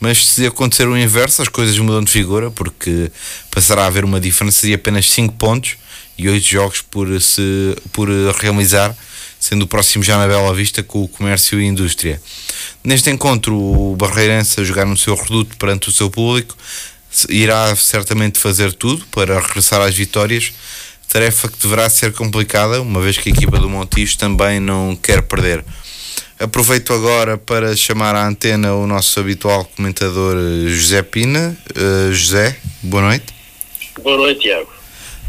Mas 0.00 0.26
se 0.26 0.46
acontecer 0.46 0.88
o 0.88 0.96
inverso, 0.96 1.42
as 1.42 1.48
coisas 1.48 1.78
mudam 1.78 2.02
de 2.02 2.10
figura, 2.10 2.50
porque 2.50 3.10
passará 3.50 3.82
a 3.82 3.86
haver 3.86 4.04
uma 4.04 4.18
diferença 4.18 4.66
de 4.66 4.72
apenas 4.72 5.10
5 5.10 5.34
pontos 5.34 5.76
e 6.16 6.28
8 6.28 6.46
jogos 6.46 6.80
por, 6.80 7.20
se, 7.20 7.76
por 7.92 8.08
realizar 8.40 8.96
sendo 9.46 9.62
o 9.62 9.66
próximo 9.68 10.02
já 10.02 10.18
na 10.18 10.26
Bela 10.26 10.52
Vista 10.52 10.82
com 10.82 11.04
o 11.04 11.08
comércio 11.08 11.60
e 11.60 11.64
indústria. 11.64 12.20
Neste 12.82 13.10
encontro, 13.10 13.56
o 13.56 13.94
Barreirense 13.94 14.60
a 14.60 14.64
jogar 14.64 14.84
no 14.84 14.96
seu 14.96 15.14
reduto 15.14 15.56
perante 15.56 15.88
o 15.88 15.92
seu 15.92 16.10
público 16.10 16.56
irá 17.28 17.74
certamente 17.76 18.40
fazer 18.40 18.72
tudo 18.72 19.06
para 19.06 19.38
regressar 19.38 19.80
às 19.80 19.94
vitórias, 19.94 20.52
tarefa 21.08 21.48
que 21.48 21.58
deverá 21.62 21.88
ser 21.88 22.12
complicada, 22.12 22.82
uma 22.82 23.00
vez 23.00 23.18
que 23.18 23.28
a 23.28 23.32
equipa 23.32 23.58
do 23.58 23.68
Montijo 23.68 24.18
também 24.18 24.58
não 24.58 24.96
quer 24.96 25.22
perder. 25.22 25.64
Aproveito 26.40 26.92
agora 26.92 27.38
para 27.38 27.74
chamar 27.76 28.16
à 28.16 28.26
antena 28.26 28.74
o 28.74 28.84
nosso 28.84 29.18
habitual 29.20 29.64
comentador 29.76 30.36
eh, 30.36 30.68
José 30.68 31.02
Pina. 31.02 31.56
Uh, 31.70 32.12
José, 32.12 32.58
boa 32.82 33.04
noite. 33.04 33.32
Boa 34.02 34.18
noite, 34.18 34.40
Tiago. 34.40 34.75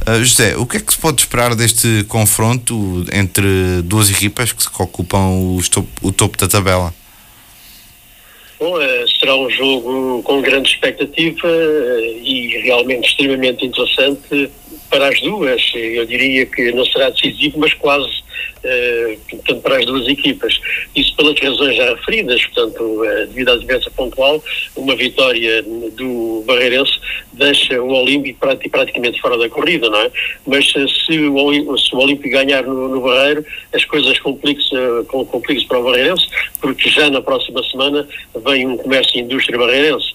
Uh, 0.06 0.24
José, 0.24 0.56
o 0.56 0.66
que 0.66 0.78
é 0.78 0.80
que 0.80 0.94
se 0.94 1.00
pode 1.00 1.22
esperar 1.22 1.56
deste 1.56 2.04
confronto 2.08 3.06
entre 3.12 3.82
duas 3.84 4.10
equipas 4.10 4.52
que 4.52 4.82
ocupam 4.82 5.30
o, 5.30 5.60
o 6.02 6.12
topo 6.12 6.38
da 6.38 6.48
tabela? 6.48 6.94
Bom, 8.60 8.82
eh, 8.82 9.06
será 9.20 9.36
um 9.36 9.50
jogo 9.50 10.24
com 10.24 10.42
grande 10.42 10.70
expectativa 10.70 11.48
eh, 11.48 12.20
e 12.24 12.48
realmente 12.64 13.10
extremamente 13.10 13.66
interessante 13.66 14.50
para 14.90 15.10
as 15.10 15.20
duas. 15.22 15.62
Eu 15.74 16.06
diria 16.06 16.46
que 16.46 16.72
não 16.72 16.86
será 16.86 17.10
decisivo, 17.10 17.60
mas 17.60 17.74
quase 17.74 18.28
eh, 18.64 19.18
portanto, 19.30 19.62
para 19.62 19.78
as 19.78 19.86
duas 19.86 20.08
equipas. 20.08 20.60
Isso 20.96 21.16
pelas 21.16 21.40
razões 21.40 21.76
já 21.76 21.94
referidas, 21.96 22.46
portanto, 22.48 23.06
eh, 23.06 23.26
devido 23.28 23.52
à 23.52 23.58
diferença 23.58 23.90
pontual, 23.92 24.44
uma 24.76 24.96
vitória 24.96 25.64
do 25.64 26.44
Barreirense 26.46 27.00
deixa 27.34 27.82
o 27.82 27.94
Olímpico 27.94 28.40
praticamente 28.40 29.22
fora 29.22 29.38
da 29.38 29.48
corrida, 29.48 29.90
não 29.90 30.02
é? 30.02 30.12
Mas 30.46 30.74
eh, 30.76 30.86
se 30.88 31.20
o, 31.20 31.78
se 31.78 31.96
o 31.96 32.00
Olímpico 32.00 32.30
ganhar 32.30 32.64
no, 32.64 32.90
no 32.90 33.02
Barreiro, 33.02 33.46
as 33.74 33.86
coisas 33.86 34.20
complicam-se 34.20 34.76
complicam 35.08 35.68
para 35.68 35.80
o 35.80 35.84
Barreirense, 35.84 36.28
porque 36.60 36.90
já 36.90 37.10
na 37.10 37.22
próxima 37.22 37.64
semana 37.64 38.08
vem 38.44 38.68
um 38.68 38.78
comércio 38.78 39.18
e 39.18 39.22
indústria 39.22 39.58
barreirense. 39.58 40.14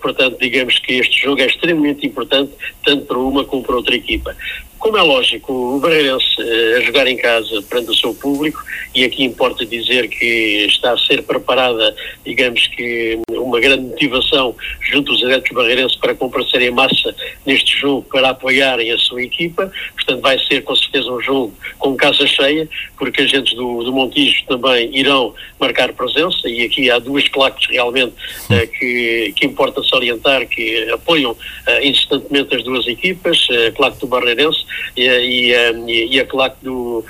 Portanto, 0.00 0.38
digamos 0.40 0.78
que 0.78 0.94
este 0.94 1.22
jogo 1.22 1.42
é 1.42 1.46
extremamente 1.46 2.06
importante, 2.06 2.52
tanto 2.84 3.04
para 3.04 3.18
uma 3.18 3.44
como 3.44 3.62
para 3.62 3.76
outra 3.76 3.93
equipa. 3.94 4.36
Como 4.84 4.98
é 4.98 5.02
lógico, 5.02 5.50
o 5.50 5.80
Barreirense 5.80 6.36
eh, 6.38 6.76
a 6.76 6.80
jogar 6.82 7.06
em 7.06 7.16
casa 7.16 7.62
perante 7.62 7.90
o 7.90 7.94
seu 7.94 8.12
público, 8.12 8.62
e 8.94 9.02
aqui 9.02 9.24
importa 9.24 9.64
dizer 9.64 10.08
que 10.08 10.66
está 10.68 10.92
a 10.92 10.98
ser 10.98 11.22
preparada, 11.22 11.96
digamos 12.22 12.66
que, 12.66 13.18
uma 13.30 13.58
grande 13.60 13.86
motivação 13.86 14.54
junto 14.82 15.12
aos 15.12 15.24
adeptos 15.24 15.52
barreirenses 15.52 15.96
para 15.96 16.14
comparecer 16.14 16.60
em 16.60 16.70
massa 16.70 17.16
neste 17.46 17.78
jogo 17.78 18.06
para 18.10 18.28
apoiarem 18.28 18.92
a 18.92 18.98
sua 18.98 19.22
equipa. 19.22 19.72
Portanto, 19.94 20.20
vai 20.20 20.38
ser 20.38 20.62
com 20.62 20.76
certeza 20.76 21.10
um 21.10 21.20
jogo 21.20 21.54
com 21.78 21.96
casa 21.96 22.26
cheia, 22.26 22.68
porque 22.98 23.22
agentes 23.22 23.54
do, 23.54 23.84
do 23.84 23.92
Montijo 23.92 24.44
também 24.46 24.94
irão 24.94 25.34
marcar 25.58 25.94
presença, 25.94 26.46
e 26.46 26.62
aqui 26.62 26.90
há 26.90 26.98
duas 26.98 27.26
claques 27.28 27.66
realmente 27.70 28.12
uh, 28.50 28.66
que, 28.78 29.32
que 29.34 29.46
importa 29.46 29.82
salientar 29.82 30.46
que 30.46 30.90
apoiam 30.90 31.32
uh, 31.32 31.36
insistentemente 31.82 32.54
as 32.54 32.62
duas 32.62 32.86
equipas, 32.86 33.46
a 33.66 33.72
claque 33.72 33.98
do 33.98 34.06
Barreirense 34.06 34.73
e, 34.96 35.06
e, 35.06 36.14
e 36.14 36.20
a 36.20 36.26
claque 36.26 36.56
do, 36.62 37.04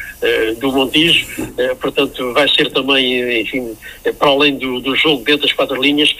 do 0.59 0.72
Montijo, 0.72 1.27
portanto 1.81 2.33
vai 2.33 2.48
ser 2.48 2.70
também, 2.72 3.40
enfim, 3.40 3.77
para 4.18 4.29
além 4.29 4.57
do, 4.57 4.81
do 4.81 4.94
jogo 4.96 5.24
dentro 5.24 5.42
das 5.42 5.53
quatro 5.53 5.81
linhas, 5.81 6.14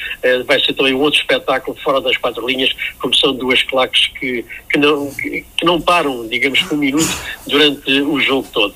vai 0.47 0.61
ser 0.61 0.75
também 0.75 0.95
um 0.95 1.01
outro 1.01 1.21
espetáculo 1.21 1.77
fora 1.83 2.01
das 2.01 2.17
quatro 2.17 2.47
linhas, 2.47 2.75
porque 3.01 3.19
são 3.19 3.35
duas 3.35 3.63
claques 3.63 4.09
que, 4.19 4.45
que, 4.71 4.79
não, 4.79 5.11
que, 5.15 5.45
que 5.57 5.65
não 5.65 5.81
param, 5.81 6.27
digamos, 6.29 6.61
um 6.71 6.77
minuto 6.77 7.09
durante 7.47 7.91
o 8.03 8.21
jogo 8.21 8.47
todo. 8.53 8.75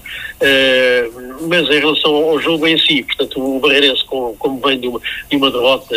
Mas 1.49 1.69
em 1.69 1.79
relação 1.81 2.15
ao 2.15 2.41
jogo 2.41 2.67
em 2.67 2.79
si, 2.79 3.03
portanto, 3.03 3.57
o 3.57 3.61
Barreirense, 3.61 4.05
como, 4.05 4.37
como 4.37 4.61
vem 4.61 4.79
de 4.79 4.89
uma, 4.89 5.01
de 5.29 5.37
uma 5.37 5.51
derrota, 5.51 5.97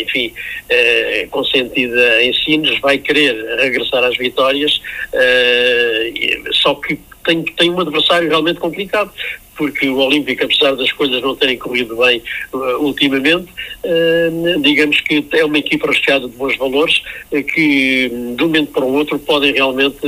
enfim, 0.00 0.32
uh, 0.32 1.28
consentida 1.30 2.22
em 2.22 2.32
Sines, 2.32 2.78
vai 2.80 2.98
querer 2.98 3.34
regressar 3.58 4.04
às 4.04 4.16
vitórias, 4.16 4.80
uh, 5.14 6.54
só 6.54 6.74
que 6.74 6.98
tem, 7.24 7.42
tem 7.42 7.70
um 7.70 7.80
adversário 7.80 8.28
realmente 8.28 8.60
complicado, 8.60 9.12
porque 9.56 9.88
o 9.88 9.96
Olímpico, 9.98 10.44
apesar 10.44 10.74
das 10.74 10.90
coisas 10.92 11.20
não 11.20 11.36
terem 11.36 11.58
corrido 11.58 11.94
bem 11.96 12.22
uh, 12.52 12.82
ultimamente, 12.82 13.48
uh, 13.84 14.60
digamos 14.62 15.00
que 15.00 15.22
é 15.32 15.44
uma 15.44 15.58
equipa 15.58 15.88
recheada 15.88 16.26
de 16.26 16.34
bons 16.34 16.56
valores 16.56 17.02
uh, 17.30 17.42
que, 17.42 18.08
de 18.08 18.42
um 18.42 18.46
momento 18.46 18.72
para 18.72 18.84
o 18.84 18.94
outro, 18.94 19.18
podem 19.18 19.52
realmente, 19.52 19.98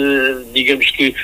digamos 0.55 0.91
que, 0.93 1.15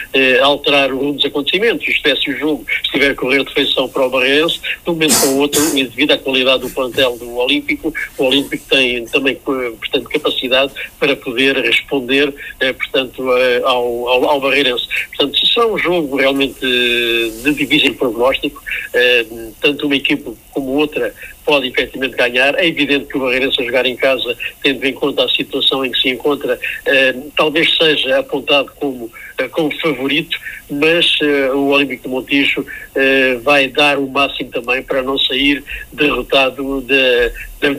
alterar 0.42 0.92
o 0.92 1.12
dos 1.12 1.24
acontecimentos. 1.24 1.86
Isto 1.88 2.08
é, 2.08 2.16
se 2.16 2.30
o 2.30 2.38
jogo 2.38 2.66
estiver 2.84 3.12
a 3.12 3.14
correr 3.14 3.44
de 3.44 3.52
feição 3.54 3.88
para 3.88 4.06
o 4.06 4.10
Barreirense, 4.10 4.60
de 4.60 4.90
um 4.90 4.92
momento 4.92 5.18
para 5.20 5.28
o 5.30 5.38
outro, 5.38 5.78
e 5.78 5.84
devido 5.84 6.12
à 6.12 6.18
qualidade 6.18 6.62
do 6.62 6.70
plantel 6.70 7.16
do 7.16 7.36
Olímpico, 7.36 7.92
o 8.18 8.24
Olímpico 8.24 8.64
tem 8.68 9.04
também, 9.06 9.36
portanto, 9.36 10.08
capacidade 10.08 10.72
para 10.98 11.16
poder 11.16 11.56
responder, 11.56 12.34
portanto, 12.58 13.22
ao, 13.64 14.08
ao, 14.08 14.24
ao 14.24 14.40
Barreirense. 14.40 14.86
Portanto, 15.16 15.46
será 15.46 15.66
um 15.66 15.78
jogo 15.78 16.16
realmente 16.16 16.60
de 16.60 17.90
problema 17.92 18.07
prognóstico, 18.10 18.62
eh, 18.94 19.26
tanto 19.60 19.86
uma 19.86 19.96
equipe 19.96 20.32
como 20.52 20.70
outra 20.72 21.12
pode 21.44 21.68
efetivamente 21.68 22.16
ganhar. 22.16 22.54
É 22.58 22.66
evidente 22.66 23.06
que 23.06 23.16
o 23.16 23.20
Barreirense 23.20 23.60
a 23.60 23.64
jogar 23.64 23.86
em 23.86 23.96
casa, 23.96 24.36
tendo 24.62 24.84
em 24.84 24.92
conta 24.92 25.24
a 25.24 25.28
situação 25.28 25.84
em 25.84 25.90
que 25.90 25.98
se 25.98 26.08
encontra, 26.10 26.58
eh, 26.86 27.14
talvez 27.36 27.74
seja 27.76 28.18
apontado 28.18 28.70
como, 28.76 29.10
como 29.46 29.70
favorito, 29.80 30.36
mas 30.70 31.06
eh, 31.22 31.50
o 31.52 31.68
Olímpico 31.68 32.02
de 32.04 32.08
Montijo 32.08 32.66
eh, 32.94 33.38
vai 33.44 33.68
dar 33.68 33.98
o 33.98 34.08
máximo 34.08 34.50
também 34.50 34.82
para 34.82 35.02
não 35.02 35.16
sair 35.18 35.62
derrotado 35.92 36.80
da, 36.82 37.30
da, 37.60 37.74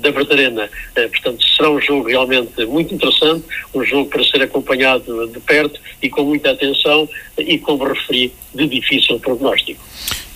da 0.00 0.12
Bertarena. 0.12 0.70
Eh, 0.94 1.08
portanto, 1.08 1.44
será 1.56 1.70
um 1.70 1.80
jogo 1.80 2.08
realmente 2.08 2.64
muito 2.64 2.94
interessante, 2.94 3.44
um 3.74 3.84
jogo 3.84 4.08
para 4.08 4.24
ser 4.24 4.42
acompanhado 4.42 5.28
de 5.28 5.40
perto 5.40 5.78
e 6.02 6.08
com 6.08 6.24
muita 6.24 6.50
atenção 6.50 7.08
e, 7.36 7.58
como 7.58 7.84
referi, 7.84 8.32
de 8.54 8.66
difícil 8.66 9.20
prognóstico. 9.20 9.84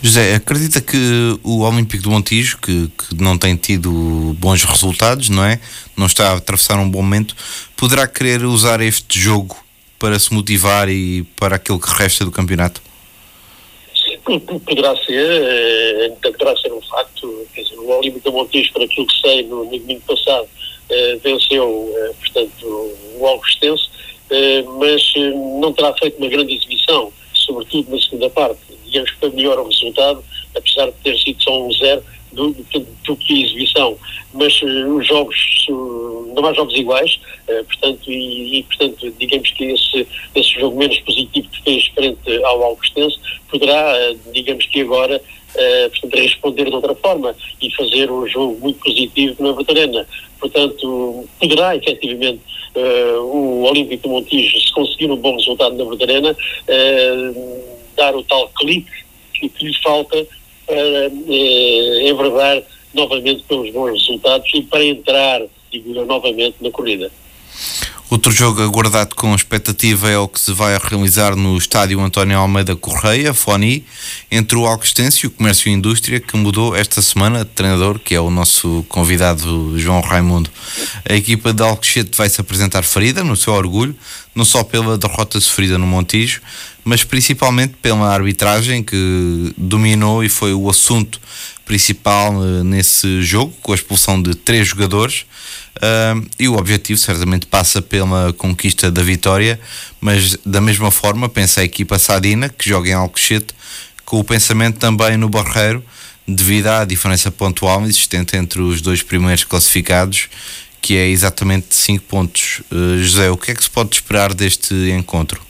José, 0.03 0.35
acredita 0.35 0.81
que 0.81 0.97
o 1.43 1.61
Olímpico 1.61 2.03
do 2.03 2.11
Montijo, 2.11 2.59
que, 2.59 2.89
que, 2.89 3.23
não 3.23 3.37
tem 3.37 3.55
tido 3.55 4.35
bons 4.39 4.65
resultados, 4.65 5.29
não 5.29 5.45
é? 5.45 5.61
Não 5.95 6.07
está 6.07 6.31
a 6.31 6.37
atravessar 6.37 6.79
um 6.79 6.89
bom 6.89 7.03
momento, 7.03 7.37
poderá 7.77 8.07
querer 8.07 8.45
usar 8.45 8.81
este 8.81 9.19
jogo 9.19 9.57
para 10.01 10.19
se 10.19 10.33
motivar 10.33 10.89
e 10.89 11.23
para 11.39 11.57
aquilo 11.57 11.79
que 11.79 11.91
resta 11.91 12.25
do 12.25 12.33
campeonato? 12.33 12.81
Poderá 14.65 14.97
ser, 14.97 15.43
eh, 15.43 16.13
poderá 16.23 16.57
ser 16.57 16.73
um 16.73 16.81
facto. 16.81 17.47
Quer 17.55 17.63
dizer, 17.63 17.79
o 17.79 17.99
Olímpico 17.99 18.33
Montijo, 18.33 18.73
por 18.73 18.83
aquilo 18.83 19.07
que 19.07 19.21
sei, 19.21 19.43
no, 19.43 19.65
no 19.65 19.79
domingo 19.79 20.01
passado, 20.07 20.49
eh, 20.89 21.19
venceu, 21.23 21.93
eh, 21.97 22.13
portanto, 22.19 22.97
o 23.19 23.27
Augustense, 23.27 23.91
mas 24.79 25.13
não 25.61 25.73
terá 25.73 25.93
feito 25.95 26.17
uma 26.19 26.29
grande 26.29 26.55
exibição, 26.55 27.13
sobretudo 27.35 27.91
na 27.91 28.01
segunda 28.01 28.31
parte. 28.31 28.61
Digamos 28.87 29.11
que 29.11 29.17
foi 29.19 29.31
melhor 29.31 29.59
o 29.59 29.67
resultado, 29.67 30.25
apesar 30.57 30.87
de 30.87 30.93
ter 31.03 31.19
sido 31.19 31.43
só 31.43 31.67
um 31.67 31.73
zero, 31.73 32.03
do, 32.33 32.55
que 33.17 33.33
a 33.33 33.41
exibição, 33.41 33.99
mas 34.33 34.61
uh, 34.63 34.97
os 34.97 35.07
jogos 35.07 35.67
uh, 35.69 36.33
não 36.35 36.47
há 36.47 36.53
jogos 36.53 36.75
iguais, 36.77 37.21
uh, 37.49 37.65
portanto, 37.65 38.11
e, 38.11 38.59
e, 38.59 38.63
portanto, 38.65 39.15
digamos 39.19 39.51
que 39.51 39.65
esse, 39.65 40.07
esse 40.35 40.61
jogo 40.61 40.79
menos 40.79 40.99
positivo 41.01 41.49
que 41.49 41.63
fez 41.63 41.87
frente 41.89 42.45
ao 42.45 42.63
Alcostense 42.63 43.19
poderá, 43.51 43.95
digamos 44.33 44.65
que 44.67 44.81
agora, 44.83 45.21
portanto, 45.91 46.23
responder 46.23 46.65
de 46.67 46.75
outra 46.75 46.95
forma 46.95 47.35
e 47.61 47.75
fazer 47.75 48.11
um 48.11 48.27
jogo 48.29 48.57
muito 48.61 48.79
positivo 48.79 49.43
na 49.43 49.53
Batarena. 49.53 50.07
Portanto, 50.39 51.29
poderá 51.41 51.75
efetivamente 51.75 52.41
o 53.23 53.65
Olímpico 53.65 54.05
de 54.05 54.09
Montijo, 54.09 54.61
se 54.61 54.73
conseguir 54.73 55.11
um 55.11 55.17
bom 55.17 55.35
resultado 55.35 55.77
na 55.77 55.85
Batarena, 55.85 56.37
dar 57.97 58.15
o 58.15 58.23
tal 58.23 58.49
clique 58.51 58.91
que, 59.35 59.49
que 59.49 59.67
lhe 59.67 59.75
falta 59.83 60.25
para 60.71 61.11
eh, 61.29 62.09
enverdar 62.09 62.63
novamente 62.95 63.43
pelos 63.49 63.73
bons 63.73 63.93
resultados 63.93 64.49
e 64.55 64.63
para 64.63 64.85
entrar, 64.85 65.43
digo 65.73 66.05
novamente, 66.05 66.57
na 66.61 66.71
corrida. 66.71 67.11
Outro 68.11 68.33
jogo 68.33 68.61
aguardado 68.61 69.15
com 69.15 69.33
expectativa 69.37 70.11
é 70.11 70.19
o 70.19 70.27
que 70.27 70.41
se 70.41 70.53
vai 70.53 70.77
realizar 70.77 71.37
no 71.37 71.57
estádio 71.57 72.01
António 72.01 72.39
Almeida 72.39 72.75
Correia, 72.75 73.33
Foni, 73.33 73.85
entre 74.29 74.59
o 74.59 74.67
Alcostense 74.67 75.21
e 75.23 75.27
o 75.29 75.31
Comércio 75.31 75.69
e 75.69 75.73
Indústria, 75.73 76.19
que 76.19 76.37
mudou 76.37 76.75
esta 76.75 77.01
semana 77.01 77.45
de 77.45 77.53
treinador, 77.53 78.01
que 78.01 78.13
é 78.13 78.21
o 78.21 78.29
nosso 78.29 78.85
convidado 78.89 79.79
João 79.79 80.01
Raimundo. 80.01 80.51
A 81.09 81.15
equipa 81.15 81.53
de 81.53 81.63
Alcochete 81.63 82.19
vai 82.19 82.29
se 82.29 82.41
apresentar 82.41 82.83
ferida, 82.83 83.23
no 83.23 83.37
seu 83.37 83.53
orgulho, 83.53 83.95
não 84.35 84.45
só 84.45 84.65
pela 84.65 84.99
derrota 84.99 85.41
sofrida 85.41 85.79
no 85.79 85.87
Montijo, 85.87 86.43
mas 86.85 87.05
principalmente 87.05 87.75
pela 87.81 88.13
arbitragem 88.13 88.83
que 88.83 89.55
dominou 89.57 90.25
e 90.25 90.29
foi 90.29 90.53
o 90.55 90.69
assunto 90.69 91.21
principal 91.65 92.35
uh, 92.35 92.65
nesse 92.65 93.23
jogo, 93.23 93.55
com 93.63 93.71
a 93.71 93.75
expulsão 93.75 94.21
de 94.21 94.35
três 94.35 94.67
jogadores. 94.67 95.25
Uh, 95.77 96.27
e 96.39 96.49
o 96.49 96.57
objetivo 96.57 96.99
certamente 96.99 97.47
passa 97.47 97.81
pela 97.81 98.33
conquista 98.33 98.91
da 98.91 99.03
vitória, 99.03 99.61
mas 100.01 100.37
da 100.45 100.61
mesma 100.61 100.91
forma 100.91 101.29
pensa 101.29 101.61
a 101.61 101.65
equipa 101.65 101.99
Sadina, 101.99 102.49
que 102.49 102.69
joga 102.69 102.91
em 102.91 102.93
Alcochete, 102.93 103.55
com 104.05 104.19
o 104.19 104.25
pensamento 104.25 104.79
também 104.79 105.17
no 105.17 105.29
Barreiro, 105.29 105.85
devido 106.27 106.67
à 106.67 106.85
diferença 106.85 107.31
pontual 107.31 107.85
existente 107.85 108.37
entre 108.37 108.61
os 108.61 108.81
dois 108.81 109.03
primeiros 109.03 109.45
classificados, 109.45 110.29
que 110.83 110.97
é 110.97 111.09
exatamente 111.09 111.75
5 111.75 112.05
pontos. 112.05 112.63
Uh, 112.71 112.99
José, 112.99 113.31
o 113.31 113.37
que 113.37 113.53
é 113.53 113.55
que 113.55 113.63
se 113.63 113.71
pode 113.71 113.95
esperar 113.95 114.35
deste 114.35 114.75
encontro? 114.91 115.50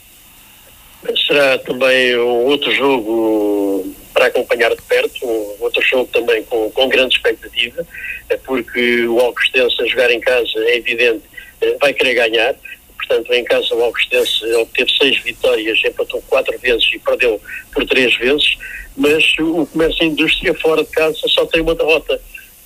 Será 1.27 1.57
também 1.59 2.15
outro 2.15 2.71
jogo 2.71 3.95
para 4.13 4.27
acompanhar 4.27 4.69
de 4.75 4.81
perto, 4.83 5.25
outro 5.59 5.81
jogo 5.81 6.09
também 6.11 6.43
com, 6.43 6.69
com 6.71 6.89
grande 6.89 7.15
expectativa, 7.15 7.85
é 8.29 8.37
porque 8.37 9.07
o 9.07 9.19
Alcostense 9.19 9.81
a 9.81 9.85
jogar 9.85 10.11
em 10.11 10.19
casa 10.19 10.51
é 10.57 10.77
evidente, 10.77 11.23
eh, 11.61 11.75
vai 11.79 11.93
querer 11.93 12.13
ganhar, 12.13 12.55
portanto 12.97 13.33
em 13.33 13.43
casa 13.43 13.73
o 13.73 13.83
Alcostense 13.83 14.45
obteve 14.55 14.91
seis 14.95 15.17
vitórias, 15.21 15.83
empatou 15.83 16.21
quatro 16.27 16.57
vezes 16.59 16.87
e 16.93 16.99
perdeu 16.99 17.41
por 17.73 17.85
três 17.85 18.15
vezes, 18.17 18.57
mas 18.95 19.23
o 19.39 19.65
comércio 19.65 20.03
e 20.03 20.07
indústria 20.07 20.53
fora 20.53 20.83
de 20.83 20.91
casa 20.91 21.17
só 21.27 21.45
tem 21.47 21.61
uma 21.61 21.73
derrota, 21.73 22.21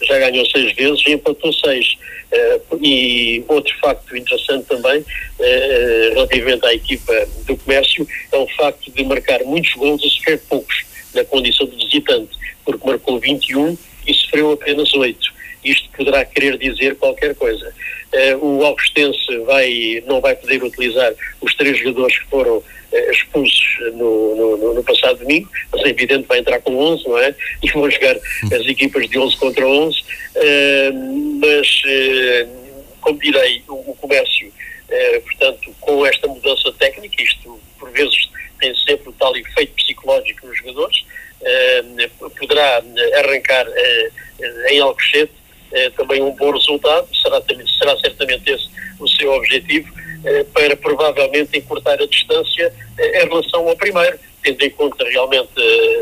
já 0.06 0.20
ganhou 0.20 0.46
seis 0.46 0.74
vezes 0.74 1.04
e 1.08 1.12
empatou 1.14 1.52
seis. 1.54 1.98
Uh, 2.32 2.78
e 2.84 3.44
outro 3.48 3.74
facto 3.80 4.16
interessante 4.16 4.66
também, 4.66 5.00
uh, 5.00 6.14
relativamente 6.14 6.66
à 6.66 6.74
equipa 6.74 7.14
do 7.46 7.56
comércio, 7.58 8.08
é 8.32 8.38
o 8.38 8.48
facto 8.50 8.92
de 8.92 9.04
marcar 9.04 9.44
muitos 9.44 9.74
gols 9.74 10.04
e 10.04 10.10
sofrer 10.10 10.40
poucos 10.50 10.84
na 11.14 11.24
condição 11.24 11.66
de 11.68 11.76
visitante, 11.78 12.36
porque 12.66 12.86
marcou 12.86 13.20
21 13.20 13.78
e 14.08 14.14
sofreu 14.14 14.52
apenas 14.52 14.94
8. 14.94 15.35
Isto 15.66 15.90
poderá 15.98 16.24
querer 16.24 16.58
dizer 16.58 16.96
qualquer 16.96 17.34
coisa. 17.36 17.74
Uh, 18.14 18.46
o 18.46 18.64
Augustense 18.64 19.38
vai, 19.40 20.04
não 20.06 20.22
vai 20.22 20.36
poder 20.36 20.64
utilizar 20.64 21.12
os 21.42 21.54
três 21.56 21.78
jogadores 21.80 22.18
que 22.20 22.26
foram 22.28 22.64
expulsos 23.12 23.78
no, 23.94 24.58
no, 24.58 24.74
no, 24.76 24.84
passado 24.84 25.20
domingo, 25.20 25.50
mas 25.72 25.84
é 25.84 25.90
evidente 25.90 26.28
vai 26.28 26.40
entrar 26.40 26.62
com 26.62 26.78
11, 26.78 27.08
não 27.08 27.18
é? 27.18 27.36
E 27.62 27.70
vão 27.72 27.90
jogar 27.90 28.16
as 28.16 28.66
equipas 28.68 29.10
de 29.10 29.20
11 29.20 29.36
contra 29.38 29.68
11, 29.68 30.00
uh, 30.00 31.40
mas, 31.42 31.82
como 33.02 33.20
direi, 33.20 33.62
o, 33.68 33.74
o 33.74 33.98
comércio, 34.00 34.52
portanto, 35.24 35.76
com 35.82 36.06
esta 36.06 36.28
mudança 36.28 36.72
técnica, 36.74 37.22
isto 37.22 37.60
por 37.78 37.90
vezes 37.92 38.30
tem 38.62 38.74
sempre 38.76 39.10
o 39.10 39.14
tal 39.14 39.36
efeito 39.36 39.74
psicológico 39.74 40.48
nos 40.48 40.58
jogadores, 40.58 41.06
poderá 42.40 42.82
arrancar 43.18 43.68
em 44.70 44.80
Alcochete 44.80 45.34
também 45.92 46.22
um 46.22 46.32
bom 46.32 46.52
resultado, 46.52 47.08
será, 47.22 47.42
será 47.80 47.98
certamente 48.00 48.50
esse 48.50 48.70
o 49.00 49.08
seu 49.08 49.32
objetivo, 49.34 49.92
eh, 50.24 50.44
para 50.54 50.76
provavelmente 50.76 51.58
encurtar 51.58 52.02
a 52.02 52.06
distância 52.06 52.74
eh, 52.98 53.24
em 53.24 53.28
relação 53.28 53.68
ao 53.68 53.76
primeiro, 53.76 54.18
tendo 54.44 54.64
em 54.64 54.70
conta 54.70 55.04
realmente, 55.10 55.50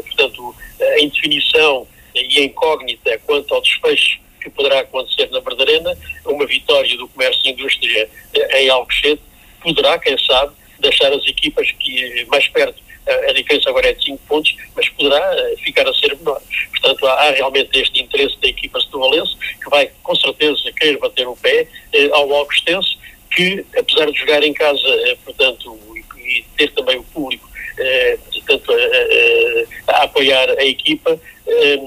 portanto, 0.05 0.55
a 0.79 0.99
indefinição 0.99 1.87
e 2.13 2.39
a 2.39 2.43
incógnita 2.43 3.17
quanto 3.25 3.53
ao 3.53 3.61
desfecho 3.61 4.19
que 4.41 4.49
poderá 4.49 4.81
acontecer 4.81 5.29
na 5.31 5.39
Verdarena, 5.39 5.97
uma 6.25 6.45
vitória 6.45 6.97
do 6.97 7.07
comércio 7.07 7.41
e 7.45 7.51
indústria 7.51 8.09
em 8.55 8.69
Alcochete 8.69 9.21
poderá, 9.61 9.97
quem 9.97 10.17
sabe, 10.17 10.53
deixar 10.79 11.11
as 11.13 11.25
equipas 11.25 11.71
que 11.71 12.25
mais 12.25 12.47
perto 12.49 12.83
a 13.07 13.33
diferença 13.33 13.69
agora 13.69 13.89
é 13.89 13.93
de 13.93 14.05
5 14.05 14.19
pontos, 14.27 14.55
mas 14.75 14.87
poderá 14.89 15.35
ficar 15.63 15.87
a 15.87 15.93
ser 15.93 16.15
menor. 16.17 16.41
Portanto, 16.71 17.07
há, 17.07 17.31
realmente 17.31 17.79
este 17.79 18.01
interesse 18.01 18.35
da 18.41 18.47
equipa 18.47 18.79
setuvalense, 18.79 19.35
que 19.61 19.69
vai 19.69 19.89
com 20.01 20.15
certeza 20.15 20.71
querer 20.73 20.97
bater 20.97 21.27
o 21.27 21.35
pé 21.35 21.67
eh, 21.93 22.09
ao 22.11 22.33
Augustense, 22.33 22.97
que 23.35 23.65
apesar 23.77 24.11
de 24.11 24.19
jogar 24.19 24.43
em 24.43 24.53
casa, 24.53 24.87
eh, 24.87 25.17
portanto, 25.23 25.79
e, 25.95 26.39
e 26.39 26.45
ter 26.57 26.71
também 26.71 26.97
o 26.97 27.03
público 27.03 27.53
eh, 27.77 28.17
portanto, 28.31 28.71
a, 28.71 29.91
a, 29.91 29.95
a, 29.95 30.03
apoiar 30.03 30.49
a 30.51 30.65
equipa, 30.65 31.19
eh, 31.47 31.77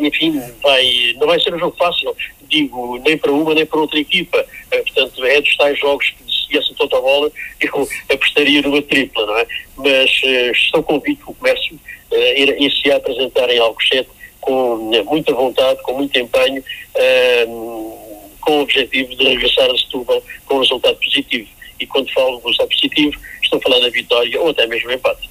enfim, 0.00 0.40
vai, 0.62 1.14
não 1.16 1.26
vai 1.26 1.40
ser 1.40 1.54
um 1.54 1.58
jogo 1.58 1.76
fácil, 1.76 2.14
digo, 2.42 2.98
nem 2.98 3.18
para 3.18 3.32
uma 3.32 3.54
nem 3.54 3.66
para 3.66 3.80
outra 3.80 3.98
equipa. 3.98 4.44
Eh, 4.70 4.82
portanto, 4.82 5.24
é 5.24 5.40
dos 5.40 5.56
tais 5.56 5.78
jogos 5.78 6.10
que 6.10 6.25
viesse 6.48 6.74
toda 6.74 6.96
a 6.96 7.00
bola, 7.00 7.30
eu 7.60 7.88
apostaria 8.12 8.62
numa 8.62 8.82
tripla, 8.82 9.26
não 9.26 9.38
é? 9.38 9.46
Mas 9.76 10.10
uh, 10.22 10.50
estou 10.52 10.82
convicto 10.82 11.24
que 11.24 11.30
o 11.30 11.34
comércio 11.34 11.74
uh, 11.74 12.40
irá 12.40 12.54
se 12.70 12.90
apresentar 12.90 13.48
em 13.50 13.58
Alcochete 13.58 14.08
com 14.40 14.90
uh, 14.90 15.04
muita 15.04 15.34
vontade, 15.34 15.82
com 15.82 15.94
muito 15.94 16.18
empenho, 16.18 16.62
uh, 16.62 18.26
com 18.40 18.58
o 18.58 18.62
objetivo 18.62 19.14
de 19.16 19.24
regressar 19.24 19.68
a 19.70 19.76
Setúbal 19.76 20.22
com 20.44 20.56
um 20.56 20.60
resultado 20.60 20.96
positivo. 20.96 21.48
E 21.80 21.86
quando 21.86 22.12
falo 22.12 22.38
de 22.38 22.44
resultado 22.44 22.68
positivo, 22.68 23.20
estou 23.42 23.58
a 23.58 23.62
falar 23.62 23.80
da 23.80 23.90
vitória 23.90 24.40
ou 24.40 24.50
até 24.50 24.66
mesmo 24.66 24.90
empate. 24.90 25.28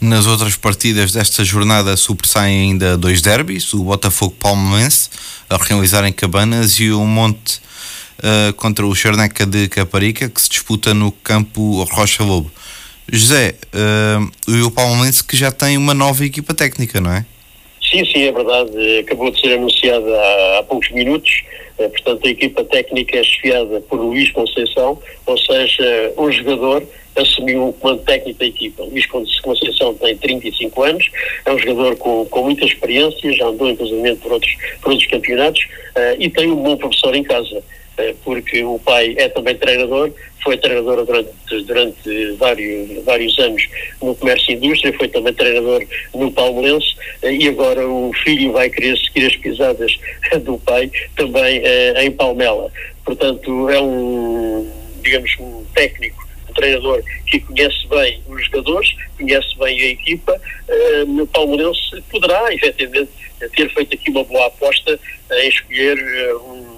Nas 0.00 0.26
outras 0.26 0.56
partidas 0.56 1.12
desta 1.12 1.42
jornada 1.42 1.96
sobressaem 1.96 2.68
ainda 2.70 2.98
dois 2.98 3.22
derbys, 3.22 3.72
o 3.72 3.82
Botafogo 3.82 4.36
Palmeirense 4.38 5.08
a 5.48 5.56
realizar 5.56 6.04
em 6.06 6.12
Cabanas 6.12 6.78
e 6.78 6.90
o 6.90 7.04
Monte 7.04 7.60
uh, 8.26 8.52
contra 8.54 8.84
o 8.84 8.94
Charneca 8.94 9.46
de 9.46 9.68
Caparica, 9.68 10.28
que 10.28 10.40
se 10.40 10.48
disputa 10.48 10.92
no 10.92 11.12
campo 11.12 11.84
Rocha 11.84 12.24
Lobo. 12.24 12.50
José, 13.10 13.54
uh, 13.72 14.66
o 14.66 14.70
Palmeirense 14.70 15.22
que 15.22 15.36
já 15.36 15.52
tem 15.52 15.76
uma 15.76 15.94
nova 15.94 16.24
equipa 16.24 16.52
técnica, 16.52 17.00
não 17.00 17.12
é? 17.12 17.24
Sim, 17.88 18.04
sim, 18.04 18.24
é 18.24 18.32
verdade. 18.32 18.98
Acabou 18.98 19.30
de 19.30 19.40
ser 19.40 19.52
anunciada 19.54 20.10
há, 20.10 20.58
há 20.58 20.62
poucos 20.64 20.90
minutos. 20.90 21.42
Uh, 21.78 21.88
portanto, 21.88 22.26
a 22.26 22.30
equipa 22.30 22.64
técnica 22.64 23.18
é 23.18 23.22
chefiada 23.22 23.80
por 23.82 24.00
Luís 24.00 24.30
Conceição, 24.32 25.00
ou 25.24 25.38
seja, 25.38 26.12
um 26.18 26.30
jogador 26.32 26.82
assumiu 27.16 27.68
o 27.68 27.72
comando 27.72 28.02
técnico 28.02 28.38
da 28.38 28.46
equipa. 28.46 28.82
Luís 28.82 29.06
Conceição 29.06 29.94
tem 29.94 30.16
35 30.16 30.82
anos, 30.82 31.10
é 31.44 31.52
um 31.52 31.58
jogador 31.58 31.96
com, 31.96 32.26
com 32.26 32.42
muita 32.42 32.64
experiência, 32.64 33.32
já 33.32 33.46
andou 33.46 33.70
inclusive 33.70 34.16
por 34.16 34.32
outros, 34.32 34.54
por 34.82 34.92
outros 34.92 35.08
campeonatos 35.08 35.62
uh, 35.64 36.16
e 36.18 36.28
tem 36.28 36.50
um 36.50 36.62
bom 36.62 36.76
professor 36.76 37.14
em 37.14 37.22
casa. 37.22 37.62
Eh, 37.98 38.14
porque 38.24 38.62
o 38.62 38.78
pai 38.78 39.14
é 39.16 39.28
também 39.28 39.56
treinador, 39.56 40.12
foi 40.42 40.56
treinador 40.58 41.04
durante, 41.04 41.30
durante 41.64 42.32
vários, 42.32 43.04
vários 43.04 43.38
anos 43.38 43.66
no 44.02 44.14
comércio 44.14 44.52
e 44.52 44.54
indústria, 44.54 44.92
foi 44.92 45.08
também 45.08 45.32
treinador 45.32 45.82
no 46.14 46.30
Palmeirense 46.30 46.94
eh, 47.22 47.32
e 47.32 47.48
agora 47.48 47.88
o 47.88 48.12
filho 48.22 48.52
vai 48.52 48.68
querer 48.68 48.96
seguir 48.98 49.26
as 49.26 49.36
pisadas 49.36 49.98
do 50.44 50.58
pai 50.58 50.90
também 51.16 51.62
eh, 51.64 52.04
em 52.04 52.10
Palmela. 52.10 52.70
Portanto, 53.04 53.70
é 53.70 53.80
um, 53.80 54.70
digamos, 55.02 55.30
um 55.38 55.64
técnico 55.74 56.26
treinador 56.54 57.02
que 57.26 57.38
conhece 57.40 57.86
bem 57.88 58.20
os 58.28 58.44
jogadores, 58.46 58.94
conhece 59.16 59.56
bem 59.58 59.80
a 59.80 59.86
equipa, 59.88 60.32
uh, 60.68 61.06
no 61.06 61.26
Palmeirense 61.26 62.02
poderá, 62.10 62.52
efetivamente, 62.52 63.10
ter 63.54 63.68
feito 63.74 63.94
aqui 63.94 64.10
uma 64.10 64.24
boa 64.24 64.46
aposta 64.46 64.98
em 65.30 65.48
escolher 65.48 65.98
uh, 65.98 66.52
um 66.52 66.75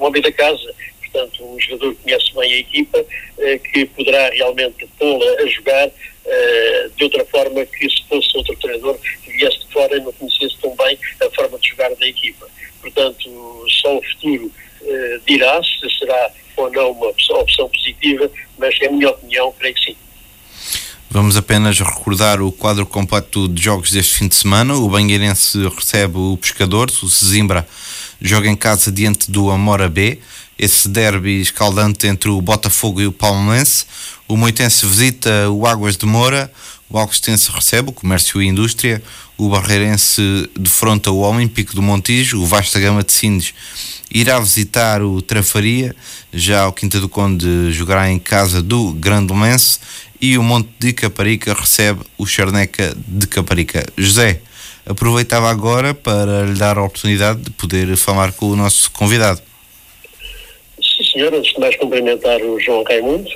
um 0.00 0.06
homem 0.06 0.22
da 0.22 0.32
casa, 0.32 0.74
portanto, 1.00 1.44
um 1.44 1.60
jogador 1.60 1.94
que 1.94 2.02
conhece 2.02 2.34
bem 2.34 2.52
a 2.52 2.58
equipa, 2.58 3.04
eh, 3.38 3.58
que 3.58 3.84
poderá 3.86 4.30
realmente 4.30 4.88
pô-la 4.98 5.42
a 5.42 5.46
jogar 5.46 5.90
eh, 6.26 6.90
de 6.96 7.04
outra 7.04 7.24
forma 7.26 7.64
que 7.66 7.90
se 7.90 8.02
fosse 8.08 8.36
outro 8.36 8.56
treinador 8.56 8.98
que 8.98 9.32
viesse 9.32 9.58
de 9.58 9.72
fora 9.72 9.96
e 9.96 10.00
não 10.00 10.12
conhecesse 10.12 10.56
tão 10.60 10.74
bem 10.76 10.98
a 11.20 11.30
forma 11.30 11.58
de 11.58 11.68
jogar 11.68 11.94
da 11.94 12.06
equipa. 12.06 12.46
Portanto, 12.80 13.66
só 13.82 13.98
o 13.98 14.02
futuro 14.02 14.52
eh, 14.82 15.20
dirá 15.26 15.60
se 15.62 15.98
será 15.98 16.30
ou 16.56 16.70
não 16.70 16.90
uma 16.92 17.06
opção, 17.08 17.68
positiva, 17.68 18.30
mas 18.58 18.78
é 18.80 18.86
a 18.86 18.92
minha 18.92 19.10
opinião, 19.10 19.52
creio 19.58 19.74
que 19.74 19.84
sim. 19.84 19.96
Vamos 21.08 21.36
apenas 21.36 21.80
recordar 21.80 22.40
o 22.40 22.52
quadro 22.52 22.86
completo 22.86 23.48
de 23.48 23.60
jogos 23.60 23.90
deste 23.90 24.14
fim 24.14 24.28
de 24.28 24.34
semana. 24.34 24.74
O 24.74 24.88
Banheirense 24.88 25.58
recebe 25.68 26.18
o 26.18 26.36
Pescador, 26.36 26.88
o 27.02 27.08
Sesimbra 27.08 27.66
joga 28.20 28.48
em 28.48 28.56
casa 28.56 28.90
diante 28.92 29.30
do 29.30 29.50
Amora 29.50 29.88
B. 29.88 30.18
Esse 30.58 30.88
derby 30.88 31.40
escaldante 31.40 32.06
entre 32.06 32.28
o 32.28 32.40
Botafogo 32.40 33.00
e 33.00 33.06
o 33.06 33.12
Palmeirense. 33.12 33.86
O 34.28 34.36
Moitense 34.36 34.84
visita 34.86 35.48
o 35.48 35.66
Águas 35.66 35.96
de 35.96 36.04
Moura. 36.04 36.52
O 36.88 36.98
Augustense 36.98 37.50
recebe 37.50 37.90
o 37.90 37.92
Comércio 37.92 38.42
e 38.42 38.46
Indústria. 38.46 39.02
O 39.38 39.48
Barreirense 39.48 40.50
defronta 40.58 41.10
o 41.10 41.20
Olímpico 41.20 41.74
do 41.74 41.80
Montijo. 41.80 42.42
O 42.42 42.46
Vasta 42.46 42.78
Gama 42.78 43.02
de 43.02 43.12
Sines 43.12 43.54
irá 44.10 44.38
visitar 44.38 45.02
o 45.02 45.22
Trafaria. 45.22 45.96
Já 46.32 46.66
o 46.68 46.72
Quinta 46.72 47.00
do 47.00 47.08
Conde 47.08 47.72
jogará 47.72 48.10
em 48.10 48.18
casa 48.18 48.60
do 48.60 48.92
Grande 48.92 49.32
Lense. 49.32 49.78
E 50.20 50.36
o 50.36 50.42
Monte 50.42 50.68
de 50.78 50.92
Caparica 50.92 51.54
recebe 51.54 52.00
o 52.18 52.26
Charneca 52.26 52.94
de 53.08 53.26
Caparica. 53.26 53.86
José, 53.96 54.42
aproveitava 54.86 55.48
agora 55.48 55.94
para 55.94 56.44
lhe 56.44 56.58
dar 56.58 56.78
a 56.78 56.84
oportunidade 56.84 57.40
de 57.40 57.50
poder 57.50 57.96
falar 57.96 58.32
com 58.32 58.46
o 58.46 58.56
nosso 58.56 58.90
convidado. 58.92 59.40
Sim, 60.82 61.04
senhor. 61.04 61.34
Antes 61.34 61.52
de 61.52 61.60
mais 61.60 61.76
cumprimentar 61.76 62.40
o 62.42 62.58
João 62.60 62.82
Raimundo 62.82 63.30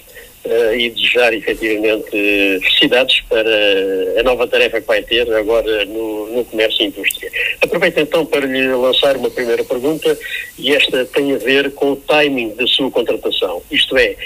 uh, 0.44 0.74
e 0.74 0.90
desejar 0.90 1.32
efetivamente 1.32 2.10
felicidades 2.10 3.20
para 3.28 4.20
a 4.20 4.22
nova 4.22 4.46
tarefa 4.46 4.80
que 4.80 4.86
vai 4.86 5.02
ter 5.02 5.30
agora 5.32 5.84
no, 5.84 6.26
no 6.34 6.44
comércio 6.44 6.82
e 6.82 6.86
indústria. 6.88 7.30
Aproveito 7.62 7.98
então 7.98 8.24
para 8.26 8.46
lhe 8.46 8.68
lançar 8.68 9.16
uma 9.16 9.30
primeira 9.30 9.64
pergunta 9.64 10.18
e 10.58 10.74
esta 10.74 11.04
tem 11.06 11.34
a 11.34 11.38
ver 11.38 11.72
com 11.72 11.92
o 11.92 11.96
timing 11.96 12.54
da 12.54 12.66
sua 12.66 12.90
contratação. 12.90 13.62
Isto 13.70 13.96
é, 13.96 14.16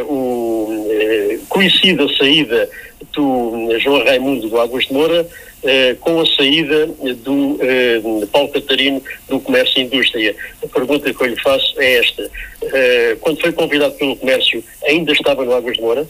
uh, 0.00 0.12
o, 0.12 0.86
uh, 0.88 1.46
coincide 1.48 2.02
a 2.02 2.16
saída 2.16 2.68
do 3.14 3.78
João 3.78 4.04
Raimundo 4.04 4.48
do 4.48 4.78
de 4.78 4.92
Moura 4.92 5.26
eh, 5.66 5.96
com 6.00 6.20
a 6.20 6.26
saída 6.26 6.86
do 7.24 7.58
eh, 7.60 8.00
Paulo 8.30 8.48
Catarino 8.52 9.02
do 9.28 9.40
Comércio 9.40 9.80
e 9.80 9.84
Indústria. 9.84 10.36
A 10.62 10.68
pergunta 10.68 11.12
que 11.12 11.20
eu 11.20 11.26
lhe 11.26 11.40
faço 11.40 11.74
é 11.78 11.98
esta. 11.98 12.30
Eh, 12.62 13.16
quando 13.20 13.40
foi 13.40 13.52
convidado 13.52 13.94
pelo 13.94 14.16
Comércio, 14.16 14.62
ainda 14.86 15.12
estava 15.12 15.44
no 15.44 15.52
Águas 15.52 15.74
de 15.74 15.80
Moura? 15.80 16.06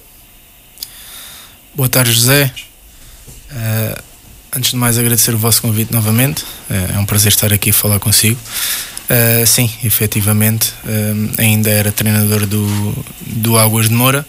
Boa 1.75 1.89
tarde, 1.89 2.13
José. 2.13 2.53
Uh, 3.51 4.03
antes 4.55 4.73
de 4.73 4.77
mais, 4.77 4.99
agradecer 4.99 5.35
o 5.35 5.39
vosso 5.39 5.63
convite 5.63 5.93
novamente. 5.93 6.45
É 6.95 6.99
um 6.99 7.07
prazer 7.07 7.29
estar 7.29 7.53
aqui 7.53 7.71
a 7.71 7.73
falar 7.73 7.99
consigo. 7.99 8.39
Uh, 9.09 9.47
sim, 9.47 9.71
efetivamente, 9.85 10.73
ainda 11.39 11.71
era 11.71 11.93
treinador 11.93 12.45
do, 12.47 13.05
do 13.21 13.57
Águas 13.57 13.89
de 13.89 13.95
Moura 13.95 14.27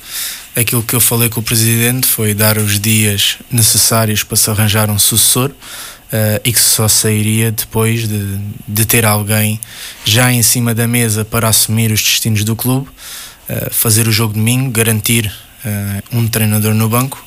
aquilo 0.59 0.81
que 0.81 0.95
eu 0.95 0.99
falei 0.99 1.29
com 1.29 1.39
o 1.39 1.43
presidente 1.43 2.07
foi 2.07 2.33
dar 2.33 2.57
os 2.57 2.79
dias 2.79 3.37
necessários 3.51 4.23
para 4.23 4.35
se 4.35 4.49
arranjar 4.49 4.89
um 4.89 4.97
sucessor 4.97 5.51
uh, 5.51 6.41
e 6.43 6.51
que 6.51 6.59
só 6.59 6.87
sairia 6.87 7.51
depois 7.51 8.07
de, 8.07 8.39
de 8.67 8.85
ter 8.85 9.05
alguém 9.05 9.59
já 10.03 10.31
em 10.31 10.41
cima 10.41 10.73
da 10.73 10.87
mesa 10.87 11.23
para 11.23 11.47
assumir 11.47 11.91
os 11.91 12.01
destinos 12.01 12.43
do 12.43 12.55
clube, 12.55 12.87
uh, 12.87 13.71
fazer 13.71 14.07
o 14.07 14.11
jogo 14.11 14.33
de 14.33 14.39
domingo, 14.39 14.71
garantir 14.71 15.31
uh, 15.63 16.17
um 16.17 16.27
treinador 16.27 16.73
no 16.73 16.89
banco 16.89 17.23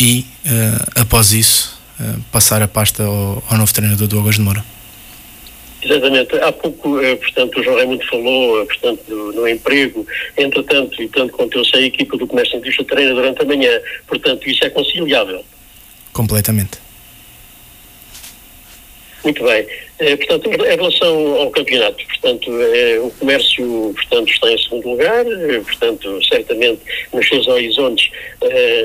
e, 0.00 0.26
após 0.96 1.32
isso, 1.32 1.78
passar 2.32 2.60
a 2.60 2.66
pasta 2.66 3.04
ao, 3.04 3.44
ao 3.48 3.56
novo 3.56 3.72
treinador 3.72 4.08
do 4.08 4.18
Águas 4.18 4.34
de 4.34 4.40
Moura. 4.40 4.73
Exatamente. 5.84 6.34
Há 6.36 6.50
pouco, 6.50 7.00
eh, 7.00 7.16
portanto, 7.16 7.60
o 7.60 7.62
João 7.62 7.76
Raimundo 7.76 8.04
falou, 8.06 8.62
eh, 8.62 8.64
portanto, 8.64 9.02
no, 9.08 9.46
emprego. 9.46 10.06
Entretanto, 10.36 11.02
e 11.02 11.08
tanto 11.08 11.32
quanto 11.32 11.58
eu 11.58 11.64
sei, 11.64 11.84
a 11.84 11.86
equipa 11.86 12.16
do 12.16 12.26
Comércio 12.26 12.56
e 12.56 12.58
Indústria 12.58 12.86
treina 12.86 13.14
durante 13.14 13.42
a 13.42 13.44
manhã. 13.44 13.70
Portanto, 14.06 14.48
isso 14.48 14.64
é 14.64 14.70
conciliável. 14.70 15.44
Completamente. 16.12 16.83
Muito 19.24 19.42
bem. 19.42 19.66
Eh, 20.00 20.16
portanto, 20.16 20.50
em 20.50 20.76
relação 20.76 21.34
ao 21.40 21.50
campeonato, 21.50 22.04
portanto, 22.06 22.50
eh, 22.60 22.98
o 22.98 23.10
comércio 23.12 23.92
portanto, 23.94 24.30
está 24.30 24.52
em 24.52 24.58
segundo 24.58 24.90
lugar, 24.90 25.24
eh, 25.26 25.60
portanto, 25.60 26.20
certamente 26.28 26.80
nos 27.12 27.26
seus 27.26 27.48
horizontes 27.48 28.10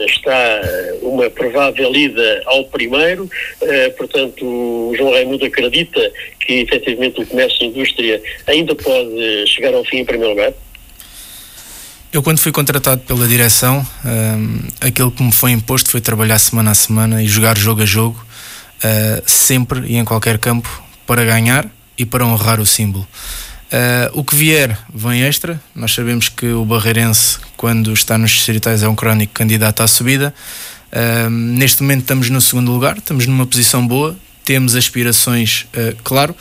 está 0.08 0.62
uma 1.02 1.30
provável 1.30 1.94
ida 1.94 2.44
ao 2.46 2.64
primeiro, 2.66 3.30
portanto, 3.98 4.46
o 4.46 4.94
João 4.96 5.12
Raimundo 5.12 5.46
acredita 5.46 6.12
que 6.40 6.54
efetivamente 6.62 7.22
o 7.22 7.26
comércio 7.26 7.58
e 7.62 7.66
a 7.66 7.68
indústria 7.68 8.24
ainda 8.48 8.74
pode 8.76 9.48
chegar 9.48 9.74
ao 9.74 9.84
fim 9.84 9.98
em 9.98 10.06
primeiro 10.06 10.32
lugar? 10.32 10.54
Eu, 12.14 12.24
quando 12.24 12.40
fui 12.40 12.52
contratado 12.52 13.02
pela 13.02 13.28
direção, 13.28 13.86
um, 14.06 14.68
aquilo 14.82 15.12
que 15.12 15.22
me 15.22 15.32
foi 15.32 15.52
imposto 15.52 15.92
foi 15.92 16.02
trabalhar 16.02 16.40
semana 16.40 16.72
a 16.72 16.76
semana 16.76 17.22
e 17.22 17.28
jogar 17.28 17.58
jogo 17.58 17.82
a 17.84 17.86
jogo 17.86 18.29
uh, 18.84 19.24
sempre 19.26 19.86
e 19.88 19.98
em 19.98 20.06
qualquer 20.06 20.38
campo 20.38 20.84
para 21.06 21.24
ganhar 21.26 21.68
e 21.98 22.06
para 22.06 22.26
honrar 22.26 22.60
o 22.60 22.66
símbolo. 22.66 23.08
o 24.14 24.24
que 24.24 24.36
vier 24.36 24.78
vem 24.94 25.24
extra. 25.24 25.62
Nós 25.76 25.94
sabemos 25.94 26.30
que 26.30 26.48
o 26.48 26.64
Barreirense, 26.66 27.40
quando 27.58 27.94
está 27.94 28.18
nos 28.18 28.32
distritais, 28.32 28.84
é 28.84 28.88
um 28.88 28.96
crónico 28.96 29.34
candidato 29.34 29.82
à 29.82 29.88
subida. 29.88 30.34
neste 31.30 31.82
momento 31.82 32.02
estamos 32.02 32.30
no 32.30 32.40
segundo 32.40 32.72
lugar, 32.72 32.98
estamos 32.98 33.28
numa 33.28 33.46
posição 33.46 33.86
boa, 33.86 34.16
temos 34.50 34.76
aspirações, 34.76 35.68
uh, 35.76 35.96
claro, 36.04 36.36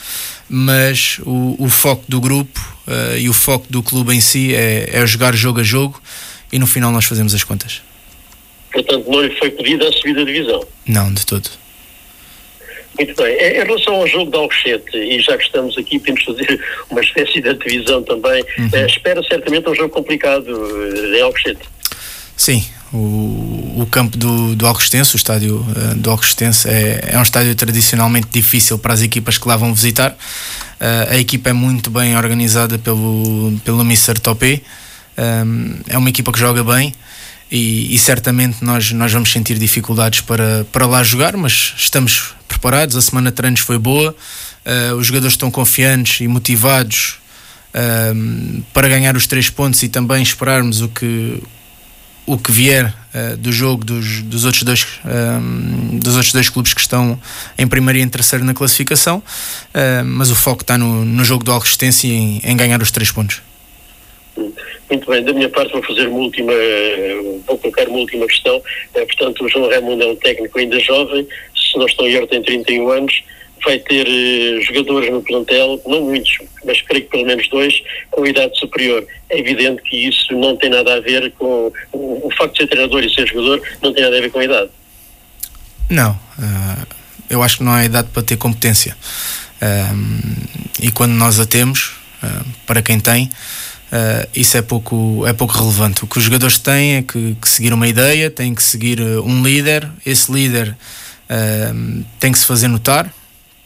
mas 0.48 1.20
o, 1.26 1.56
o, 1.58 1.68
foco 1.68 2.04
do 2.08 2.18
grupo 2.18 2.58
uh, 2.86 3.18
e 3.18 3.28
o 3.28 3.34
foco 3.34 3.66
do 3.68 3.82
clube 3.82 4.14
em 4.14 4.20
si 4.20 4.54
é, 4.54 4.88
é 4.90 5.06
jogar 5.06 5.34
jogo 5.34 5.60
a 5.60 5.62
jogo 5.62 6.00
e 6.50 6.58
no 6.58 6.66
final 6.66 6.90
nós 6.90 7.04
fazemos 7.04 7.34
as 7.34 7.44
contas. 7.44 7.82
Portanto, 8.72 9.04
não 9.10 9.20
lhe 9.20 9.36
foi 9.36 9.50
pedida 9.50 9.86
a 9.86 9.92
subida 9.92 10.24
de 10.24 10.32
divisão? 10.32 10.66
Não, 10.86 11.12
de 11.12 11.26
todo. 11.26 11.50
Muito 12.98 13.14
bem. 13.22 13.34
Em 13.36 13.64
relação 13.64 13.94
ao 13.94 14.06
jogo 14.08 14.30
de 14.30 14.36
Alcochete, 14.36 14.96
e 14.96 15.20
já 15.20 15.36
que 15.38 15.44
estamos 15.44 15.78
aqui, 15.78 16.00
temos 16.00 16.20
de 16.20 16.26
fazer 16.26 16.60
uma 16.90 17.00
espécie 17.00 17.40
de 17.40 17.54
divisão 17.54 18.02
também, 18.02 18.44
uhum. 18.58 18.66
uh, 18.66 18.86
espera 18.86 19.22
certamente 19.22 19.68
um 19.68 19.74
jogo 19.74 19.90
complicado 19.90 20.50
em 21.14 21.20
Alcochete. 21.22 21.60
Sim, 22.36 22.64
o, 22.92 23.82
o 23.82 23.88
campo 23.90 24.16
do, 24.16 24.56
do 24.56 24.66
Alcostense, 24.66 25.14
o 25.14 25.16
estádio 25.16 25.58
uh, 25.60 25.94
do 25.94 26.10
Alcostense, 26.10 26.68
é, 26.68 27.10
é 27.12 27.18
um 27.18 27.22
estádio 27.22 27.54
tradicionalmente 27.54 28.28
difícil 28.32 28.78
para 28.78 28.94
as 28.94 29.02
equipas 29.02 29.38
que 29.38 29.46
lá 29.46 29.56
vão 29.56 29.72
visitar. 29.72 30.10
Uh, 30.10 31.12
a 31.12 31.16
equipa 31.18 31.50
é 31.50 31.52
muito 31.52 31.90
bem 31.90 32.16
organizada 32.16 32.78
pelo, 32.78 33.56
pelo 33.64 33.82
Mr. 33.82 34.14
Topé, 34.14 34.60
um, 35.18 35.80
é 35.88 35.98
uma 35.98 36.08
equipa 36.08 36.32
que 36.32 36.38
joga 36.38 36.62
bem 36.62 36.94
e, 37.50 37.94
e, 37.94 37.98
certamente 37.98 38.62
nós, 38.62 38.92
nós 38.92 39.12
vamos 39.12 39.32
sentir 39.32 39.58
dificuldades 39.58 40.20
para, 40.20 40.66
para 40.70 40.86
lá 40.86 41.02
jogar, 41.02 41.36
mas 41.36 41.74
estamos 41.76 42.34
preparados. 42.46 42.96
A 42.96 43.02
semana 43.02 43.30
de 43.30 43.36
treinos 43.36 43.60
foi 43.60 43.78
boa, 43.78 44.14
uh, 44.64 44.94
os 44.96 45.06
jogadores 45.06 45.34
estão 45.34 45.50
confiantes 45.50 46.20
e 46.20 46.28
motivados. 46.28 47.18
para 48.72 48.88
ganhar 48.88 49.16
os 49.16 49.26
três 49.26 49.50
pontos 49.50 49.82
e 49.82 49.88
também 49.88 50.22
esperarmos 50.22 50.80
o 50.80 50.88
que, 50.88 51.42
o 52.28 52.36
que 52.36 52.52
vier 52.52 52.94
uh, 53.14 53.36
do 53.38 53.50
jogo 53.50 53.84
dos, 53.84 54.20
dos, 54.22 54.44
outros 54.44 54.62
dois, 54.62 54.86
ehm, 55.06 55.98
dos 55.98 56.14
outros 56.14 56.32
dois 56.32 56.50
clubes 56.50 56.74
que 56.74 56.80
estão 56.80 57.18
em 57.56 57.66
primeiro 57.66 57.98
e 57.98 58.02
em 58.02 58.08
terceiro 58.08 58.44
na 58.44 58.52
classificação, 58.52 59.18
uh, 59.18 60.04
mas 60.04 60.30
o 60.30 60.34
foco 60.34 60.62
está 60.62 60.76
no, 60.76 61.04
no 61.04 61.24
jogo 61.24 61.42
do 61.42 61.50
Alresistência 61.50 62.06
e 62.06 62.12
em, 62.12 62.40
em 62.44 62.56
ganhar 62.56 62.82
os 62.82 62.90
três 62.90 63.10
pontos. 63.10 63.40
Muito 64.90 65.10
bem, 65.10 65.22
da 65.22 65.32
minha 65.32 65.48
parte 65.50 65.72
vou 65.72 65.82
fazer 65.82 66.08
uma 66.08 66.18
última, 66.18 66.52
vou 67.46 67.58
colocar 67.58 67.86
uma 67.88 67.98
última 67.98 68.26
questão. 68.26 68.62
É, 68.94 69.04
portanto, 69.04 69.44
o 69.44 69.48
João 69.48 69.68
Raimundo 69.68 70.02
é 70.02 70.06
um 70.06 70.16
técnico 70.16 70.58
ainda 70.58 70.80
jovem, 70.80 71.26
se 71.54 71.76
não 71.78 71.86
estou 71.86 72.08
em 72.08 72.12
erro 72.12 72.26
tem 72.26 72.42
31 72.42 72.88
anos, 72.88 73.22
vai 73.64 73.78
ter 73.78 74.06
uh, 74.06 74.62
jogadores 74.62 75.10
no 75.10 75.22
plantel, 75.22 75.80
não 75.86 76.02
muitos, 76.02 76.38
mas 76.64 76.80
creio 76.82 77.04
que 77.04 77.10
pelo 77.10 77.26
menos 77.26 77.48
dois, 77.48 77.82
com 78.10 78.26
idade 78.26 78.58
superior. 78.58 79.06
É 79.28 79.38
evidente 79.38 79.82
que 79.82 80.08
isso 80.08 80.32
não 80.34 80.56
tem 80.56 80.70
nada 80.70 80.94
a 80.94 81.00
ver 81.00 81.32
com 81.32 81.72
o, 81.92 82.30
facto 82.36 82.52
de 82.52 82.58
ser 82.58 82.66
treinador 82.68 83.04
e 83.04 83.14
ser 83.14 83.26
jogador, 83.26 83.62
não 83.82 83.92
tem 83.92 84.02
nada 84.02 84.16
a 84.16 84.20
ver 84.20 84.30
com 84.30 84.38
a 84.38 84.44
idade. 84.44 84.70
Não, 85.90 86.12
uh, 86.12 86.86
eu 87.28 87.42
acho 87.42 87.58
que 87.58 87.64
não 87.64 87.72
há 87.72 87.84
idade 87.84 88.08
para 88.12 88.22
ter 88.22 88.36
competência. 88.36 88.96
Uh, 89.60 90.48
e 90.80 90.90
quando 90.90 91.12
nós 91.12 91.40
a 91.40 91.46
temos, 91.46 91.96
para 92.66 92.82
quem 92.82 92.98
tem, 92.98 93.30
isso 94.34 94.56
é 94.56 94.62
pouco, 94.62 95.24
é 95.26 95.32
pouco 95.32 95.54
relevante. 95.54 96.04
O 96.04 96.06
que 96.06 96.18
os 96.18 96.24
jogadores 96.24 96.58
têm 96.58 96.96
é 96.96 97.02
que, 97.02 97.36
que 97.40 97.48
seguir 97.48 97.72
uma 97.72 97.88
ideia, 97.88 98.30
têm 98.30 98.54
que 98.54 98.62
seguir 98.62 99.00
um 99.00 99.42
líder, 99.42 99.88
esse 100.04 100.30
líder 100.30 100.76
tem 102.18 102.32
que 102.32 102.38
se 102.38 102.46
fazer 102.46 102.68
notar, 102.68 103.12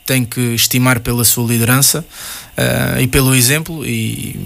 tem 0.04 0.24
que 0.24 0.40
estimar 0.54 1.00
pela 1.00 1.24
sua 1.24 1.46
liderança 1.46 2.00
uh, 2.00 3.00
e 3.00 3.06
pelo 3.06 3.35
exemplo 3.35 3.87
e 3.87 4.38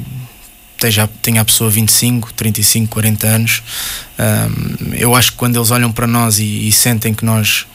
já 0.88 1.08
tenha 1.22 1.40
a 1.40 1.44
pessoa 1.44 1.70
25, 1.70 2.32
35, 2.34 2.92
40 2.92 3.26
anos. 3.26 3.62
Eu 4.96 5.16
acho 5.16 5.32
que 5.32 5.38
quando 5.38 5.56
eles 5.56 5.70
olham 5.70 5.90
para 5.90 6.06
nós 6.06 6.38
e, 6.38 6.68
e, 6.68 6.70
sentem 6.70 7.12
que 7.12 7.24
nós 7.24 7.66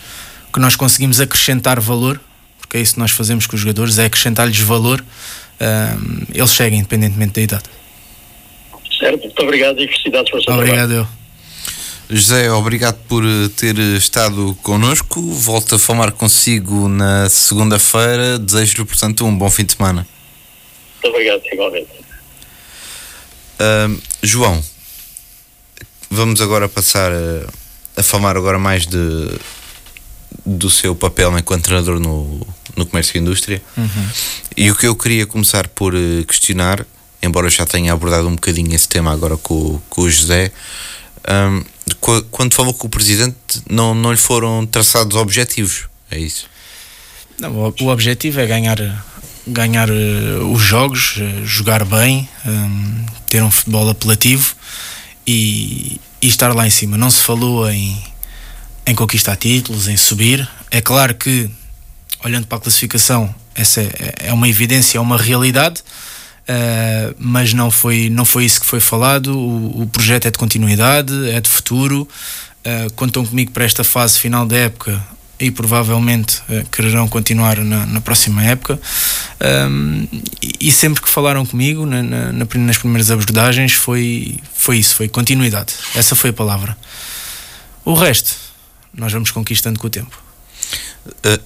que 0.53 0.59
nós 0.59 0.75
conseguimos 0.75 1.19
acrescentar 1.19 1.79
valor 1.79 2.21
porque 2.59 2.77
é 2.77 2.81
isso 2.81 2.93
que 2.93 2.99
nós 2.99 3.11
fazemos 3.11 3.47
com 3.47 3.55
os 3.55 3.61
jogadores 3.61 3.97
é 3.97 4.05
acrescentar-lhes 4.05 4.59
valor 4.59 5.03
eles 6.33 6.51
seguem 6.51 6.79
independentemente 6.79 7.33
da 7.33 7.41
idade 7.41 7.63
certo, 9.01 9.23
muito 9.23 9.41
obrigado 9.41 9.81
e 9.81 9.87
felicidades 9.87 10.31
para 10.31 10.39
o 10.39 10.43
seu 10.43 10.53
obrigado 10.53 10.89
trabalho. 10.89 11.09
eu 11.11 11.21
José, 12.13 12.51
obrigado 12.51 12.97
por 13.07 13.23
eh, 13.23 13.47
ter 13.55 13.77
estado 13.79 14.53
connosco. 14.61 15.21
Volto 15.21 15.75
a 15.75 15.79
falar 15.79 16.11
consigo 16.11 16.89
na 16.89 17.29
segunda-feira. 17.29 18.37
Desejo-lhe, 18.37 18.83
portanto, 18.83 19.25
um 19.25 19.37
bom 19.37 19.49
fim 19.49 19.63
de 19.63 19.73
semana. 19.77 20.05
Muito 21.01 21.15
obrigado, 21.15 21.41
igualmente. 21.53 21.87
Uh, 23.61 24.01
João, 24.21 24.61
vamos 26.09 26.41
agora 26.41 26.67
passar 26.67 27.13
a, 27.13 27.47
a 27.95 28.03
falar 28.03 28.35
agora 28.35 28.59
mais 28.59 28.85
de, 28.85 29.29
do 30.45 30.69
seu 30.69 30.93
papel 30.93 31.37
enquanto 31.39 31.63
treinador 31.63 31.97
no, 31.97 32.45
no 32.75 32.85
comércio 32.85 33.17
e 33.17 33.21
indústria. 33.21 33.61
Uhum. 33.77 34.09
E 34.57 34.69
o 34.69 34.75
que 34.75 34.85
eu 34.85 34.97
queria 34.97 35.25
começar 35.25 35.69
por 35.69 35.95
eh, 35.95 36.25
questionar, 36.27 36.85
embora 37.21 37.47
eu 37.47 37.51
já 37.51 37.65
tenha 37.65 37.93
abordado 37.93 38.27
um 38.27 38.35
bocadinho 38.35 38.73
esse 38.73 38.87
tema 38.87 39.11
agora 39.11 39.37
com, 39.37 39.79
com 39.89 40.01
o 40.01 40.09
José, 40.09 40.51
um, 41.29 41.63
quando 42.31 42.53
falou 42.53 42.73
com 42.73 42.87
o 42.87 42.89
presidente, 42.89 43.35
não, 43.69 43.93
não 43.93 44.11
lhe 44.11 44.17
foram 44.17 44.65
traçados 44.65 45.15
objetivos, 45.15 45.87
é 46.09 46.17
isso? 46.17 46.49
Não, 47.39 47.73
o, 47.79 47.87
objetivo 47.87 48.39
é 48.39 48.45
ganhar, 48.45 48.77
ganhar 49.47 49.89
uh, 49.89 50.51
os 50.51 50.61
jogos, 50.61 51.17
uh, 51.17 51.45
jogar 51.45 51.85
bem, 51.85 52.27
um, 52.45 53.05
ter 53.27 53.43
um 53.43 53.51
futebol 53.51 53.89
apelativo 53.89 54.55
e, 55.25 55.99
e, 56.21 56.27
estar 56.27 56.53
lá 56.53 56.67
em 56.67 56.69
cima. 56.69 56.97
Não 56.97 57.09
se 57.09 57.21
falou 57.21 57.69
em, 57.69 58.01
em 58.85 58.95
conquistar 58.95 59.35
títulos, 59.35 59.87
em 59.87 59.97
subir. 59.97 60.47
É 60.69 60.81
claro 60.81 61.15
que, 61.15 61.49
olhando 62.23 62.47
para 62.47 62.59
a 62.59 62.61
classificação, 62.61 63.33
essa 63.55 63.81
é, 63.81 64.27
é 64.27 64.33
uma 64.33 64.47
evidência, 64.47 64.97
é 64.97 65.01
uma 65.01 65.17
realidade 65.17 65.83
Uh, 66.51 67.15
mas 67.17 67.53
não 67.53 67.71
foi, 67.71 68.09
não 68.09 68.25
foi 68.25 68.43
isso 68.43 68.59
que 68.59 68.65
foi 68.65 68.81
falado. 68.81 69.37
O, 69.37 69.83
o 69.83 69.87
projeto 69.87 70.27
é 70.27 70.31
de 70.31 70.37
continuidade, 70.37 71.29
é 71.29 71.39
de 71.39 71.49
futuro. 71.49 72.07
Uh, 72.65 72.91
contam 72.93 73.25
comigo 73.25 73.51
para 73.51 73.63
esta 73.63 73.83
fase 73.83 74.19
final 74.19 74.45
da 74.45 74.57
época 74.57 75.01
e 75.39 75.49
provavelmente 75.49 76.39
uh, 76.49 76.67
quererão 76.69 77.07
continuar 77.07 77.57
na, 77.57 77.85
na 77.85 78.01
próxima 78.01 78.43
época. 78.43 78.79
Um, 79.69 80.07
e, 80.41 80.67
e, 80.67 80.71
sempre 80.71 81.01
que 81.01 81.09
falaram 81.09 81.45
comigo 81.45 81.85
na, 81.85 82.03
na, 82.03 82.31
nas 82.33 82.77
primeiras 82.77 83.09
abordagens 83.09 83.71
foi, 83.73 84.37
foi 84.53 84.77
isso, 84.77 84.95
foi 84.95 85.07
continuidade. 85.07 85.73
Essa 85.95 86.15
foi 86.15 86.31
a 86.31 86.33
palavra. 86.33 86.77
O 87.85 87.93
resto, 87.93 88.35
nós 88.93 89.13
vamos 89.13 89.31
conquistando 89.31 89.79
com 89.79 89.87
o 89.87 89.89
tempo. 89.89 90.21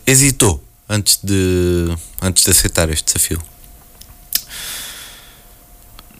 hesitou 0.05 0.63
antes 0.89 1.19
de, 1.23 1.95
antes 2.21 2.43
de 2.43 2.51
aceitar 2.51 2.89
este 2.89 3.05
desafio? 3.05 3.41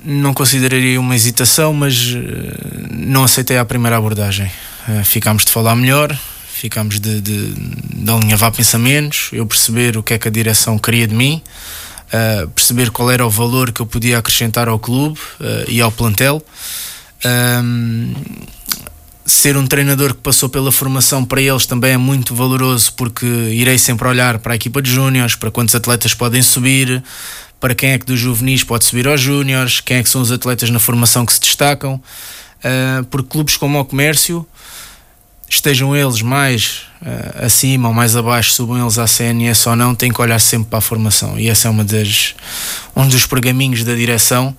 Não 0.06 0.34
consideraria 0.34 1.00
uma 1.00 1.16
hesitação, 1.16 1.74
mas 1.74 2.16
eh, 2.16 2.92
não 2.92 3.24
aceitei 3.24 3.58
a 3.58 3.66
primeira 3.66 3.98
abordagem. 3.98 4.52
Eh, 4.88 5.04
ficámos 5.04 5.44
de 5.44 5.52
falar 5.52 5.76
melhor, 5.76 6.18
ficámos 6.54 7.00
de, 7.00 7.20
de, 7.20 7.54
de 7.54 8.12
alinhavar 8.12 8.52
pensamentos, 8.52 9.30
eu 9.34 9.46
perceber 9.46 9.98
o 9.98 10.04
que 10.04 10.14
é 10.14 10.20
que 10.20 10.28
a 10.28 10.32
direção 10.32 10.78
queria 10.78 11.08
de 11.08 11.14
mim, 11.14 11.42
uh, 12.08 12.48
perceber 12.50 12.92
qual 12.92 13.12
era 13.12 13.26
o 13.26 13.30
valor 13.30 13.72
que 13.72 13.82
eu 13.82 13.86
podia 13.86 14.18
acrescentar 14.18 14.68
ao 14.70 14.80
clube 14.80 15.20
e 15.68 15.82
ao 15.82 15.92
plantel. 15.92 16.42
Um, 17.26 18.14
ser 19.26 19.58
um 19.58 19.66
treinador 19.66 20.14
que 20.14 20.22
passou 20.22 20.48
pela 20.48 20.72
formação 20.72 21.26
para 21.26 21.42
eles 21.42 21.66
também 21.66 21.94
é 21.94 21.98
muito 21.98 22.36
valoroso 22.36 22.94
porque 22.94 23.26
irei 23.26 23.78
sempre 23.78 24.08
olhar 24.08 24.38
para 24.38 24.54
a 24.54 24.56
equipa 24.56 24.82
de 24.82 24.92
júniores, 24.92 25.36
para 25.36 25.50
quantos 25.50 25.74
atletas 25.74 26.14
podem 26.14 26.44
subir, 26.44 27.04
para 27.60 27.74
quem 27.74 27.92
é 27.92 28.00
que 28.00 28.06
dos 28.06 28.20
juvenis 28.20 28.64
pode 28.64 28.86
subir 28.86 29.08
aos 29.08 29.22
júniores, 29.22 29.80
quem 29.80 29.98
é 29.98 30.04
que 30.04 30.10
são 30.10 30.22
os 30.22 30.32
atletas 30.32 30.70
na 30.70 30.80
formação 30.80 31.26
que 31.26 31.34
se 31.34 31.40
destacam, 31.40 31.96
uh, 31.96 33.04
porque 33.06 33.30
clubes 33.30 33.58
como 33.58 33.80
o 33.80 33.86
Comércio, 33.86 34.46
estejam 35.50 35.96
eles 35.96 36.22
mais 36.22 36.84
uh, 37.02 37.46
acima 37.46 37.88
ou 37.88 37.94
mais 37.94 38.16
abaixo, 38.16 38.52
subam 38.52 38.82
eles 38.82 38.98
à 38.98 39.08
CNS 39.08 39.68
ou 39.68 39.76
não, 39.76 39.96
têm 39.96 40.12
que 40.12 40.22
olhar 40.22 40.40
sempre 40.40 40.70
para 40.70 40.80
a 40.80 40.82
formação. 40.82 41.40
E 41.40 41.48
esse 41.48 41.68
é 41.68 41.70
uma 41.70 41.84
das, 41.84 42.36
um 42.96 43.08
dos 43.08 43.26
pergaminhos 43.26 43.84
da 43.84 43.94
direção, 43.94 44.56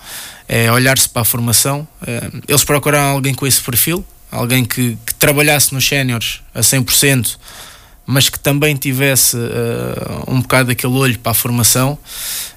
é 0.49 0.71
olhar-se 0.71 1.09
para 1.09 1.23
a 1.23 1.25
formação. 1.25 1.87
Uh, 2.03 2.43
eles 2.49 2.65
procuraram 2.65 3.11
alguém 3.11 3.35
com 3.35 3.47
esse 3.47 3.61
perfil, 3.61 4.05
alguém 4.31 4.65
que, 4.65 4.97
que 5.05 5.15
trabalhasse 5.15 5.75
nos 5.75 5.87
séniores 5.87 6.41
a 6.55 6.61
100%, 6.61 7.37
mas 8.07 8.29
que 8.29 8.39
também 8.39 8.77
tivesse 8.77 9.37
uh, 9.37 10.25
um 10.29 10.41
bocado 10.41 10.71
aquele 10.71 10.93
olho 10.93 11.19
para 11.19 11.33
a 11.33 11.35
formação 11.35 11.99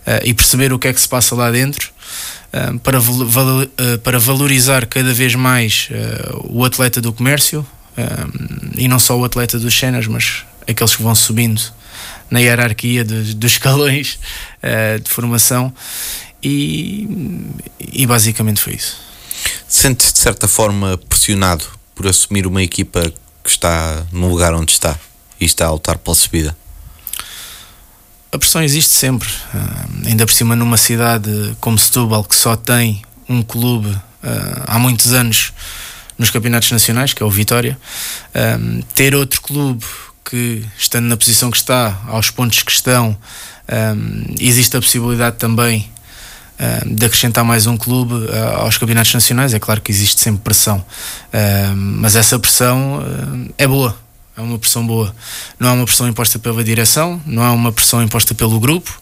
uh, 0.05 0.23
e 0.23 0.33
perceber 0.33 0.71
o 0.71 0.77
que 0.77 0.87
é 0.87 0.93
que 0.93 1.01
se 1.01 1.09
passa 1.09 1.35
lá 1.35 1.49
dentro. 1.49 1.91
Uh, 2.53 2.79
para, 2.79 2.99
val 2.99 3.67
para 4.03 4.19
valorizar 4.19 4.85
cada 4.85 5.13
vez 5.13 5.35
mais 5.35 5.89
o 6.45 6.63
atleta 6.65 6.99
do 6.99 7.13
comércio 7.13 7.65
e 8.75 8.87
não 8.87 8.97
só 8.97 9.17
o 9.17 9.23
atleta 9.23 9.59
dos 9.59 9.77
cenas, 9.77 10.07
mas 10.07 10.45
aqueles 10.67 10.95
que 10.95 11.03
vão 11.03 11.13
subindo 11.13 11.61
na 12.31 12.39
hierarquia 12.39 13.03
de, 13.03 13.35
dos 13.35 13.51
escalões 13.53 14.17
de 15.03 15.09
formação 15.11 15.71
e, 16.41 17.07
e 17.79 18.07
basicamente 18.07 18.61
foi 18.61 18.73
isso. 18.73 18.97
Sentes 19.67 20.11
de 20.11 20.19
certa 20.19 20.47
forma 20.47 20.97
pressionado 20.97 21.65
por 21.93 22.07
assumir 22.07 22.47
uma 22.47 22.63
equipa 22.63 23.13
que 23.43 23.49
está 23.49 24.07
no 24.11 24.27
lugar 24.27 24.55
onde 24.55 24.71
está 24.71 24.97
e 25.39 25.45
está 25.45 25.65
a 25.65 25.71
lutar 25.71 25.97
pela 25.97 26.15
subida? 26.15 26.55
A 28.31 28.37
pressão 28.37 28.61
existe 28.61 28.91
sempre, 28.91 29.27
uh, 29.27 30.07
ainda 30.07 30.23
por 30.23 30.33
cima 30.33 30.55
numa 30.55 30.77
cidade 30.77 31.55
como 31.59 31.79
Setúbal 31.79 32.23
que 32.23 32.35
só 32.35 32.55
tem 32.55 33.01
um 33.27 33.41
clube 33.41 33.89
uh, 33.89 34.63
há 34.67 34.77
muitos 34.77 35.13
anos 35.13 35.51
nos 36.15 36.29
campeonatos 36.29 36.69
nacionais, 36.71 37.11
que 37.11 37.23
é 37.23 37.25
o 37.25 37.29
Vitória, 37.29 37.79
um, 38.59 38.81
ter 38.93 39.15
outro 39.15 39.41
clube 39.41 39.83
que, 40.29 40.63
estando 40.77 41.05
na 41.05 41.17
posição 41.17 41.49
que 41.49 41.57
está, 41.57 41.97
aos 42.07 42.29
pontos 42.29 42.61
que 42.61 42.71
estão, 42.71 43.17
existe 44.37 44.75
a 44.75 44.81
possibilidade 44.81 45.37
também 45.37 45.89
de 46.85 47.05
acrescentar 47.05 47.45
mais 47.45 47.65
um 47.67 47.77
clube 47.77 48.13
aos 48.57 48.77
campeonatos 48.77 49.13
nacionais. 49.13 49.53
É 49.53 49.59
claro 49.59 49.79
que 49.79 49.91
existe 49.91 50.19
sempre 50.19 50.41
pressão, 50.41 50.85
mas 51.73 52.15
essa 52.15 52.37
pressão 52.37 53.01
é 53.57 53.65
boa. 53.65 53.97
É 54.39 54.41
uma 54.41 54.57
pressão 54.57 54.87
boa. 54.87 55.13
Não 55.59 55.67
é 55.67 55.71
uma 55.73 55.83
pressão 55.83 56.07
imposta 56.07 56.39
pela 56.39 56.63
direção, 56.63 57.21
não 57.25 57.43
é 57.43 57.49
uma 57.49 57.73
pressão 57.73 58.01
imposta 58.01 58.33
pelo 58.33 58.57
grupo. 58.57 59.01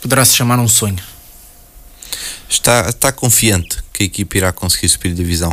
Poderá-se 0.00 0.36
chamar 0.36 0.60
um 0.60 0.68
sonho. 0.68 1.02
Está, 2.48 2.88
está 2.88 3.10
confiante 3.10 3.78
que 3.92 4.04
a 4.04 4.06
equipa 4.06 4.36
irá 4.36 4.52
conseguir 4.52 4.88
subir 4.88 5.12
divisão? 5.14 5.52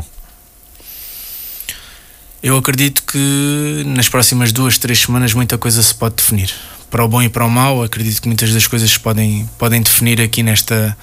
Eu 2.43 2.55
acredito 2.55 3.01
que 3.01 3.83
nas 3.87 4.07
próximas 4.07 4.51
duas, 4.51 4.77
três 4.77 4.99
semanas 4.99 5.33
muita 5.33 5.57
coisa 5.57 5.81
se 5.81 5.95
pode 5.95 6.17
definir. 6.17 6.53
Para 6.91 7.03
o 7.03 7.07
bom 7.07 7.23
e 7.23 7.29
para 7.29 7.45
o 7.45 7.49
mau, 7.49 7.81
acredito 7.81 8.21
que 8.21 8.27
muitas 8.27 8.53
das 8.53 8.67
coisas 8.67 8.91
se 8.91 8.99
podem, 8.99 9.49
podem 9.57 9.81
definir 9.81 10.21
aqui 10.21 10.43
nesta, 10.43 10.95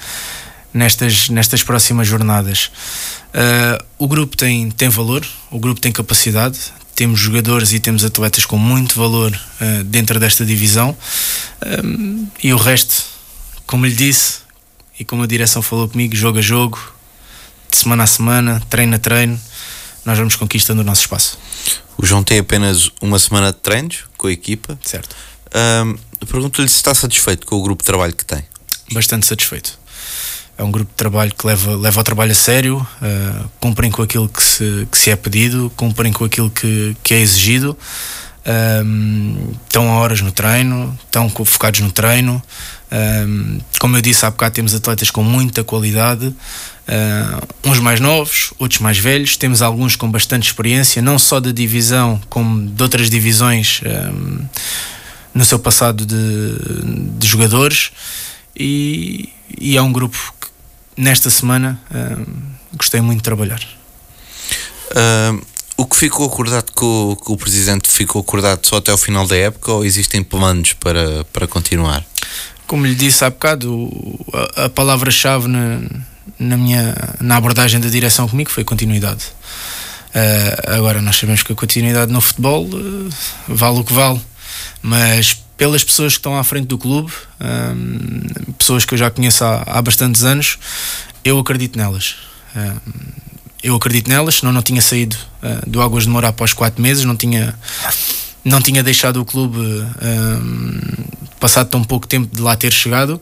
nestas, 0.73 1.29
nestas 1.29 1.65
próximas 1.65 2.07
jornadas. 2.07 2.71
Uh, 3.35 3.85
o 3.99 4.07
grupo 4.07 4.37
tem, 4.37 4.71
tem 4.71 4.89
valor, 4.89 5.27
o 5.51 5.59
grupo 5.59 5.81
tem 5.81 5.91
capacidade, 5.91 6.57
temos 6.95 7.21
jogadores 7.21 7.73
e 7.73 7.81
temos 7.81 8.05
atletas 8.05 8.45
com 8.47 8.57
muito 8.57 8.97
valor 8.97 9.33
uh, 9.33 9.85
dentro 9.85 10.19
desta 10.21 10.45
divisão 10.45 10.91
uh, 10.91 12.29
e 12.43 12.53
o 12.53 12.57
resto, 12.57 13.05
como 13.67 13.87
lhe 13.87 13.95
disse 13.95 14.39
e 14.99 15.05
como 15.05 15.23
a 15.23 15.27
direção 15.27 15.61
falou 15.61 15.89
comigo, 15.89 16.15
jogo 16.15 16.39
a 16.39 16.43
jogo, 16.43 16.79
de 17.71 17.77
semana 17.77 18.05
a 18.05 18.07
semana, 18.07 18.63
treino 18.71 18.95
a 18.95 18.99
treino, 18.99 19.41
nós 20.05 20.17
vamos 20.19 20.37
conquistando 20.37 20.83
o 20.83 20.85
nosso 20.85 21.03
espaço. 21.03 21.39
O 21.97 22.07
João 22.07 22.23
tem 22.23 22.39
apenas 22.39 22.91
uma 23.01 23.19
semana 23.19 23.53
de 23.53 23.59
treinos 23.59 24.05
com 24.17 24.27
a 24.27 24.33
equipa. 24.33 24.79
Certo. 24.83 25.17
Um, 25.85 25.97
Pergunto-lhe 26.27 26.69
se 26.69 26.77
está 26.77 26.95
satisfeito 26.95 27.47
com 27.47 27.57
o 27.57 27.63
grupo 27.63 27.83
de 27.83 27.87
trabalho 27.87 28.15
que 28.15 28.25
tem. 28.25 28.45
Bastante 28.93 29.27
satisfeito. 29.27 29.79
É 30.57 30.63
um 30.63 30.71
grupo 30.71 30.91
de 30.91 30.97
trabalho 30.97 31.35
que 31.35 31.47
leva, 31.47 31.77
leva 31.77 32.01
o 32.01 32.05
trabalho 32.05 32.33
a 32.33 32.35
sério, 32.35 32.77
uh, 32.79 33.51
cumprem 33.59 33.91
com 33.91 34.03
aquilo 34.03 34.29
que 34.29 34.43
se, 34.43 34.87
que 34.91 34.97
se 34.97 35.11
é 35.11 35.17
pedido, 35.17 35.73
cumprem 35.77 36.13
com 36.13 36.25
aquilo 36.25 36.49
que, 36.49 36.97
que 37.03 37.15
é 37.15 37.21
exigido, 37.21 37.77
um, 38.47 39.53
estão 39.67 39.91
a 39.91 39.95
horas 39.95 40.21
no 40.21 40.31
treino, 40.31 40.97
estão 41.05 41.29
focados 41.29 41.81
no 41.81 41.91
treino. 41.91 42.43
Um, 42.93 43.59
como 43.81 43.97
eu 43.97 44.03
disse 44.03 44.25
há 44.27 44.31
bocado, 44.31 44.55
temos 44.55 44.75
atletas 44.75 45.11
com 45.11 45.23
muita 45.23 45.65
qualidade. 45.65 46.27
Uh, 46.27 47.71
uns 47.71 47.79
mais 47.79 48.01
novos, 48.01 48.53
outros 48.59 48.81
mais 48.81 48.99
velhos. 48.99 49.37
Temos 49.37 49.63
alguns 49.63 49.97
com 49.97 50.11
bastante 50.11 50.47
experiência, 50.47 51.01
não 51.01 51.19
só 51.19 51.41
da 51.41 51.51
divisão, 51.51 52.21
como 52.29 52.69
de 52.69 52.83
outras 52.83 53.09
divisões 53.09 53.81
um, 53.85 54.45
no 55.35 55.45
seu 55.45 55.59
passado 55.59 56.05
de, 56.05 57.19
de 57.19 57.27
jogadores. 57.27 57.93
E, 58.55 59.31
e, 59.59 59.77
é 59.77 59.83
um 59.83 59.91
grupo 59.91 60.33
nesta 60.97 61.31
semana 61.31 61.81
um, 61.93 62.25
gostei 62.77 63.01
muito 63.01 63.19
de 63.19 63.25
trabalhar. 63.25 63.61
Uh, 64.91 65.45
o 65.77 65.87
que 65.87 65.97
ficou 65.97 66.27
acordado 66.27 66.71
com, 66.73 67.17
com, 67.21 67.33
o 67.33 67.37
presidente 67.37 67.89
ficou 67.89 68.21
acordado 68.21 68.65
só 68.67 68.77
até 68.77 68.93
o 68.93 68.99
final 68.99 69.27
da 69.27 69.37
época 69.37 69.73
ou 69.73 69.85
existem 69.85 70.23
planos 70.23 70.73
para, 70.75 71.25
para 71.33 71.47
continuar? 71.47 72.05
Como 72.67 72.87
lhe 72.87 72.95
disse 72.95 73.25
há 73.25 73.31
bocado, 73.31 73.91
a, 74.57 74.65
a 74.65 74.69
palavra-chave 74.69 75.49
na 75.49 75.81
na 76.39 76.57
minha 76.57 76.95
na 77.21 77.37
abordagem 77.37 77.81
da 77.81 77.89
direção 77.89 78.29
comigo 78.29 78.51
foi 78.51 78.65
continuidade. 78.65 79.25
Uh, 80.15 80.77
agora 80.77 81.03
nós 81.03 81.17
sabemos 81.17 81.43
que 81.43 81.53
a 81.53 81.57
continuidade 81.57 82.13
no 82.13 82.21
futebol 82.21 82.65
uh, 82.67 83.11
vale 83.49 83.81
o 83.81 83.85
que 83.85 83.93
vale, 83.93 84.21
mas 84.81 85.44
pelas 85.57 85.85
pessoas 85.85 86.15
que 86.15 86.19
estão 86.19 86.37
à 86.37 86.45
frente 86.45 86.67
do 86.67 86.79
clube, 86.79 87.13
um, 87.41 88.53
pessoas 88.55 88.85
que 88.85 88.95
eu 88.95 88.99
já 88.99 89.11
conheço 89.11 89.45
há, 89.45 89.63
há 89.67 89.83
bastantes 89.83 90.25
anos, 90.25 90.59
eu 91.25 91.39
acredito 91.39 91.77
nelas. 91.77 92.17
Um, 92.57 92.93
eu 93.63 93.75
acredito 93.75 94.09
nelas, 94.09 94.37
senão 94.37 94.53
não 94.53 94.63
tinha 94.63 94.83
saído 94.83 95.17
uh, 95.43 95.69
do 95.69 95.81
Águas 95.81 96.05
de 96.05 96.11
Moura 96.11 96.29
após 96.29 96.53
quatro 96.53 96.83
meses, 96.83 97.05
não 97.05 97.17
tinha, 97.17 97.59
não 98.45 98.61
tinha 98.61 98.83
deixado 98.83 99.21
o 99.21 99.25
clube 99.25 99.59
um, 99.59 100.81
passado 101.41 101.69
tão 101.69 101.83
pouco 101.83 102.07
tempo 102.07 102.35
de 102.35 102.43
lá 102.43 102.57
ter 102.57 102.73
chegado. 102.73 103.21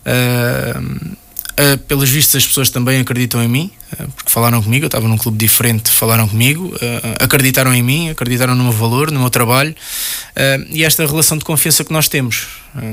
Uh, 0.00 1.16
Uh, 1.60 1.76
pelos 1.76 2.08
vistos, 2.08 2.36
as 2.36 2.46
pessoas 2.46 2.70
também 2.70 3.00
acreditam 3.00 3.42
em 3.42 3.48
mim, 3.48 3.70
uh, 3.92 4.10
porque 4.12 4.30
falaram 4.30 4.62
comigo. 4.62 4.84
Eu 4.84 4.86
estava 4.86 5.06
num 5.06 5.18
clube 5.18 5.36
diferente, 5.36 5.90
falaram 5.90 6.26
comigo, 6.26 6.68
uh, 6.68 7.22
acreditaram 7.22 7.74
em 7.74 7.82
mim, 7.82 8.08
acreditaram 8.08 8.54
no 8.54 8.64
meu 8.64 8.72
valor, 8.72 9.10
no 9.10 9.20
meu 9.20 9.28
trabalho 9.28 9.74
e 10.70 10.84
esta 10.84 11.04
relação 11.04 11.36
de 11.36 11.44
confiança 11.44 11.84
que 11.84 11.92
nós 11.92 12.08
temos. 12.08 12.46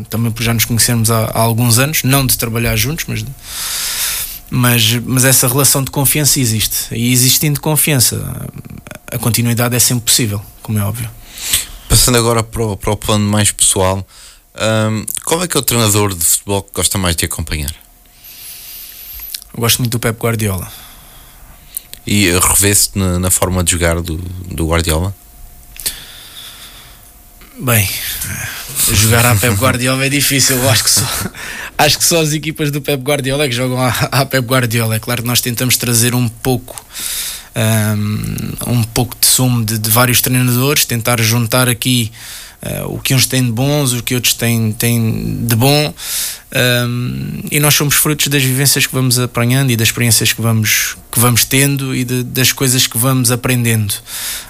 também 0.10 0.32
por 0.32 0.44
já 0.44 0.54
nos 0.54 0.66
conhecemos 0.66 1.10
há, 1.10 1.26
há, 1.26 1.40
alguns 1.40 1.80
anos, 1.80 2.04
não 2.04 2.26
de 2.26 2.38
trabalhar 2.38 2.76
juntos, 2.76 3.06
mas, 3.08 3.24
de, 3.24 3.32
mas, 4.50 4.94
mas 5.06 5.24
essa 5.24 5.48
relação 5.48 5.82
de 5.82 5.90
confiança 5.90 6.40
existe. 6.40 6.88
E 6.92 7.14
existindo 7.14 7.62
confiança, 7.62 8.50
a 9.10 9.18
continuidade 9.18 9.76
é 9.76 9.80
sempre 9.80 10.04
possível, 10.06 10.42
como 10.62 10.78
é 10.78 10.84
óbvio. 10.84 11.10
Passando 11.88 12.18
agora 12.18 12.44
para 12.44 12.64
o, 12.64 12.76
para 12.76 12.92
o 12.92 12.98
plano 12.98 13.30
mais 13.30 13.50
pessoal, 13.50 14.06
um, 14.56 15.06
qual 15.24 15.42
é 15.44 15.48
que 15.48 15.56
é 15.56 15.60
o 15.60 15.64
treinador 15.64 16.14
de 16.14 16.26
futebol 16.26 16.64
que 16.64 16.72
gosta 16.74 16.98
mais 16.98 17.16
de 17.16 17.24
acompanhar? 17.24 17.87
Eu 19.54 19.62
gosto 19.62 19.80
muito 19.80 19.92
do 19.92 20.00
Pep 20.00 20.18
Guardiola. 20.20 20.72
E 22.06 22.32
revê-se 22.40 22.92
na, 22.96 23.20
na, 23.20 23.30
forma 23.30 23.64
de 23.64 23.72
jogar 23.72 24.02
do, 24.02 24.18
do 24.50 24.68
Guardiola? 24.68 25.14
Bem, 27.60 27.90
jogar 28.94 29.26
a 29.26 29.36
Pep 29.36 29.56
Guardiola 29.56 30.06
é 30.06 30.10
difícil. 30.10 30.58
Eu 30.58 30.70
acho 30.70 30.84
que 30.84 30.90
só, 30.90 31.06
acho 31.78 31.98
que 31.98 32.06
só 32.06 32.22
as 32.22 32.32
equipas 32.32 32.72
do 32.72 32.82
Pep 32.82 33.04
Guardiola 33.04 33.46
é 33.46 33.50
que 33.50 33.56
jogam 33.56 33.82
a, 33.82 33.90
a 33.90 34.26
Pep 34.26 34.46
Guardiola. 34.48 34.96
É 34.96 35.00
claro 35.00 35.22
que 35.22 35.28
nós 35.28 35.42
tentamos 35.42 35.76
trazer 35.76 36.16
um 36.16 36.30
pouco 36.30 36.86
um, 37.58 38.72
um 38.72 38.84
pouco 38.84 39.18
de 39.20 39.26
sumo 39.26 39.66
de, 39.66 39.78
de 39.78 39.90
vários 39.90 40.22
treinadores, 40.22 40.86
tentar 40.86 41.20
juntar 41.22 41.68
aqui 41.68 42.12
uh, 42.62 42.94
o 42.94 43.00
que 43.00 43.14
uns 43.14 43.26
têm 43.26 43.44
de 43.44 43.52
bons, 43.52 43.94
o 43.94 44.04
que 44.04 44.16
outros 44.16 44.34
têm, 44.34 44.72
têm 44.72 45.46
de 45.46 45.56
bom. 45.56 45.94
Um, 46.88 47.42
e 47.52 47.60
nós 47.60 47.76
somos 47.76 47.96
frutos 47.96 48.28
das 48.28 48.42
vivências 48.42 48.88
que 48.88 48.94
vamos 48.94 49.20
apanhando 49.20 49.72
e 49.72 49.76
das 49.76 49.90
experiências 49.90 50.32
que 50.32 50.42
vamos, 50.42 50.98
que 51.12 51.20
vamos 51.20 51.44
tendo 51.44 51.96
e 51.96 52.04
de, 52.04 52.24
das 52.24 52.52
coisas 52.52 52.88
que 52.88 52.98
vamos 52.98 53.32
aprendendo. 53.32 53.94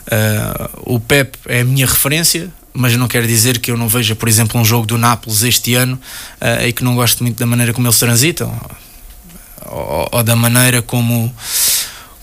Uh, 0.07 0.95
o 0.95 0.99
Pep 0.99 1.37
é 1.47 1.61
a 1.61 1.65
minha 1.65 1.85
referência, 1.85 2.51
mas 2.73 2.95
não 2.95 3.07
quer 3.07 3.25
dizer 3.25 3.59
que 3.59 3.71
eu 3.71 3.77
não 3.77 3.87
veja, 3.87 4.15
por 4.15 4.29
exemplo, 4.29 4.59
um 4.59 4.65
jogo 4.65 4.85
do 4.85 4.97
Nápoles 4.97 5.41
este 5.41 5.73
ano 5.73 5.99
uh, 6.39 6.65
e 6.65 6.71
que 6.71 6.83
não 6.83 6.95
gosto 6.95 7.23
muito 7.23 7.37
da 7.37 7.45
maneira 7.45 7.73
como 7.73 7.87
eles 7.87 7.97
transitam 7.97 8.53
ou, 9.65 10.09
ou 10.11 10.23
da 10.23 10.35
maneira 10.35 10.81
como 10.81 11.33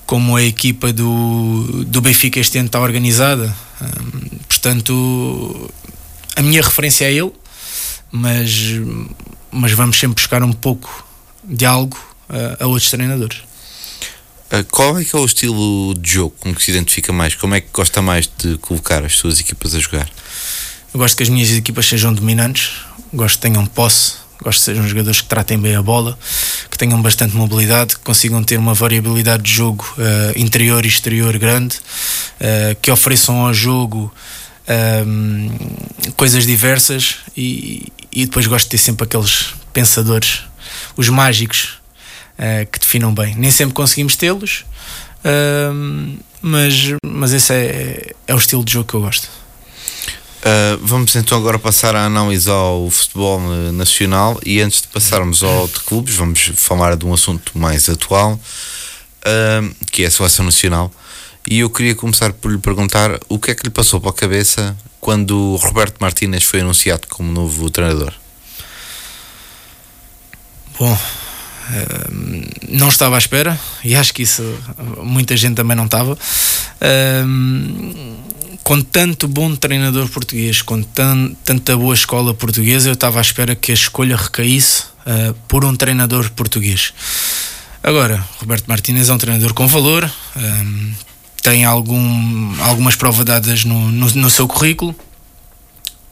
como 0.06 0.36
a 0.36 0.42
equipa 0.42 0.92
do, 0.92 1.84
do 1.86 2.00
Benfica 2.00 2.38
este 2.38 2.58
ano 2.58 2.66
está 2.66 2.78
organizada. 2.78 3.54
Um, 3.80 4.23
portanto, 4.64 5.70
a 6.34 6.40
minha 6.40 6.62
referência 6.62 7.04
é 7.04 7.12
ele, 7.12 7.32
mas, 8.10 8.50
mas 9.52 9.72
vamos 9.72 9.98
sempre 9.98 10.14
buscar 10.14 10.42
um 10.42 10.54
pouco 10.54 11.06
de 11.44 11.66
algo 11.66 11.98
a, 12.26 12.64
a 12.64 12.66
outros 12.66 12.90
treinadores. 12.90 13.42
Ah, 14.50 14.64
qual 14.70 14.98
é 14.98 15.04
que 15.04 15.14
é 15.14 15.18
o 15.18 15.24
estilo 15.26 15.94
de 15.98 16.12
jogo 16.12 16.34
com 16.40 16.54
que 16.54 16.62
se 16.62 16.70
identifica 16.70 17.12
mais? 17.12 17.34
Como 17.34 17.54
é 17.54 17.60
que 17.60 17.68
gosta 17.74 18.00
mais 18.00 18.26
de 18.38 18.56
colocar 18.56 19.04
as 19.04 19.16
suas 19.16 19.38
equipas 19.38 19.74
a 19.74 19.80
jogar? 19.80 20.08
Eu 20.94 20.98
gosto 20.98 21.14
que 21.14 21.22
as 21.22 21.28
minhas 21.28 21.50
equipas 21.50 21.84
sejam 21.84 22.14
dominantes, 22.14 22.70
gosto 23.12 23.34
que 23.36 23.42
tenham 23.42 23.66
posse, 23.66 24.24
Gosto 24.42 24.58
que 24.58 24.64
sejam 24.64 24.86
jogadores 24.86 25.20
que 25.20 25.28
tratem 25.28 25.58
bem 25.58 25.74
a 25.76 25.80
bola, 25.80 26.18
que 26.70 26.76
tenham 26.76 27.00
bastante 27.00 27.34
mobilidade, 27.34 27.94
que 27.94 28.02
consigam 28.02 28.42
ter 28.42 28.58
uma 28.58 28.74
variabilidade 28.74 29.42
de 29.44 29.52
jogo 29.52 29.84
uh, 29.96 30.38
interior 30.38 30.84
e 30.84 30.88
exterior 30.88 31.38
grande, 31.38 31.76
uh, 31.76 32.76
que 32.82 32.90
ofereçam 32.90 33.46
ao 33.46 33.54
jogo 33.54 34.12
um, 34.68 35.50
coisas 36.16 36.46
diversas 36.46 37.16
e, 37.36 37.92
e, 38.12 38.26
depois 38.26 38.46
gosto 38.46 38.64
de 38.64 38.70
ter 38.70 38.78
sempre 38.78 39.04
aqueles 39.04 39.54
pensadores, 39.72 40.42
os 40.96 41.08
mágicos, 41.08 41.80
uh, 42.38 42.66
que 42.70 42.78
definam 42.78 43.12
bem. 43.14 43.34
Nem 43.34 43.50
sempre 43.50 43.74
conseguimos 43.74 44.16
tê-los, 44.16 44.64
ehm, 45.24 46.16
mas, 46.40 46.94
mas 47.04 47.32
esse 47.32 47.52
é, 47.52 48.12
é 48.26 48.34
o 48.34 48.38
estilo 48.38 48.64
de 48.64 48.72
jogo 48.72 48.88
que 48.88 48.94
eu 48.94 49.00
gosto. 49.00 49.28
Uh, 50.44 50.76
vamos 50.82 51.16
então 51.16 51.38
agora 51.38 51.58
passar 51.58 51.96
a 51.96 52.04
análise 52.04 52.50
ao 52.50 52.90
futebol 52.90 53.40
eh, 53.40 53.72
nacional 53.72 54.38
e 54.44 54.60
antes 54.60 54.82
de 54.82 54.88
passarmos 54.88 55.42
ao 55.42 55.66
de 55.66 55.80
clubes, 55.80 56.16
vamos 56.16 56.52
falar 56.54 56.98
de 56.98 57.06
um 57.06 57.14
assunto 57.14 57.56
mais 57.56 57.88
atual, 57.88 58.34
uh, 58.34 59.74
que 59.90 60.04
é 60.04 60.06
a 60.06 60.10
seleção 60.10 60.44
nacional. 60.44 60.92
E 61.48 61.58
eu 61.58 61.68
queria 61.68 61.94
começar 61.94 62.32
por 62.32 62.50
lhe 62.50 62.58
perguntar 62.58 63.20
o 63.28 63.38
que 63.38 63.50
é 63.50 63.54
que 63.54 63.64
lhe 63.64 63.70
passou 63.70 64.00
pela 64.00 64.12
cabeça 64.12 64.76
quando 65.00 65.36
o 65.36 65.56
Roberto 65.56 65.98
Martínez 66.00 66.44
foi 66.44 66.60
anunciado 66.60 67.06
como 67.08 67.30
novo 67.30 67.68
treinador. 67.68 68.14
Bom, 70.78 70.98
não 72.68 72.88
estava 72.88 73.16
à 73.16 73.18
espera 73.18 73.58
e 73.84 73.94
acho 73.94 74.14
que 74.14 74.22
isso 74.22 74.42
muita 75.02 75.36
gente 75.36 75.56
também 75.56 75.76
não 75.76 75.84
estava. 75.84 76.16
com 78.62 78.80
tanto 78.80 79.28
bom 79.28 79.54
treinador 79.54 80.08
português, 80.08 80.62
com 80.62 80.82
tan, 80.82 81.34
tanta 81.44 81.76
boa 81.76 81.94
escola 81.94 82.32
portuguesa, 82.32 82.88
eu 82.88 82.94
estava 82.94 83.18
à 83.18 83.22
espera 83.22 83.54
que 83.54 83.70
a 83.70 83.74
escolha 83.74 84.16
recaísse 84.16 84.84
uh, 85.06 85.34
por 85.46 85.66
um 85.66 85.76
treinador 85.76 86.30
português. 86.30 86.94
Agora, 87.82 88.24
Roberto 88.38 88.66
Martínez 88.66 89.10
é 89.10 89.12
um 89.12 89.18
treinador 89.18 89.52
com 89.52 89.66
valor, 89.66 90.10
tem 91.44 91.62
algum, 91.66 92.62
algumas 92.62 92.96
provas 92.96 93.22
dadas 93.22 93.66
no, 93.66 93.92
no, 93.92 94.10
no 94.10 94.30
seu 94.30 94.48
currículo, 94.48 94.96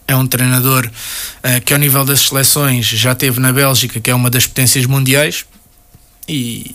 é 0.07 0.15
um 0.15 0.27
treinador 0.27 0.87
uh, 0.87 1.65
que, 1.65 1.73
ao 1.73 1.79
nível 1.79 2.05
das 2.05 2.29
seleções, 2.29 2.85
já 2.85 3.15
teve 3.15 3.41
na 3.41 3.51
Bélgica, 3.51 3.99
que 3.99 4.11
é 4.11 4.15
uma 4.15 4.29
das 4.29 4.47
potências 4.47 4.85
mundiais, 4.85 5.47
e, 6.29 6.75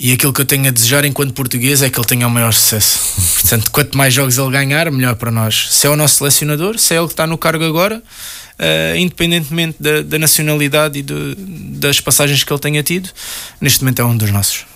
e 0.00 0.12
aquilo 0.12 0.32
que 0.32 0.40
eu 0.40 0.46
tenho 0.46 0.66
a 0.66 0.70
desejar 0.70 1.04
enquanto 1.04 1.34
português 1.34 1.82
é 1.82 1.90
que 1.90 2.00
ele 2.00 2.06
tenha 2.06 2.26
o 2.26 2.30
maior 2.30 2.54
sucesso. 2.54 2.98
Portanto, 3.42 3.70
quanto 3.70 3.98
mais 3.98 4.14
jogos 4.14 4.38
ele 4.38 4.50
ganhar, 4.50 4.90
melhor 4.90 5.14
para 5.16 5.30
nós. 5.30 5.68
Se 5.72 5.86
é 5.86 5.90
o 5.90 5.96
nosso 5.96 6.16
selecionador, 6.16 6.78
se 6.78 6.94
é 6.94 6.96
ele 6.96 7.06
que 7.06 7.12
está 7.12 7.26
no 7.26 7.36
cargo 7.36 7.64
agora, 7.64 7.98
uh, 7.98 8.96
independentemente 8.96 9.76
da, 9.78 10.00
da 10.00 10.18
nacionalidade 10.18 11.00
e 11.00 11.02
do, 11.02 11.36
das 11.36 12.00
passagens 12.00 12.42
que 12.44 12.50
ele 12.50 12.60
tenha 12.60 12.82
tido, 12.82 13.10
neste 13.60 13.80
momento 13.80 14.00
é 14.00 14.04
um 14.06 14.16
dos 14.16 14.30
nossos. 14.30 14.71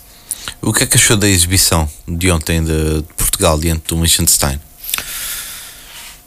O 0.62 0.72
que 0.72 0.84
é 0.84 0.86
que 0.86 0.96
achou 0.96 1.16
da 1.16 1.28
exibição 1.28 1.88
de 2.06 2.30
ontem 2.30 2.62
de 2.62 3.04
Portugal 3.16 3.58
diante 3.58 3.82
do 3.88 4.00
Liechtenstein? 4.00 4.60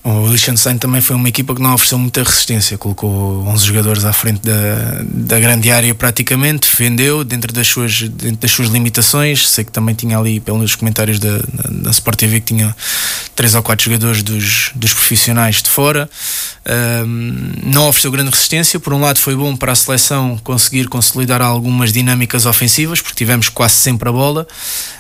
O 0.10 0.28
Liechtenstein 0.28 0.80
também 0.80 1.02
foi 1.02 1.16
uma 1.16 1.30
equipa 1.30 1.54
que 1.54 1.62
não 1.62 1.72
ofereceu 1.72 2.00
muita 2.00 2.24
resistência, 2.24 2.80
colocou 2.80 3.46
11 3.48 3.64
jogadores 3.64 4.06
à 4.06 4.12
frente 4.12 4.42
da, 4.42 5.04
da 5.04 5.40
grande 5.40 5.70
área 5.70 5.94
praticamente, 5.94 6.68
defendeu 6.68 7.24
dentro 7.24 7.54
das, 7.54 7.68
suas, 7.68 8.02
dentro 8.02 8.38
das 8.38 8.50
suas 8.50 8.70
limitações. 8.70 9.48
Sei 9.48 9.64
que 9.64 9.72
também 9.72 9.94
tinha 9.94 10.18
ali, 10.18 10.40
pelos 10.40 10.74
comentários 10.74 11.20
da, 11.20 11.40
da, 11.70 11.92
Sport 11.92 12.18
TV, 12.18 12.40
que 12.40 12.56
tinha 12.56 12.76
3 13.36 13.54
ou 13.54 13.62
4 13.62 13.86
jogadores 13.86 14.24
dos, 14.24 14.72
dos 14.74 14.94
profissionais 14.94 15.62
de 15.62 15.70
fora. 15.70 16.10
Um, 17.06 17.52
não 17.64 17.88
ofereceu 17.88 18.12
grande 18.12 18.32
resistência. 18.32 18.80
Por 18.80 18.94
um 18.94 19.02
lado, 19.02 19.20
foi 19.20 19.36
bom 19.36 19.56
para 19.56 19.74
a 19.74 19.76
seleção 19.76 20.40
conseguir 20.44 20.88
consolidar 20.88 21.40
algumas 21.40 21.94
dinâmicas 21.94 22.48
ofensivas, 22.48 23.00
porque 23.00 23.16
tivemos 23.16 23.48
quase 23.48 23.76
sempre 23.76 24.10
a 24.10 24.12
bola. 24.12 24.48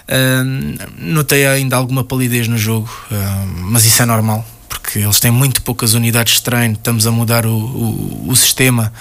Um, 0.07 0.75
notei 0.99 1.47
ainda 1.47 1.75
alguma 1.75 2.03
palidez 2.03 2.47
no 2.47 2.59
jogo, 2.59 2.87
um, 3.11 3.71
mas 3.71 3.85
isso 3.85 4.03
é 4.03 4.05
normal 4.05 4.45
porque 4.69 4.99
eles 4.99 5.19
têm 5.19 5.31
muito 5.31 5.61
poucas 5.63 5.93
unidades 5.95 6.35
de 6.35 6.43
treino, 6.43 6.75
estamos 6.75 7.07
a 7.07 7.11
mudar 7.11 7.45
o, 7.45 7.51
o, 7.51 8.25
o 8.29 8.35
sistema 8.35 8.93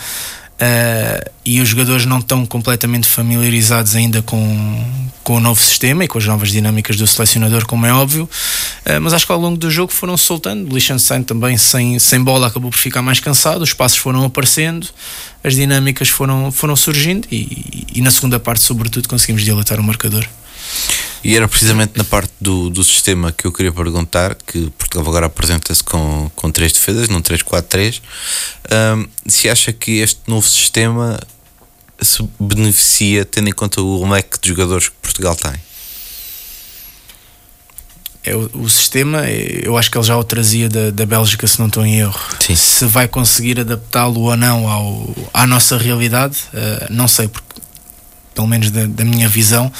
uh, 0.58 1.30
e 1.44 1.60
os 1.60 1.68
jogadores 1.68 2.04
não 2.04 2.18
estão 2.18 2.44
completamente 2.44 3.06
familiarizados 3.06 3.94
ainda 3.94 4.22
com, 4.22 4.84
com 5.22 5.36
o 5.36 5.40
novo 5.40 5.60
sistema 5.60 6.04
e 6.04 6.08
com 6.08 6.18
as 6.18 6.24
novas 6.24 6.50
dinâmicas 6.50 6.96
do 6.96 7.06
selecionador, 7.06 7.66
como 7.66 7.86
é 7.86 7.92
óbvio, 7.92 8.24
uh, 8.24 9.00
mas 9.00 9.12
acho 9.12 9.26
que 9.26 9.32
ao 9.32 9.38
longo 9.38 9.56
do 9.56 9.70
jogo 9.70 9.92
foram 9.92 10.16
soltando. 10.16 10.72
Liechtenstein 10.72 11.22
também 11.22 11.56
sem, 11.56 11.98
sem 11.98 12.22
bola 12.22 12.48
acabou 12.48 12.70
por 12.70 12.78
ficar 12.78 13.02
mais 13.02 13.20
cansado, 13.20 13.62
os 13.62 13.72
passos 13.72 13.98
foram 13.98 14.24
aparecendo, 14.24 14.88
as 15.44 15.54
dinâmicas 15.54 16.08
foram, 16.08 16.50
foram 16.50 16.74
surgindo 16.74 17.28
e, 17.30 17.86
e 17.94 18.00
na 18.00 18.10
segunda 18.10 18.40
parte, 18.40 18.62
sobretudo, 18.62 19.08
conseguimos 19.08 19.44
dilatar 19.44 19.78
o 19.78 19.82
marcador. 19.82 20.26
E 21.22 21.36
era 21.36 21.48
precisamente 21.48 21.92
na 21.96 22.04
parte 22.04 22.32
do, 22.40 22.70
do 22.70 22.84
sistema 22.84 23.32
que 23.32 23.46
eu 23.46 23.52
queria 23.52 23.72
perguntar, 23.72 24.34
que 24.34 24.70
Portugal 24.78 25.08
agora 25.08 25.26
apresenta-se 25.26 25.82
com, 25.82 26.30
com 26.34 26.50
três 26.50 26.72
defesas, 26.72 27.08
num 27.08 27.20
3-4-3. 27.20 28.00
Um, 28.70 29.08
se 29.26 29.48
acha 29.48 29.72
que 29.72 29.98
este 29.98 30.20
novo 30.26 30.46
sistema 30.46 31.18
se 32.00 32.26
beneficia 32.38 33.24
tendo 33.24 33.48
em 33.48 33.52
conta 33.52 33.80
o 33.80 34.08
leque 34.08 34.38
de 34.40 34.48
jogadores 34.48 34.88
que 34.88 34.94
Portugal 35.02 35.34
tem? 35.34 35.54
É, 38.22 38.34
o, 38.36 38.50
o, 38.54 38.68
sistema, 38.68 39.28
eu 39.28 39.76
acho 39.76 39.90
que 39.90 39.96
ele 39.96 40.06
já 40.06 40.16
o 40.16 40.22
trazia 40.22 40.68
da, 40.68 40.90
da 40.90 41.06
Bélgica, 41.06 41.46
se 41.46 41.58
não 41.58 41.66
estou 41.66 41.84
em 41.84 42.00
erro. 42.00 42.20
Sim. 42.40 42.54
Se 42.54 42.84
vai 42.84 43.08
conseguir 43.08 43.60
adaptá-lo 43.60 44.20
ou 44.20 44.36
não 44.36 44.68
ao, 44.68 45.14
à 45.32 45.46
nossa 45.46 45.78
realidade, 45.78 46.36
uh, 46.52 46.92
não 46.92 47.08
sei, 47.08 47.26
porque 47.26 47.48
pelo 48.34 48.46
menos 48.46 48.70
da, 48.70 48.86
da, 48.86 49.04
minha 49.04 49.28
visão, 49.28 49.72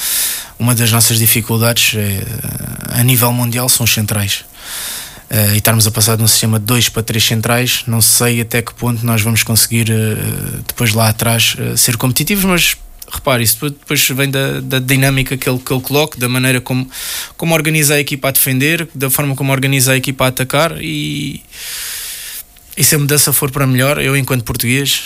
uma 0.59 0.75
das 0.75 0.91
nossas 0.91 1.17
dificuldades 1.17 1.95
é, 1.95 2.21
a 2.99 3.03
nível 3.03 3.31
mundial 3.31 3.69
são 3.69 3.85
os 3.85 3.93
centrais. 3.93 4.43
Uh, 5.31 5.53
e 5.53 5.57
estarmos 5.57 5.85
a 5.85 5.91
passar 5.91 6.17
de 6.17 6.23
um 6.23 6.27
sistema 6.27 6.59
de 6.59 6.65
2 6.65 6.89
para 6.89 7.03
3 7.03 7.23
centrais, 7.23 7.83
não 7.85 8.01
sei 8.01 8.41
até 8.41 8.63
que 8.63 8.73
ponto 8.73 9.05
nós 9.05 9.21
vamos 9.21 9.43
conseguir 9.43 9.89
uh, 9.91 10.63
depois 10.67 10.93
lá 10.93 11.07
atrás 11.07 11.55
ser 11.77 11.97
competitivos, 11.97 12.45
mas 12.45 12.75
repare, 13.11 13.43
isso 13.43 13.69
depois 13.69 14.07
vem 14.09 14.29
da, 14.29 14.59
da 14.59 14.79
dinâmica 14.79 15.37
que 15.37 15.47
ele, 15.49 15.59
que 15.59 15.71
ele 15.71 15.81
coloca, 15.81 16.19
da 16.19 16.27
maneira 16.27 16.59
como, 16.59 16.89
como 17.37 17.53
organiza 17.53 17.95
a 17.95 17.99
equipa 17.99 18.29
a 18.29 18.31
defender, 18.31 18.87
da 18.93 19.09
forma 19.09 19.35
como 19.35 19.51
organiza 19.51 19.93
a 19.93 19.95
equipa 19.95 20.25
a 20.25 20.27
atacar 20.29 20.77
e, 20.81 21.43
e 22.75 22.83
se 22.83 22.95
a 22.95 22.99
mudança 22.99 23.31
for 23.31 23.51
para 23.51 23.67
melhor, 23.67 23.99
eu 24.01 24.17
enquanto 24.17 24.43
português 24.43 25.03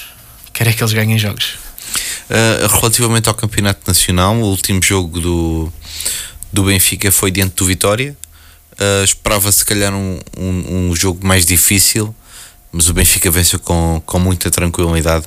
quero 0.53 0.69
é 0.69 0.73
que 0.73 0.83
eles 0.83 0.93
ganhem 0.93 1.17
jogos. 1.17 1.55
Uh, 2.29 2.67
relativamente 2.79 3.27
ao 3.27 3.35
Campeonato 3.35 3.81
Nacional, 3.85 4.35
o 4.35 4.45
último 4.45 4.81
jogo 4.81 5.19
do, 5.19 5.73
do 6.51 6.63
Benfica 6.63 7.11
foi 7.11 7.31
diante 7.31 7.55
do 7.55 7.65
Vitória. 7.65 8.15
Uh, 8.73 9.03
esperava 9.03 9.51
se 9.51 9.63
calhar 9.65 9.93
um, 9.93 10.19
um, 10.37 10.89
um, 10.89 10.95
jogo 10.95 11.25
mais 11.25 11.45
difícil, 11.45 12.15
mas 12.71 12.89
o 12.89 12.93
Benfica 12.93 13.29
venceu 13.29 13.59
com, 13.59 14.01
com 14.05 14.19
muita 14.19 14.49
tranquilidade. 14.49 15.25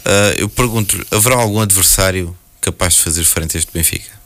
Uh, 0.00 0.34
eu 0.38 0.48
pergunto: 0.48 1.06
haverá 1.10 1.36
algum 1.36 1.60
adversário 1.60 2.36
capaz 2.60 2.94
de 2.94 3.00
fazer 3.00 3.24
frente 3.24 3.56
a 3.56 3.60
este 3.60 3.72
Benfica? 3.72 4.20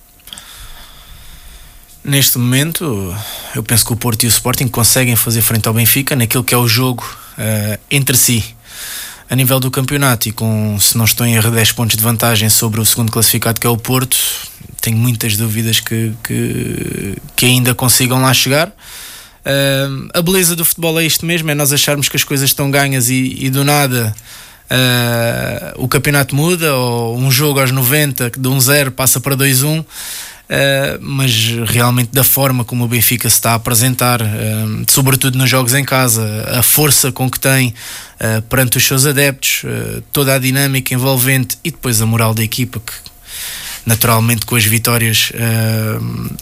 Neste 2.03 2.39
momento, 2.39 3.17
eu 3.55 3.63
penso 3.63 3.85
que 3.85 3.93
o 3.93 3.97
Porto 3.97 4.23
e 4.25 4.27
o 4.27 4.29
Sporting 4.29 4.69
conseguem 4.69 5.17
fazer 5.17 5.41
frente 5.41 5.67
ao 5.67 5.75
Benfica 5.75 6.15
naquilo 6.15 6.45
que 6.45 6.55
é 6.55 6.59
o 6.59 6.69
jogo 6.69 7.03
uh, 7.39 7.79
entre 7.91 8.17
si 8.17 8.55
a 9.29 9.37
nível 9.37 9.59
do 9.59 9.71
campeonato 9.71 10.29
e 10.29 10.33
com, 10.33 10.79
se 10.79 10.97
não 10.97 11.05
estou 11.05 11.27
em 11.27 11.35
erro, 11.35 11.51
10 11.51 11.73
pontos 11.73 11.97
de 11.97 12.03
vantagem 12.03 12.49
sobre 12.49 12.81
o 12.81 12.85
segundo 12.85 13.11
classificado 13.11 13.61
que 13.61 13.67
é 13.67 13.71
o 13.71 13.77
Porto, 13.77 14.17
tenho 14.81 14.97
muitas 14.97 15.37
dúvidas 15.37 15.81
que, 15.81 16.13
que, 16.23 17.17
que 17.35 17.47
ainda 17.47 17.75
consigam 17.75 18.21
lá 18.21 18.33
chegar. 18.35 18.69
Uh, 18.69 20.09
a 20.15 20.23
beleza 20.23 20.57
do 20.57 20.65
futebol 20.65 20.99
é 20.99 21.05
isto 21.05 21.25
mesmo: 21.27 21.51
é 21.51 21.55
nós 21.55 21.73
acharmos 21.73 22.09
que 22.09 22.17
as 22.17 22.25
coisas 22.25 22.51
estão 22.51 22.71
ganhas 22.71 23.11
e, 23.11 23.37
e 23.41 23.51
do 23.51 23.65
nada 23.65 24.15
uh, 24.71 25.83
o 25.83 25.89
campeonato 25.89 26.35
muda, 26.35 26.75
ou 26.75 27.17
um 27.17 27.31
jogo 27.31 27.61
aos 27.61 27.71
90 27.71 28.31
de 28.31 28.49
1-0 28.49 28.91
passa 28.91 29.21
para 29.21 29.37
2-1. 29.37 29.81
Uh, 29.81 29.85
mas 31.01 31.33
realmente 31.67 32.11
da 32.13 32.25
forma 32.25 32.65
como 32.65 32.85
o 32.85 32.89
Benfica 32.89 33.29
se 33.29 33.37
está 33.37 33.53
a 33.53 33.55
apresentar, 33.55 34.21
uh, 34.23 34.27
sobretudo 34.89 35.39
nos 35.39 35.49
jogos 35.49 35.75
em 35.75 35.85
casa, 35.85 36.23
a 36.49 36.63
força 36.63 37.11
com 37.11 37.31
que 37.31 37.41
tem 37.41 37.75
uh, 38.21 38.43
perante 38.43 38.77
os 38.79 38.87
seus 38.87 39.07
adeptos, 39.07 39.63
toda 40.13 40.35
a 40.35 40.39
dinâmica 40.39 40.95
envolvente 40.95 41.59
e 41.65 41.71
depois 41.71 42.01
a 42.01 42.07
moral 42.07 42.35
da 42.35 42.43
equipa 42.43 42.81
que 42.81 42.93
naturalmente 43.87 44.47
com 44.47 44.57
as 44.57 44.65
vitórias 44.65 45.31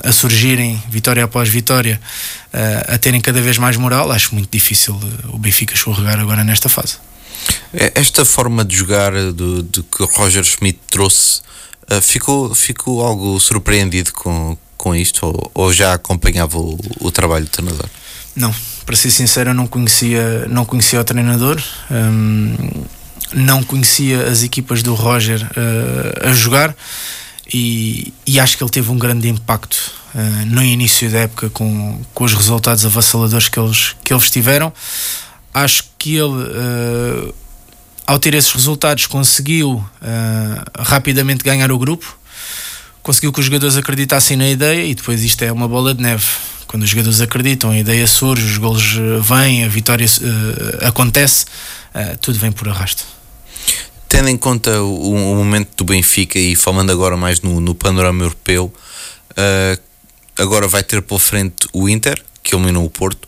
a 0.05 0.13
surgirem, 0.13 0.81
vitória 0.89 1.25
após 1.25 1.49
vitória, 1.49 2.01
a 2.87 2.97
terem 2.99 3.21
cada 3.21 3.41
vez 3.41 3.59
mais 3.59 3.77
moral, 3.77 4.13
acho 4.13 4.33
muito 4.33 4.49
difícil 4.49 4.99
o 5.29 5.39
Benfica 5.39 5.75
escorregar 5.75 6.21
agora 6.21 6.45
nesta 6.45 6.69
fase. 6.69 6.99
É, 7.73 7.93
esta 7.95 8.25
forma 8.25 8.65
de 8.65 8.77
jogar 8.77 9.13
de, 9.13 9.63
de 9.63 9.83
que 9.83 10.05
Roger 10.05 10.45
Schmidt 10.45 10.79
trouxe 10.91 11.43
ah, 11.93 12.01
ficou, 12.01 12.55
ficou 12.55 13.05
algo 13.05 13.39
surpreendido 13.39 14.13
com, 14.13 14.57
com 14.77 14.95
isto 14.95 15.27
ou, 15.27 15.51
ou 15.55 15.73
já 15.73 15.95
acompanhava 15.95 16.59
o, 16.59 16.79
o, 17.01 17.11
trabalho 17.11 17.45
do 17.45 17.51
treinador? 17.51 17.87
Não, 18.35 18.55
para 18.87 18.97
ser 18.97 19.11
sincero, 19.11 19.51
eu 19.51 19.55
não 19.55 19.67
conhecia, 19.67 20.47
não 20.49 20.65
conhecia 20.65 21.01
o 21.01 21.05
treinador, 21.05 21.63
hum, 21.91 22.57
não 23.35 23.63
conhecia 23.63 24.27
as 24.27 24.43
equipas 24.43 24.83
do 24.83 24.95
Roger 24.95 25.43
uh, 25.43 26.29
a 26.29 26.33
jogar 26.33 26.75
e, 27.53 28.13
e, 28.27 28.41
acho 28.41 28.57
que 28.57 28.63
ele 28.63 28.71
teve 28.71 28.91
um 28.91 28.99
grande 28.99 29.29
impacto 29.29 29.93
uh, 30.15 30.47
no 30.47 30.63
início 30.63 31.11
da 31.11 31.21
época 31.21 31.51
com, 31.51 32.01
com 32.15 32.25
os 32.25 32.33
resultados 32.33 32.87
avassaladores 32.87 33.49
que 33.49 33.59
eles, 33.59 33.95
que 34.03 34.13
eles 34.13 34.31
tiveram. 34.31 34.73
Acho 35.53 35.85
que 35.99 36.17
ele. 36.17 36.25
Uh, 36.25 37.35
ao 38.07 38.19
ter 38.19 38.35
esses 38.35 38.53
resultados, 38.53 39.07
conseguiu 39.07 39.75
uh, 39.75 40.83
rapidamente 40.83 41.45
ganhar 41.45 41.71
o 41.71 41.79
grupo, 41.79 42.17
conseguiu 43.03 43.33
que 43.33 43.41
os 43.41 43.47
jogadores 43.47 43.77
acreditassem 43.77 44.37
na 44.37 44.49
ideia 44.49 44.85
e 44.85 44.95
depois 44.95 45.23
isto 45.23 45.43
é 45.43 45.53
uma 45.53 45.69
bola 45.69 45.95
de 45.95 46.03
neve. 46.03 46.25
quando 46.67 46.83
os 46.85 46.91
jogadores 46.91 47.21
acreditam, 47.21 47.71
a 47.71 47.79
ideia 47.79 48.07
surge, 48.07 48.45
os 48.45 48.59
golos 48.59 48.97
eh, 48.97 49.21
vêm, 49.21 49.65
a 49.65 49.69
vitória 49.69 50.07
uh, 50.07 50.87
acontece, 50.87 51.45
uh, 51.95 52.17
tudo 52.19 52.39
vem 52.39 52.51
por 52.51 52.69
arrasto. 52.69 53.05
Tendo 54.09 54.29
em 54.29 54.37
conta 54.37 54.83
o, 54.83 55.13
o, 55.13 55.37
momento 55.37 55.77
do 55.77 55.85
Benfica 55.85 56.39
e 56.39 56.57
falando 56.57 56.91
agora 56.91 57.17
mais 57.17 57.41
no, 57.41 57.61
no 57.61 57.75
panorama 57.75 58.25
europeu, 58.25 58.73
agora 60.39 60.69
vai 60.69 60.83
ter 60.83 61.01
pela 61.01 61.19
frente 61.19 61.67
o 61.73 61.89
Inter, 61.89 62.23
que 62.43 62.55
eliminou 62.55 62.85
o 62.85 62.91
Porto. 62.91 63.27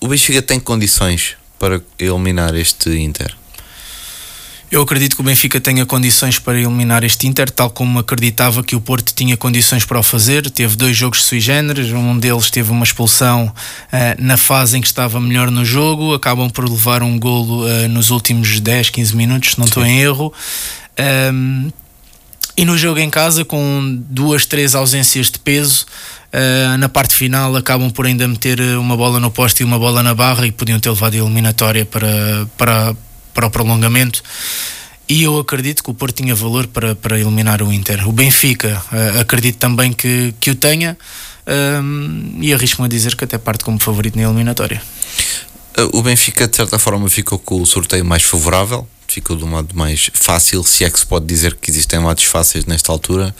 o 0.00 0.08
Benfica 0.08 0.42
tem 0.42 0.58
condições 0.58 1.36
para 1.58 1.80
eliminar 1.98 2.54
este 2.54 2.90
Inter? 2.98 3.34
Eu 4.68 4.82
acredito 4.82 5.14
que 5.14 5.22
o 5.22 5.24
Benfica 5.24 5.60
tenha 5.60 5.86
condições 5.86 6.40
para 6.40 6.58
eliminar 6.58 7.04
este 7.04 7.28
Inter, 7.28 7.48
tal 7.48 7.70
como 7.70 8.00
acreditava 8.00 8.64
que 8.64 8.74
o 8.74 8.80
Porto 8.80 9.14
tinha 9.14 9.36
condições 9.36 9.84
para 9.84 9.98
o 9.98 10.02
fazer. 10.02 10.50
Teve 10.50 10.74
dois 10.74 10.96
jogos 10.96 11.24
sui 11.24 11.38
generis, 11.38 11.92
um 11.92 12.18
deles 12.18 12.50
teve 12.50 12.72
uma 12.72 12.82
expulsão 12.82 13.46
uh, 13.46 13.52
na 14.18 14.36
fase 14.36 14.76
em 14.76 14.80
que 14.80 14.88
estava 14.88 15.20
melhor 15.20 15.52
no 15.52 15.64
jogo, 15.64 16.14
acabam 16.14 16.50
por 16.50 16.68
levar 16.68 17.00
um 17.04 17.16
golo 17.16 17.64
uh, 17.64 17.88
nos 17.88 18.10
últimos 18.10 18.58
10, 18.58 18.90
15 18.90 19.16
minutos, 19.16 19.52
se 19.52 19.58
não 19.58 19.66
estou 19.66 19.86
em 19.86 20.00
erro. 20.00 20.32
Um, 21.32 21.70
e 22.56 22.64
no 22.64 22.76
jogo 22.76 22.98
em 22.98 23.10
casa, 23.10 23.44
com 23.44 24.02
duas, 24.08 24.46
três 24.46 24.74
ausências 24.74 25.30
de 25.30 25.38
peso, 25.38 25.86
uh, 26.36 26.76
na 26.78 26.88
parte 26.88 27.14
final 27.14 27.56
acabam 27.56 27.90
por 27.90 28.06
ainda 28.06 28.28
meter 28.28 28.60
uma 28.78 28.96
bola 28.96 29.18
no 29.18 29.30
poste 29.30 29.62
e 29.62 29.64
uma 29.64 29.78
bola 29.78 30.02
na 30.02 30.14
barra 30.14 30.46
e 30.46 30.52
podiam 30.52 30.78
ter 30.78 30.90
levado 30.90 31.14
a 31.14 31.16
eliminatória 31.16 31.86
para, 31.86 32.46
para, 32.56 32.94
para 33.32 33.46
o 33.46 33.50
prolongamento. 33.50 34.22
E 35.08 35.22
eu 35.22 35.38
acredito 35.38 35.84
que 35.84 35.90
o 35.90 35.94
Porto 35.94 36.16
tinha 36.16 36.34
valor 36.34 36.66
para, 36.66 36.94
para 36.96 37.18
eliminar 37.18 37.62
o 37.62 37.72
Inter. 37.72 38.08
O 38.08 38.12
Benfica, 38.12 38.82
uh, 38.92 39.20
acredito 39.20 39.56
também 39.56 39.92
que, 39.92 40.34
que 40.38 40.50
o 40.50 40.54
tenha 40.54 40.98
um, 41.82 42.38
e 42.40 42.52
arrisco-me 42.52 42.86
a 42.86 42.88
dizer 42.88 43.14
que 43.14 43.24
até 43.24 43.38
parte 43.38 43.64
como 43.64 43.78
favorito 43.78 44.16
na 44.16 44.24
eliminatória. 44.24 44.82
O 45.92 46.02
Benfica, 46.02 46.48
de 46.48 46.56
certa 46.56 46.78
forma, 46.78 47.08
ficou 47.08 47.38
com 47.38 47.60
o 47.60 47.66
sorteio 47.66 48.04
mais 48.04 48.22
favorável, 48.22 48.88
ficou 49.06 49.36
do 49.36 49.48
lado 49.48 49.76
mais 49.76 50.10
fácil, 50.12 50.64
se 50.64 50.84
é 50.84 50.90
que 50.90 50.98
se 50.98 51.06
pode 51.06 51.26
dizer 51.26 51.54
que 51.54 51.70
existem 51.70 52.00
lados 52.00 52.24
fáceis 52.24 52.64
nesta 52.64 52.90
altura. 52.90 53.34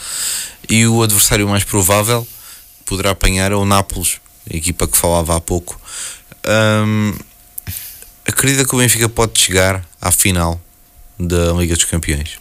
E 0.68 0.86
o 0.86 1.02
adversário 1.02 1.48
mais 1.48 1.64
provável 1.64 2.26
poderá 2.86 3.10
apanhar 3.10 3.52
é 3.52 3.54
o 3.54 3.64
Nápoles, 3.64 4.18
a 4.50 4.56
equipa 4.56 4.86
que 4.86 4.96
falava 4.96 5.36
há 5.36 5.40
pouco. 5.40 5.78
Um, 6.46 7.12
acredita 8.26 8.64
que 8.64 8.74
o 8.74 8.78
Benfica 8.78 9.08
pode 9.08 9.38
chegar 9.38 9.84
à 10.00 10.10
final 10.10 10.60
da 11.18 11.52
Liga 11.52 11.74
dos 11.74 11.84
Campeões? 11.84 12.38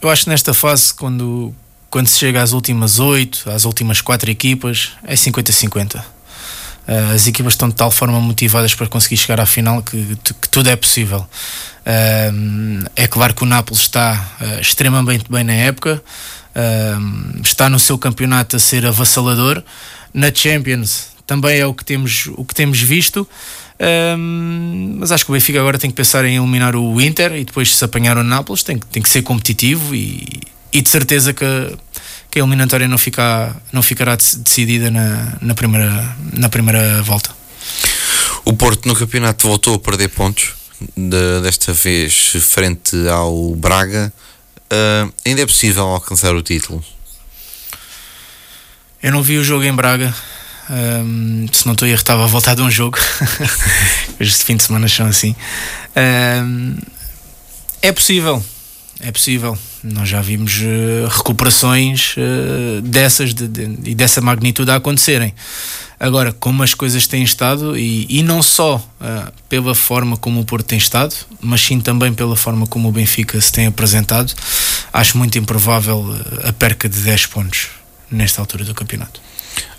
Eu 0.00 0.10
acho 0.10 0.24
que 0.24 0.30
nesta 0.30 0.54
fase, 0.54 0.94
quando, 0.94 1.54
quando 1.90 2.06
se 2.06 2.18
chega 2.18 2.42
às 2.42 2.52
últimas 2.52 2.98
oito, 2.98 3.50
às 3.50 3.64
últimas 3.64 4.00
quatro 4.00 4.30
equipas, 4.30 4.92
é 5.02 5.14
50-50. 5.14 5.98
Uh, 5.98 7.14
as 7.14 7.26
equipas 7.26 7.54
estão 7.54 7.68
de 7.68 7.74
tal 7.74 7.90
forma 7.90 8.20
motivadas 8.20 8.74
para 8.74 8.86
conseguir 8.86 9.16
chegar 9.16 9.40
à 9.40 9.46
final 9.46 9.82
que, 9.82 10.16
que 10.40 10.48
tudo 10.48 10.70
é 10.70 10.76
possível. 10.76 11.26
É 12.94 13.06
claro 13.06 13.32
que 13.32 13.42
o 13.42 13.46
Nápoles 13.46 13.80
está 13.80 14.36
uh, 14.40 14.60
extremamente 14.60 15.24
bem 15.30 15.42
na 15.42 15.54
época, 15.54 16.02
está 17.42 17.68
no 17.68 17.78
seu 17.78 17.98
campeonato 17.98 18.56
a 18.56 18.58
ser 18.58 18.86
avassalador. 18.86 19.62
Na 20.12 20.32
Champions 20.34 21.08
também 21.26 21.58
é 21.58 21.66
o 21.66 21.74
que 21.74 21.84
temos, 21.84 22.28
o 22.36 22.44
que 22.44 22.54
temos 22.54 22.80
visto. 22.80 23.28
Um, 23.80 24.96
mas 24.98 25.12
acho 25.12 25.24
que 25.24 25.30
o 25.30 25.34
Benfica 25.34 25.60
agora 25.60 25.78
tem 25.78 25.88
que 25.88 25.96
pensar 25.96 26.24
em 26.24 26.36
eliminar 26.36 26.74
o 26.74 27.00
Inter 27.00 27.36
e 27.36 27.44
depois 27.44 27.76
se 27.76 27.84
apanhar 27.84 28.16
o 28.16 28.24
Nápoles 28.24 28.64
tem, 28.64 28.76
tem 28.76 29.00
que 29.00 29.08
ser 29.08 29.22
competitivo 29.22 29.94
e, 29.94 30.26
e 30.72 30.82
de 30.82 30.88
certeza 30.88 31.32
que, 31.32 31.44
que 32.30 32.40
a 32.40 32.42
eliminatória 32.42 32.88
não, 32.88 32.98
fica, 32.98 33.54
não 33.72 33.82
ficará 33.82 34.16
decidida 34.16 34.90
na, 34.90 35.34
na, 35.40 35.54
primeira, 35.54 36.16
na 36.32 36.48
primeira 36.48 37.02
volta. 37.02 37.30
O 38.44 38.52
Porto 38.52 38.88
no 38.88 38.96
campeonato 38.96 39.46
voltou 39.46 39.74
a 39.74 39.78
perder 39.78 40.08
pontos, 40.08 40.54
de, 40.96 41.40
desta 41.42 41.72
vez 41.72 42.32
frente 42.40 42.96
ao 43.08 43.54
Braga. 43.54 44.12
Uh, 44.70 45.12
ainda 45.24 45.42
é 45.42 45.46
possível 45.46 45.84
alcançar 45.86 46.34
o 46.34 46.42
título? 46.42 46.84
Eu 49.02 49.12
não 49.12 49.22
vi 49.22 49.38
o 49.38 49.44
jogo 49.44 49.64
em 49.64 49.72
Braga, 49.72 50.14
um, 50.70 51.46
se 51.52 51.64
não 51.64 51.72
estou 51.72 51.86
a 51.86 51.88
erro, 51.88 52.00
estava 52.00 52.24
a 52.24 52.26
voltar 52.26 52.54
de 52.54 52.62
um 52.62 52.70
jogo. 52.70 52.98
Este 54.20 54.44
fim 54.44 54.56
de 54.56 54.64
semana 54.64 54.88
são 54.88 55.06
assim. 55.06 55.34
Um, 55.96 56.76
é 57.80 57.92
possível, 57.92 58.44
é 59.00 59.12
possível. 59.12 59.56
Nós 59.82 60.08
já 60.08 60.20
vimos 60.20 60.60
uh, 60.60 61.08
recuperações 61.08 62.14
uh, 62.16 62.80
dessas 62.82 63.32
de, 63.32 63.46
de, 63.46 63.90
e 63.90 63.94
dessa 63.94 64.20
magnitude 64.20 64.70
a 64.70 64.76
acontecerem. 64.76 65.34
Agora, 66.00 66.32
como 66.32 66.62
as 66.62 66.74
coisas 66.74 67.06
têm 67.06 67.22
estado, 67.22 67.76
e, 67.76 68.06
e 68.08 68.22
não 68.22 68.42
só 68.42 68.76
uh, 68.76 69.32
pela 69.48 69.74
forma 69.74 70.16
como 70.16 70.40
o 70.40 70.44
Porto 70.44 70.66
tem 70.66 70.78
estado, 70.78 71.14
mas 71.40 71.60
sim 71.60 71.80
também 71.80 72.12
pela 72.12 72.36
forma 72.36 72.66
como 72.66 72.88
o 72.88 72.92
Benfica 72.92 73.40
se 73.40 73.52
tem 73.52 73.66
apresentado, 73.66 74.32
acho 74.92 75.18
muito 75.18 75.38
improvável 75.38 76.04
a 76.44 76.52
perca 76.52 76.88
de 76.88 77.00
10 77.00 77.26
pontos 77.26 77.68
nesta 78.10 78.40
altura 78.40 78.64
do 78.64 78.74
campeonato. 78.74 79.20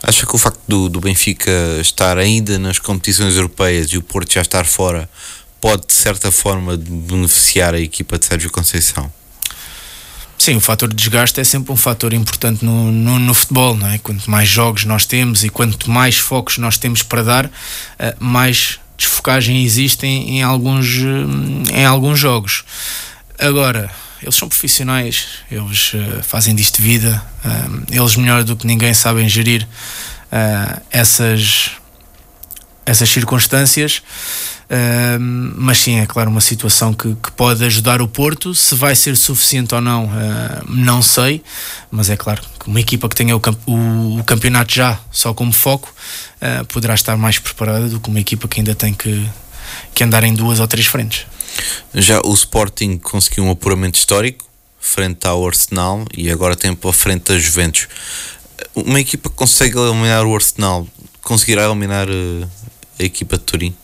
Acha 0.04 0.26
que 0.26 0.36
o 0.36 0.38
facto 0.38 0.60
do, 0.68 0.90
do 0.90 1.00
Benfica 1.00 1.52
estar 1.82 2.18
ainda 2.18 2.58
nas 2.58 2.80
competições 2.80 3.36
europeias 3.36 3.88
e 3.88 3.98
o 3.98 4.02
Porto 4.02 4.34
já 4.34 4.42
estar 4.42 4.66
fora 4.66 5.10
pode, 5.60 5.88
de 5.88 5.94
certa 5.94 6.32
forma, 6.32 6.78
beneficiar 6.78 7.74
a 7.74 7.80
equipa 7.80 8.18
de 8.18 8.26
Sérgio 8.26 8.52
Conceição? 8.52 9.12
Sim, 10.38 10.56
o 10.56 10.62
fator 10.62 10.88
de 10.88 10.96
desgaste 10.96 11.38
é 11.42 11.44
sempre 11.44 11.74
um 11.74 11.76
fator 11.76 12.14
importante 12.14 12.64
no, 12.64 12.90
no, 12.90 13.20
no, 13.20 13.34
futebol, 13.34 13.76
não 13.76 13.88
é? 13.88 13.98
Quanto 13.98 14.32
mais 14.32 14.48
jogos 14.48 14.86
nós 14.86 15.06
temos 15.06 15.44
e 15.44 15.50
quanto 15.50 15.92
mais 15.92 16.18
focos 16.18 16.58
nós 16.58 16.78
temos 16.78 17.04
para 17.04 17.24
dar, 17.24 17.46
uh, 17.46 17.52
mais 18.20 18.80
desfocagem 18.98 19.62
existe 19.66 20.06
em, 20.06 20.38
em, 20.38 20.44
alguns, 20.44 20.88
em 21.74 21.86
alguns 21.86 22.18
jogos. 22.18 22.64
Agora, 23.38 23.92
eles 24.24 24.36
são 24.36 24.48
profissionais, 24.48 25.26
eles 25.52 25.94
uh, 25.94 26.24
fazem 26.24 26.56
disto 26.56 26.82
vida, 26.82 27.22
eles 27.92 28.16
melhor 28.16 28.44
do 28.46 28.56
que 28.56 28.66
ninguém 28.66 28.94
sabem 28.94 29.28
gerir 29.28 29.68
essas, 30.92 31.72
essas 32.90 33.10
circunstâncias. 33.10 34.02
mas 35.56 35.78
sim, 35.78 36.00
é 36.00 36.06
claro, 36.06 36.30
uma 36.30 36.42
situação 36.42 36.94
que, 36.94 37.16
que, 37.16 37.32
pode 37.32 37.64
ajudar 37.64 38.02
o 38.02 38.08
Porto. 38.08 38.54
Se 38.56 38.76
vai 38.76 38.96
ser 38.96 39.16
suficiente 39.16 39.76
ou 39.76 39.82
não, 39.82 40.10
não 40.68 41.02
sei. 41.02 41.44
Mas 41.92 42.10
é 42.10 42.18
claro 42.18 42.42
que 42.60 42.68
uma 42.68 42.80
equipa 42.80 43.08
que 43.08 43.16
tenha 43.16 43.36
o, 43.36 43.42
o, 43.66 44.20
o 44.20 44.24
campeonato 44.24 44.74
já 44.74 45.00
só 45.12 45.34
como 45.34 45.52
foco 45.54 45.94
poderá 46.70 46.94
estar 46.94 47.16
mais 47.18 47.40
preparada 47.40 47.88
do 47.88 48.00
que 48.00 48.10
uma 48.10 48.20
equipa 48.20 48.48
que 48.48 48.60
ainda 48.60 48.76
tem 48.76 48.94
que, 48.94 49.30
que 49.94 50.04
andar 50.04 50.24
em 50.24 50.34
duas 50.34 50.60
ou 50.60 50.68
três 50.68 50.88
frentes. 50.88 51.26
Já 51.94 52.22
o 52.24 52.34
Sporting 52.34 52.98
conseguiu 52.98 53.44
um 53.44 53.52
apuramento 53.52 53.98
histórico 53.98 54.46
frente 54.80 55.28
ao 55.28 55.46
Arsenal 55.46 56.06
e 56.16 56.32
agora 56.32 56.56
tem 56.56 56.74
pela 56.74 56.94
frente 56.94 57.34
a 57.34 57.40
Juventus. 57.40 57.88
Uma 58.74 59.00
equipa 59.00 59.30
que 59.30 59.36
consegue 59.36 59.78
eliminar 59.78 60.26
o 60.26 60.34
Arsenal 60.34 60.88
conseguirá 61.22 61.66
eliminar 61.66 62.08
eh, 62.10 62.48
a 63.00 63.04
equipa 63.04 63.38
de 63.38 63.44
Turim? 63.44 63.76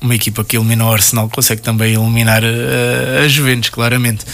Uma 0.00 0.14
equipa 0.14 0.44
que 0.44 0.56
elimina 0.56 0.84
o 0.84 0.92
Arsenal 0.92 1.28
consegue 1.30 1.62
também 1.62 1.94
eliminar 1.94 2.42
eh, 2.44 3.22
a 3.24 3.28
Juventus, 3.28 3.70
claramente. 3.70 4.24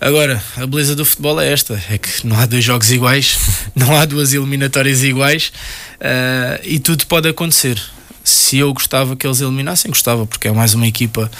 Agora, 0.00 0.42
a 0.56 0.66
beleza 0.66 0.96
do 0.96 1.04
futebol 1.04 1.38
é 1.40 1.52
esta: 1.52 1.80
é 1.90 1.98
que 1.98 2.26
não 2.26 2.38
há 2.38 2.46
dois 2.46 2.64
jogos 2.64 2.90
iguais, 2.90 3.38
não 3.76 3.94
há 3.94 4.04
duas 4.06 4.32
eliminatórias 4.32 5.04
iguais 5.04 5.52
uh, 6.00 6.60
e 6.64 6.78
tudo 6.78 7.06
pode 7.06 7.28
acontecer 7.28 7.80
se 8.24 8.58
eu 8.58 8.72
gostava 8.72 9.16
que 9.16 9.26
eles 9.26 9.40
eliminassem, 9.40 9.90
gostava, 9.90 10.26
porque 10.26 10.48
é 10.48 10.52
mais 10.52 10.74
uma 10.74 10.86
equipa 10.86 11.30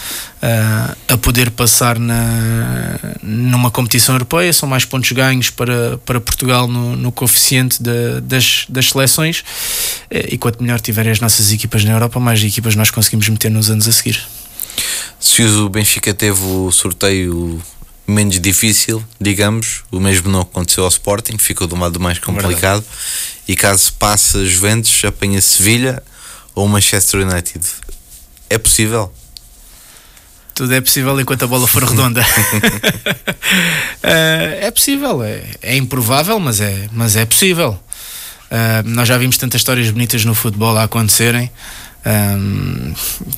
uh, 0.42 0.96
a 1.12 1.16
poder 1.16 1.50
passar 1.50 1.98
na, 1.98 2.98
numa 3.22 3.70
competição 3.70 4.14
europeia, 4.14 4.52
são 4.52 4.68
mais 4.68 4.84
pontos 4.84 5.12
ganhos 5.12 5.50
para, 5.50 5.98
para 5.98 6.20
Portugal 6.20 6.66
no, 6.66 6.96
no 6.96 7.12
coeficiente 7.12 7.82
de, 7.82 8.20
das, 8.22 8.66
das 8.68 8.90
seleções, 8.90 9.44
e 10.28 10.38
quanto 10.38 10.62
melhor 10.62 10.80
tiverem 10.80 11.12
as 11.12 11.20
nossas 11.20 11.52
equipas 11.52 11.84
na 11.84 11.92
Europa, 11.92 12.20
mais 12.20 12.42
equipas 12.42 12.74
nós 12.74 12.90
conseguimos 12.90 13.28
meter 13.28 13.50
nos 13.50 13.70
anos 13.70 13.88
a 13.88 13.92
seguir. 13.92 14.22
Se 15.18 15.42
o 15.42 15.68
Benfica 15.68 16.12
teve 16.12 16.42
o 16.42 16.70
sorteio 16.70 17.62
menos 18.06 18.40
difícil, 18.40 19.04
digamos, 19.20 19.84
o 19.90 20.00
mesmo 20.00 20.30
não 20.30 20.40
aconteceu 20.40 20.84
ao 20.84 20.88
Sporting, 20.88 21.38
ficou 21.38 21.66
do 21.66 21.76
lado 21.76 22.00
mais 22.00 22.18
complicado. 22.18 22.82
Verdade. 22.82 22.86
E 23.48 23.56
caso 23.56 23.92
passe 23.94 24.38
a 24.38 24.44
Juventus, 24.44 25.04
apanha 25.04 25.40
Sevilha, 25.40 26.02
ou 26.54 26.68
Manchester 26.68 27.26
United. 27.26 27.64
É 28.50 28.58
possível? 28.58 29.12
Tudo 30.54 30.74
é 30.74 30.80
possível 30.80 31.18
enquanto 31.18 31.44
a 31.44 31.46
bola 31.46 31.66
for 31.66 31.82
redonda. 31.82 32.20
uh, 32.20 32.24
é 34.60 34.70
possível, 34.70 35.22
é, 35.22 35.42
é, 35.62 35.76
improvável, 35.76 36.38
mas 36.38 36.60
é, 36.60 36.88
mas 36.92 37.16
é 37.16 37.24
possível. 37.24 37.78
Uh, 38.52 38.86
nós 38.86 39.08
já 39.08 39.16
vimos 39.16 39.38
tantas 39.38 39.62
histórias 39.62 39.90
bonitas 39.90 40.26
no 40.26 40.34
futebol 40.34 40.76
a 40.76 40.82
acontecerem 40.82 41.50
um, 42.04 42.92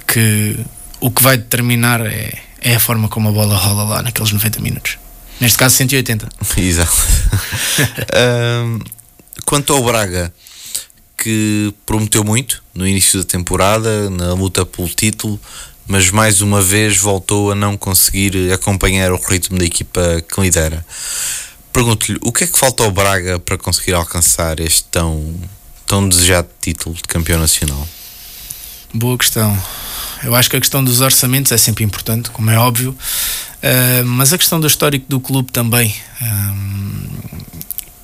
que 0.09 0.59
o 0.99 1.09
que 1.09 1.23
vai 1.23 1.37
determinar 1.37 2.05
é, 2.05 2.33
é 2.61 2.75
a 2.75 2.81
forma 2.81 3.09
como 3.09 3.29
a 3.29 3.33
bola 3.33 3.57
rola 3.57 3.85
lá 3.85 4.03
naqueles 4.03 4.33
90 4.33 4.61
minutos. 4.61 4.99
Neste 5.41 5.57
caso, 5.57 5.77
180. 5.77 6.29
Exato. 6.59 6.91
um, 8.67 8.81
quanto 9.45 9.73
ao 9.73 9.85
Braga, 9.85 10.35
que 11.17 11.73
prometeu 11.87 12.25
muito 12.25 12.61
no 12.75 12.85
início 12.85 13.21
da 13.21 13.25
temporada, 13.25 14.11
na 14.11 14.35
luta 14.35 14.67
pelo 14.67 14.89
título, 14.89 15.39
mas 15.87 16.11
mais 16.11 16.41
uma 16.41 16.61
vez 16.61 16.97
voltou 16.97 17.53
a 17.53 17.55
não 17.55 17.77
conseguir 17.77 18.53
acompanhar 18.53 19.12
o 19.12 19.17
ritmo 19.17 19.59
da 19.59 19.65
equipa 19.65 20.21
que 20.23 20.41
lidera. 20.41 20.85
Pergunto-lhe, 21.75 22.16
o 22.22 22.31
que 22.31 22.45
é 22.45 22.47
que 22.47 22.57
falta 22.57 22.85
ao 22.85 22.93
Braga 22.93 23.41
para 23.41 23.59
conseguir 23.59 23.95
alcançar 23.95 24.61
este 24.61 24.85
tão, 24.85 25.35
tão 25.85 26.09
desejado 26.09 26.47
título 26.61 26.95
de 26.95 27.03
campeão 27.03 27.41
nacional? 27.41 27.89
Boa 28.95 29.18
questão. 29.18 29.61
Eu 30.22 30.37
acho 30.37 30.49
que 30.49 30.57
a 30.57 30.61
questão 30.61 30.85
dos 30.85 31.01
orçamentos 31.01 31.51
é 31.51 31.59
sempre 31.59 31.83
importante, 31.83 32.31
como 32.31 32.49
é 32.49 32.57
óbvio, 32.57 32.91
uh, 32.93 34.07
mas 34.07 34.33
a 34.33 34.39
questão 34.39 34.61
do 34.61 34.68
histórico 34.68 35.07
do 35.09 35.18
clube 35.18 35.51
também. 35.51 35.93
Uh, 36.22 37.35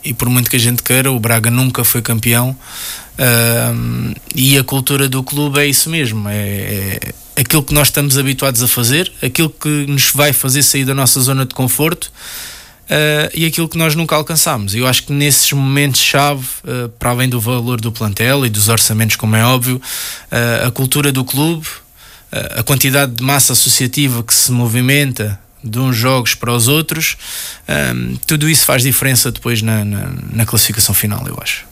e 0.03 0.13
por 0.13 0.29
muito 0.29 0.51
que 0.51 0.57
a 0.57 0.61
gente 0.61 0.83
queira, 0.83 1.13
o 1.13 1.21
Braga 1.21 1.49
nunca 1.49 1.85
foi 1.85 2.03
campeão. 2.03 2.51
Uh, 2.51 4.13
e 4.35 4.59
a 4.59 4.65
cultura 4.65 5.09
do 5.09 5.23
clube 5.23 5.61
é 5.61 5.67
isso 5.67 5.89
mesmo: 5.89 6.29
é, 6.29 6.99
é, 7.37 7.41
aquilo 7.41 7.63
que 7.63 7.73
nós 7.73 7.87
estamos 7.87 8.19
habituados 8.19 8.65
a 8.65 8.67
fazer, 8.67 9.13
aquilo 9.23 9.49
que 9.49 9.87
nos 9.87 10.11
vai 10.11 10.33
fazer 10.33 10.65
sair 10.65 10.85
da 10.85 10.95
nossa 10.95 11.21
zona 11.21 11.47
de 11.47 11.55
conforto. 11.55 12.11
Uh, 12.91 13.31
e 13.33 13.47
aquilo 13.47 13.69
que 13.69 13.79
nós 13.79 13.95
nunca 13.95 14.17
alcançámos. 14.17 14.75
Eu 14.75 14.85
acho 14.85 15.05
que 15.05 15.13
nesses 15.13 15.53
momentos-chave, 15.53 16.45
uh, 16.65 16.89
para 16.99 17.11
além 17.11 17.29
do 17.29 17.41
valor 17.41 17.81
do 17.81 17.93
plantel 17.93 18.45
e 18.45 18.51
dos 18.51 18.69
orçamentos, 18.69 19.15
como 19.15 19.37
é 19.37 19.45
óbvio, 19.45 19.77
uh, 19.77 20.67
a 20.67 20.71
cultura 20.73 21.13
do 21.13 21.25
clube, 21.25 21.67
a 22.57 22.63
quantidade 22.63 23.13
de 23.13 23.25
massa 23.25 23.55
associativa 23.55 24.23
que 24.23 24.33
se 24.33 24.53
movimenta 24.53 25.39
de 25.65 25.81
uns 25.81 25.97
jogos 25.97 26.33
para 26.33 26.53
os 26.53 26.69
outros, 26.69 27.17
tudo 28.25 28.49
isso 28.49 28.65
faz 28.65 28.85
diferença 28.85 29.33
depois 29.33 29.61
na, 29.63 29.85
na, 29.85 30.13
na, 30.33 30.47
classificação 30.47 30.95
final, 30.95 31.27
eu 31.27 31.37
acho. 31.43 31.67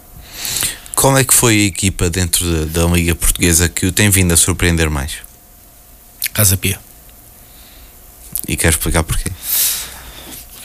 Qual 0.97 1.17
é 1.17 1.23
que 1.23 1.33
foi 1.33 1.61
a 1.61 1.65
equipa 1.67 2.11
dentro 2.11 2.45
da, 2.67 2.83
da 2.83 2.93
Liga 2.93 3.15
Portuguesa 3.15 3.69
que 3.69 3.87
o 3.87 3.93
tem 3.93 4.11
vindo 4.11 4.35
a 4.35 4.37
surpreender 4.37 4.91
mais? 4.91 5.19
Casa 6.35 6.57
Pia. 6.57 6.81
E 8.49 8.57
quer 8.57 8.71
explicar 8.71 9.05
porquê? 9.05 9.31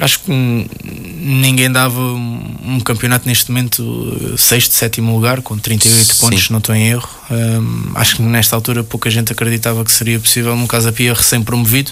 Acho 0.03 0.19
que 0.19 0.31
ninguém 0.33 1.71
dava 1.71 1.97
um 1.97 2.77
campeonato 2.83 3.25
neste 3.25 3.49
momento 3.49 4.35
sexto, 4.37 4.73
sétimo 4.73 5.13
lugar, 5.15 5.41
com 5.41 5.57
38 5.57 6.13
Sim. 6.13 6.19
pontos, 6.19 6.49
não 6.49 6.57
estou 6.57 6.75
em 6.75 6.89
erro. 6.89 7.09
Um, 7.31 7.91
acho 7.95 8.17
que 8.17 8.21
nesta 8.21 8.53
altura 8.53 8.83
pouca 8.83 9.09
gente 9.09 9.31
acreditava 9.31 9.81
que 9.85 9.91
seria 9.93 10.19
possível 10.19 10.57
num 10.57 10.67
Casa 10.67 10.91
Pia 10.91 11.13
recém-promovido. 11.13 11.91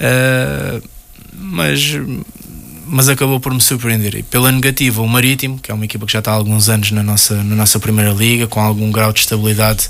Uh, 0.00 0.82
mas 1.32 1.94
mas 2.88 3.08
acabou 3.08 3.38
por 3.38 3.52
me 3.52 3.60
surpreender. 3.60 4.14
E 4.16 4.22
pela 4.22 4.50
negativa, 4.50 5.02
o 5.02 5.08
Marítimo, 5.08 5.58
que 5.58 5.70
é 5.70 5.74
uma 5.74 5.84
equipa 5.84 6.06
que 6.06 6.12
já 6.12 6.18
está 6.18 6.32
há 6.32 6.34
alguns 6.34 6.68
anos 6.68 6.90
na 6.90 7.02
nossa, 7.02 7.42
na 7.42 7.54
nossa 7.54 7.78
primeira 7.78 8.12
liga, 8.12 8.46
com 8.46 8.60
algum 8.60 8.90
grau 8.90 9.12
de 9.12 9.20
estabilidade 9.20 9.88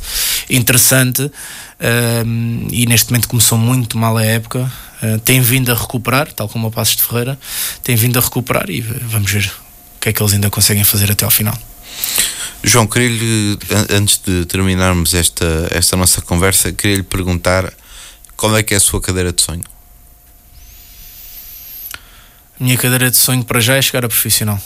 interessante, 0.51 1.23
uh, 1.23 1.33
e 2.71 2.87
neste 2.87 3.11
momento 3.11 3.29
começou 3.29 3.57
muito 3.57 3.97
mal 3.97 4.17
a 4.17 4.25
época, 4.25 4.71
uh, 5.03 5.19
tem 5.21 5.41
vindo 5.41 5.71
a 5.71 5.75
recuperar, 5.75 6.33
tal 6.33 6.49
como 6.49 6.69
o 6.69 6.71
Passos 6.71 6.97
de 6.97 7.03
Ferreira, 7.03 7.39
tem 7.83 7.97
vindo 7.97 8.19
a 8.19 8.23
recuperar 8.23 8.69
e 8.69 8.81
vamos 8.81 9.31
ver 9.31 9.47
o 9.97 10.01
que 10.01 10.09
é 10.09 10.13
que 10.13 10.23
eles 10.23 10.35
ainda 10.35 10.51
conseguem 10.51 10.85
fazer 10.85 11.11
até 11.11 11.25
ao 11.25 11.31
final. 11.31 11.57
João, 12.63 12.87
queria-lhe, 12.87 13.57
antes 13.91 14.21
de 14.25 14.45
terminarmos 14.45 15.15
esta, 15.15 15.69
esta 15.71 15.97
nossa 15.97 16.21
conversa, 16.21 16.73
queria-lhe 16.73 17.05
perguntar 17.05 17.73
qual 18.37 18.57
é 18.57 18.63
que 18.63 18.75
é 18.75 18.77
a 18.77 18.81
sua 18.81 19.01
cadeira 19.01 19.33
de 19.33 19.43
sonho? 19.43 19.63
Minha 22.61 22.77
cadeira 22.77 23.11
de 23.11 23.17
sonho 23.17 23.45
para 23.45 23.61
já 23.61 23.77
é 23.77 23.83
chegar 23.83 24.05
a 24.05 24.09
profissional. 24.09 24.61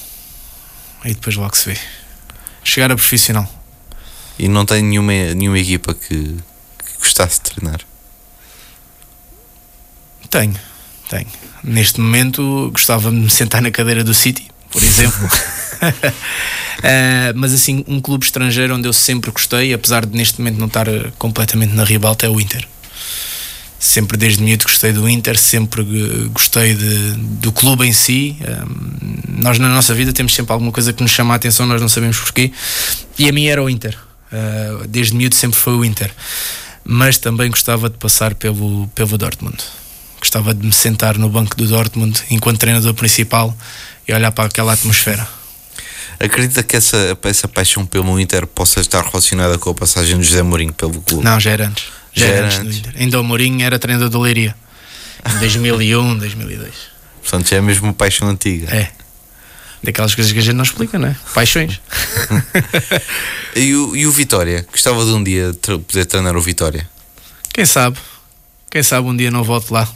Aí 1.05 1.13
depois 1.13 1.37
logo 1.37 1.55
se 1.57 1.71
vê. 1.71 1.79
Chegar 2.65 2.91
a 2.91 2.95
profissional. 2.95 3.49
E 4.39 4.49
não 4.49 4.65
tem 4.65 4.83
nenhuma, 4.83 5.13
nenhuma 5.35 5.59
equipa 5.59 5.93
que, 5.93 6.09
que 6.09 6.99
gostasse 6.99 7.41
de 7.43 7.51
treinar? 7.51 7.81
Tenho, 10.31 10.55
tenho. 11.11 11.27
Neste 11.63 12.01
momento 12.01 12.71
gostava 12.73 13.11
de 13.11 13.17
me 13.17 13.31
sentar 13.31 13.61
na 13.61 13.71
cadeira 13.71 14.03
do 14.03 14.15
City, 14.15 14.51
por 14.71 14.83
exemplo. 14.83 15.27
uh, 15.27 15.31
mas 17.37 17.53
assim, 17.53 17.85
um 17.87 18.01
clube 18.01 18.25
estrangeiro 18.25 18.75
onde 18.75 18.89
eu 18.89 18.93
sempre 18.95 19.31
gostei, 19.31 19.75
apesar 19.75 20.07
de 20.07 20.17
neste 20.17 20.41
momento 20.41 20.59
não 20.59 20.67
estar 20.67 20.87
completamente 21.19 21.75
na 21.75 21.85
ribalta, 21.85 22.25
é 22.25 22.31
o 22.31 22.41
Inter 22.41 22.67
sempre 23.83 24.17
desde 24.17 24.41
miúdo 24.41 24.63
gostei 24.63 24.93
do 24.93 25.09
Inter, 25.09 25.37
sempre 25.37 25.85
gostei 26.33 26.73
de, 26.73 27.15
do 27.17 27.51
clube 27.51 27.85
em 27.85 27.93
si. 27.93 28.37
Um, 28.41 29.43
nós 29.43 29.59
na 29.59 29.69
nossa 29.69 29.93
vida 29.93 30.13
temos 30.13 30.33
sempre 30.33 30.53
alguma 30.53 30.71
coisa 30.71 30.93
que 30.93 31.03
nos 31.03 31.11
chama 31.11 31.35
a 31.35 31.37
atenção, 31.37 31.67
nós 31.67 31.81
não 31.81 31.89
sabemos 31.89 32.17
porquê. 32.21 32.53
E 33.19 33.29
a 33.29 33.33
mim 33.33 33.47
era 33.47 33.61
o 33.61 33.69
Inter. 33.69 33.99
Uh, 34.33 34.87
desde 34.87 35.17
miúdo 35.17 35.35
sempre 35.35 35.59
foi 35.59 35.75
o 35.75 35.85
Inter. 35.85 36.13
Mas 36.85 37.19
também 37.19 37.51
gostava 37.51 37.91
de 37.91 37.99
passar 37.99 38.37
pelo, 38.37 38.87
pelo 38.95 39.19
Dortmund. 39.19 39.59
Gostava 40.21 40.55
de 40.55 40.65
me 40.65 40.73
sentar 40.73 41.19
no 41.19 41.29
banco 41.29 41.57
do 41.57 41.67
Dortmund 41.67 42.23
enquanto 42.31 42.61
treinador 42.61 42.95
principal 42.95 43.57
e 44.07 44.15
olhar 44.15 44.31
para 44.31 44.45
aquela 44.45 44.75
atmosfera. 44.75 45.27
Acredita 46.21 46.63
que 46.63 46.77
essa, 46.77 47.19
essa 47.25 47.49
paixão 47.49 47.85
pelo 47.85 48.21
Inter 48.21 48.47
possa 48.47 48.79
estar 48.79 49.03
relacionada 49.05 49.59
com 49.59 49.71
a 49.71 49.75
passagem 49.75 50.17
de 50.21 50.25
José 50.25 50.43
Mourinho 50.43 50.73
pelo 50.73 51.01
clube? 51.01 51.25
Não, 51.25 51.41
já 51.41 51.51
era 51.51 51.67
antes. 51.67 52.02
Já, 52.15 52.27
era 52.27 52.47
antes, 52.47 52.59
antes. 52.59 52.81
do 52.81 52.89
Inter. 52.89 53.01
Ainda 53.01 53.21
o 53.21 53.25
Mourinho 53.25 53.65
era 53.65 53.79
treinador 53.79 54.09
do 54.09 54.21
Leiria. 54.21 54.55
Em 55.25 55.39
2001, 55.39 56.19
2002. 56.19 56.75
Portanto, 57.23 57.49
já 57.49 57.57
é 57.57 57.61
mesmo 57.61 57.93
paixão 57.95 58.29
antiga. 58.29 58.75
É. 58.75 58.91
Daquelas 59.83 60.15
coisas 60.15 60.33
que 60.33 60.39
a 60.39 60.43
gente 60.43 60.55
não 60.55 60.63
explica, 60.63 60.99
não 60.99 61.09
é? 61.09 61.17
Paixões. 61.35 61.81
e, 63.57 63.75
o, 63.75 63.97
e 63.97 64.07
o 64.07 64.13
Vitória? 64.13 64.65
Gostava 64.71 65.05
de 65.05 65.11
um 65.11 65.23
dia 65.23 65.53
poder 65.63 66.07
treinar 66.07 66.37
o 66.37 66.41
Vitória? 66.41 66.89
Quem 67.53 67.67
sabe? 67.67 67.99
Quem 68.71 68.83
sabe 68.83 69.09
um 69.09 69.17
dia 69.17 69.31
não 69.31 69.43
volto 69.43 69.73
lá. 69.73 69.89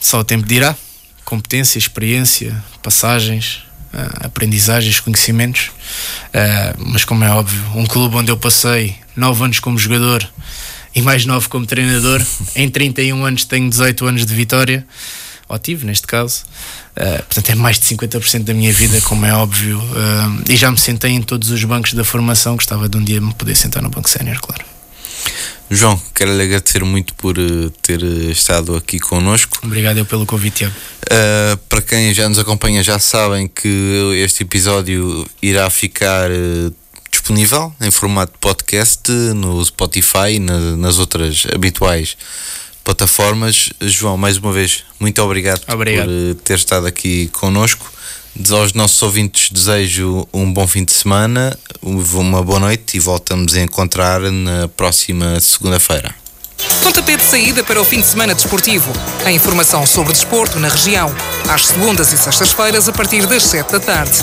Só 0.00 0.20
o 0.20 0.24
tempo 0.24 0.46
dirá. 0.46 0.76
Competência, 1.24 1.78
experiência, 1.78 2.60
passagens, 2.82 3.62
uh, 3.94 4.26
aprendizagens, 4.26 4.98
conhecimentos. 4.98 5.68
Uh, 5.68 6.84
mas, 6.86 7.04
como 7.04 7.22
é 7.22 7.30
óbvio, 7.30 7.62
um 7.76 7.86
clube 7.86 8.16
onde 8.16 8.32
eu 8.32 8.36
passei 8.36 8.96
nove 9.14 9.44
anos 9.44 9.60
como 9.60 9.78
jogador 9.78 10.28
e 10.94 11.02
mais 11.02 11.24
nove 11.26 11.48
como 11.48 11.66
treinador. 11.66 12.24
em 12.54 12.68
31 12.68 13.24
anos 13.24 13.44
tenho 13.44 13.68
18 13.68 14.06
anos 14.06 14.26
de 14.26 14.34
vitória, 14.34 14.86
ou 15.48 15.58
tive 15.58 15.86
neste 15.86 16.06
caso. 16.06 16.44
Uh, 16.96 17.22
portanto, 17.24 17.50
é 17.50 17.54
mais 17.54 17.78
de 17.78 17.86
50% 17.86 18.44
da 18.44 18.54
minha 18.54 18.72
vida, 18.72 19.00
como 19.02 19.24
é 19.24 19.32
óbvio. 19.32 19.78
Uh, 19.78 20.42
e 20.48 20.56
já 20.56 20.70
me 20.70 20.78
sentei 20.78 21.12
em 21.12 21.22
todos 21.22 21.50
os 21.50 21.62
bancos 21.64 21.94
da 21.94 22.04
formação. 22.04 22.54
Gostava 22.54 22.88
de 22.88 22.96
um 22.96 23.04
dia 23.04 23.20
me 23.20 23.32
poder 23.34 23.56
sentar 23.56 23.82
no 23.82 23.90
banco 23.90 24.08
sénior, 24.08 24.38
claro. 24.40 24.64
João, 25.72 26.00
quero 26.14 26.36
lhe 26.36 26.42
agradecer 26.42 26.84
muito 26.84 27.14
por 27.14 27.38
uh, 27.38 27.70
ter 27.82 28.02
estado 28.02 28.74
aqui 28.74 28.98
connosco. 28.98 29.60
Obrigado 29.62 29.98
eu 29.98 30.04
pelo 30.04 30.26
convite, 30.26 30.58
Tiago. 30.58 30.74
Uh, 31.04 31.56
para 31.68 31.80
quem 31.80 32.12
já 32.12 32.28
nos 32.28 32.40
acompanha, 32.40 32.82
já 32.82 32.98
sabem 32.98 33.46
que 33.46 33.68
este 34.16 34.42
episódio 34.42 35.26
irá 35.40 35.70
ficar 35.70 36.28
disponível 37.10 37.72
em 37.80 37.90
formato 37.90 38.32
de 38.32 38.38
podcast 38.38 39.10
no 39.10 39.64
Spotify 39.64 40.34
e 40.34 40.38
na, 40.38 40.76
nas 40.76 40.98
outras 40.98 41.46
habituais 41.52 42.16
plataformas. 42.84 43.70
João, 43.80 44.16
mais 44.16 44.36
uma 44.36 44.52
vez, 44.52 44.84
muito 44.98 45.20
obrigado, 45.22 45.62
obrigado. 45.68 46.06
por 46.06 46.12
eh, 46.12 46.34
ter 46.44 46.54
estado 46.54 46.86
aqui 46.86 47.28
connosco. 47.28 47.90
Aos 48.50 48.72
nossos 48.72 49.02
ouvintes 49.02 49.50
desejo 49.50 50.26
um 50.32 50.50
bom 50.52 50.66
fim 50.66 50.84
de 50.84 50.92
semana, 50.92 51.56
uma 51.82 52.42
boa 52.42 52.60
noite 52.60 52.96
e 52.96 53.00
voltamos 53.00 53.54
a 53.54 53.60
encontrar 53.60 54.20
na 54.20 54.68
próxima 54.68 55.38
segunda-feira. 55.40 56.14
Pontapé 56.82 57.16
de 57.16 57.24
saída 57.24 57.64
para 57.64 57.80
o 57.80 57.84
fim 57.84 58.00
de 58.00 58.06
semana 58.06 58.34
desportivo. 58.34 58.92
A 59.24 59.32
informação 59.32 59.86
sobre 59.86 60.12
desporto 60.12 60.58
na 60.58 60.68
região, 60.68 61.14
às 61.48 61.66
segundas 61.66 62.12
e 62.12 62.18
sextas-feiras 62.18 62.88
a 62.88 62.92
partir 62.92 63.26
das 63.26 63.42
7 63.44 63.72
da 63.72 63.80
tarde. 63.80 64.18